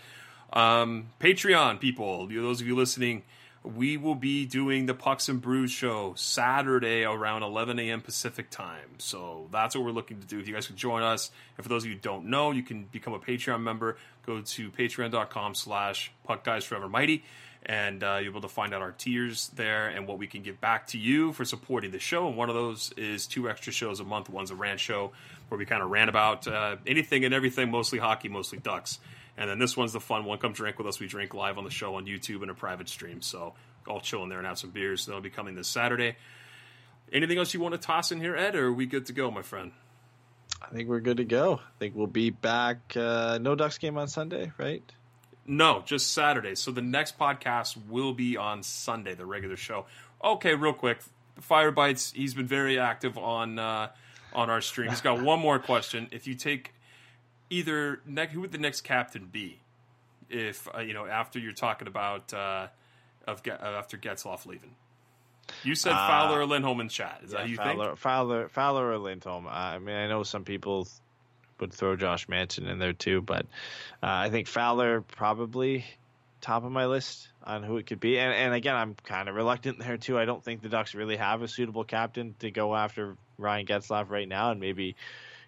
[0.52, 3.24] Um, Patreon people, those of you listening,
[3.64, 8.02] we will be doing the Pucks and Brews show Saturday around 11 a.m.
[8.02, 8.90] Pacific time.
[8.98, 10.38] So that's what we're looking to do.
[10.38, 12.62] If you guys can join us, and for those of you who don't know, you
[12.62, 13.96] can become a Patreon member.
[14.26, 17.24] Go to patreon.com slash Puck Guys Forever Mighty
[17.66, 20.42] and uh, you'll be able to find out our tiers there and what we can
[20.42, 22.28] give back to you for supporting the show.
[22.28, 24.28] And one of those is two extra shows a month.
[24.28, 25.12] One's a rant show
[25.48, 28.98] where we kind of rant about uh, anything and everything, mostly hockey, mostly Ducks.
[29.36, 30.38] And then this one's the fun one.
[30.38, 31.00] Come drink with us.
[31.00, 33.20] We drink live on the show on YouTube in a private stream.
[33.22, 33.54] So
[33.86, 35.06] all chill in there and have some beers.
[35.06, 36.16] That'll be coming this Saturday.
[37.12, 39.30] Anything else you want to toss in here, Ed, or are we good to go,
[39.30, 39.72] my friend?
[40.62, 41.60] I think we're good to go.
[41.62, 42.96] I think we'll be back.
[42.96, 44.82] Uh, no Ducks game on Sunday, right?
[45.46, 46.54] No, just Saturday.
[46.54, 49.86] So the next podcast will be on Sunday, the regular show.
[50.22, 50.98] Okay, real quick,
[51.40, 52.12] Fire Bites.
[52.12, 53.90] He's been very active on uh,
[54.32, 54.88] on our stream.
[54.90, 56.08] He's got one more question.
[56.12, 56.72] If you take
[57.50, 59.60] either next, who would the next captain be?
[60.30, 62.68] If uh, you know, after you're talking about uh,
[63.26, 64.74] of Ge- uh, after Getzlaf leaving,
[65.62, 67.20] you said Uh, Fowler or Lindholm in chat.
[67.22, 67.98] Is that who you Fowler, think?
[67.98, 69.46] Fowler, Fowler or Lindholm.
[69.46, 70.88] Uh, I mean, I know some people
[71.60, 73.46] would throw Josh Manson in there too, but
[74.02, 75.84] uh, I think Fowler probably
[76.40, 78.18] top of my list on who it could be.
[78.18, 80.18] And, and again, I'm kind of reluctant there too.
[80.18, 84.10] I don't think the Ducks really have a suitable captain to go after Ryan Getzlaff
[84.10, 84.94] right now, and maybe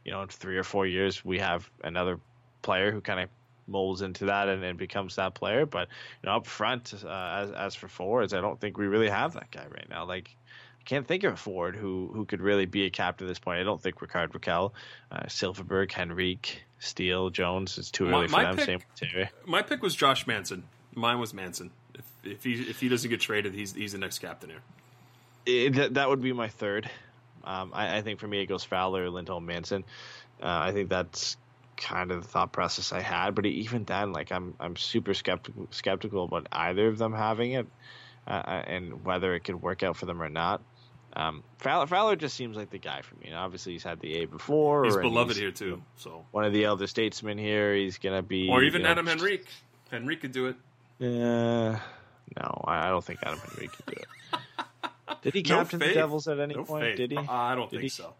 [0.05, 2.19] you know in three or four years we have another
[2.63, 3.29] player who kind of
[3.69, 5.67] molds into that and, and becomes that player.
[5.67, 5.89] But
[6.23, 9.35] you know, up front, uh, as as for forwards, I don't think we really have
[9.35, 10.07] that guy right now.
[10.07, 10.35] Like
[10.87, 13.61] can't think of a forward who who could really be a captain at this point.
[13.61, 14.73] I don't think Rickard Rakell,
[15.13, 18.57] uh, Silfverberg, Henrique, Steele, Jones It's too My- early for my them.
[18.57, 19.27] pick- Same.
[19.47, 20.65] My pick was Josh Manson.
[20.95, 21.71] Mine was Manson.
[21.95, 24.61] If, if he if he doesn't get traded, he's he's the next captain here.
[25.45, 26.91] It, that, that would be my third.
[27.45, 29.85] Um, I, I think for me it goes Fowler, Lindholm, Manson.
[30.43, 31.37] Uh, I think that's
[31.77, 33.35] kind of the thought process I had.
[33.35, 37.67] But even then, like I'm I'm super skeptical skeptical about either of them having it,
[38.27, 38.31] uh,
[38.67, 40.63] and whether it could work out for them or not.
[41.17, 43.29] Um, Fowler, Fowler just seems like the guy for me.
[43.29, 44.85] And obviously, he's had the A before.
[44.85, 45.83] He's beloved here too.
[45.97, 47.75] So One of the elder statesmen here.
[47.75, 49.47] He's gonna be, or even you know, Adam Henrique.
[49.93, 50.57] Henrique could do it.
[51.01, 51.79] Uh,
[52.39, 54.41] no, I don't think Adam Henrique could do it.
[55.23, 55.95] Did he No captain the.
[55.95, 56.85] Devils at any No point?
[56.85, 56.97] faith.
[56.99, 57.17] Did he?
[57.17, 57.89] Uh, I don't Did think he?
[57.89, 58.13] so.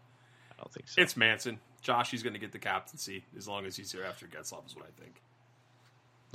[0.51, 1.01] I don't think so.
[1.01, 1.59] It's Manson.
[1.81, 4.75] Josh, he's going to get the captaincy as long as he's here after Getzlaf, is
[4.75, 5.21] what I think.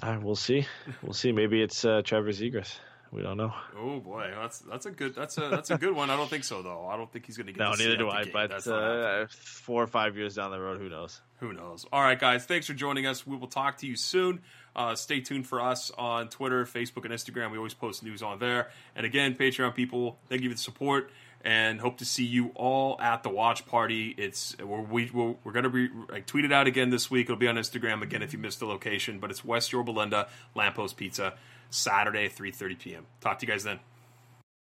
[0.02, 0.66] Uh, we'll see.
[1.02, 1.32] We'll see.
[1.32, 2.76] Maybe it's uh, Trevor Zegras.
[3.12, 3.52] We don't know.
[3.78, 6.08] Oh boy, that's that's a good that's a that's a good one.
[6.08, 6.86] I don't think so though.
[6.86, 7.62] I don't think he's going to get.
[7.62, 8.24] No, neither do I.
[8.24, 9.24] But That's not happening.
[9.24, 11.20] uh, four or five years down the road, who knows?
[11.40, 11.84] Who knows?
[11.92, 12.46] All right, guys.
[12.46, 13.26] Thanks for joining us.
[13.26, 14.40] We will talk to you soon.
[14.74, 17.50] Uh, stay tuned for us on Twitter, Facebook, and Instagram.
[17.50, 18.70] We always post news on there.
[18.96, 21.10] And again, Patreon people, thank you for the support,
[21.44, 24.14] and hope to see you all at the watch party.
[24.16, 27.26] It's we're, we, we're, we're going to be like, tweet it out again this week.
[27.26, 29.18] It'll be on Instagram again if you missed the location.
[29.18, 31.34] But it's West Yorba Linda Lamppost Pizza,
[31.72, 33.06] Saturday, three thirty p.m.
[33.20, 33.80] Talk to you guys then.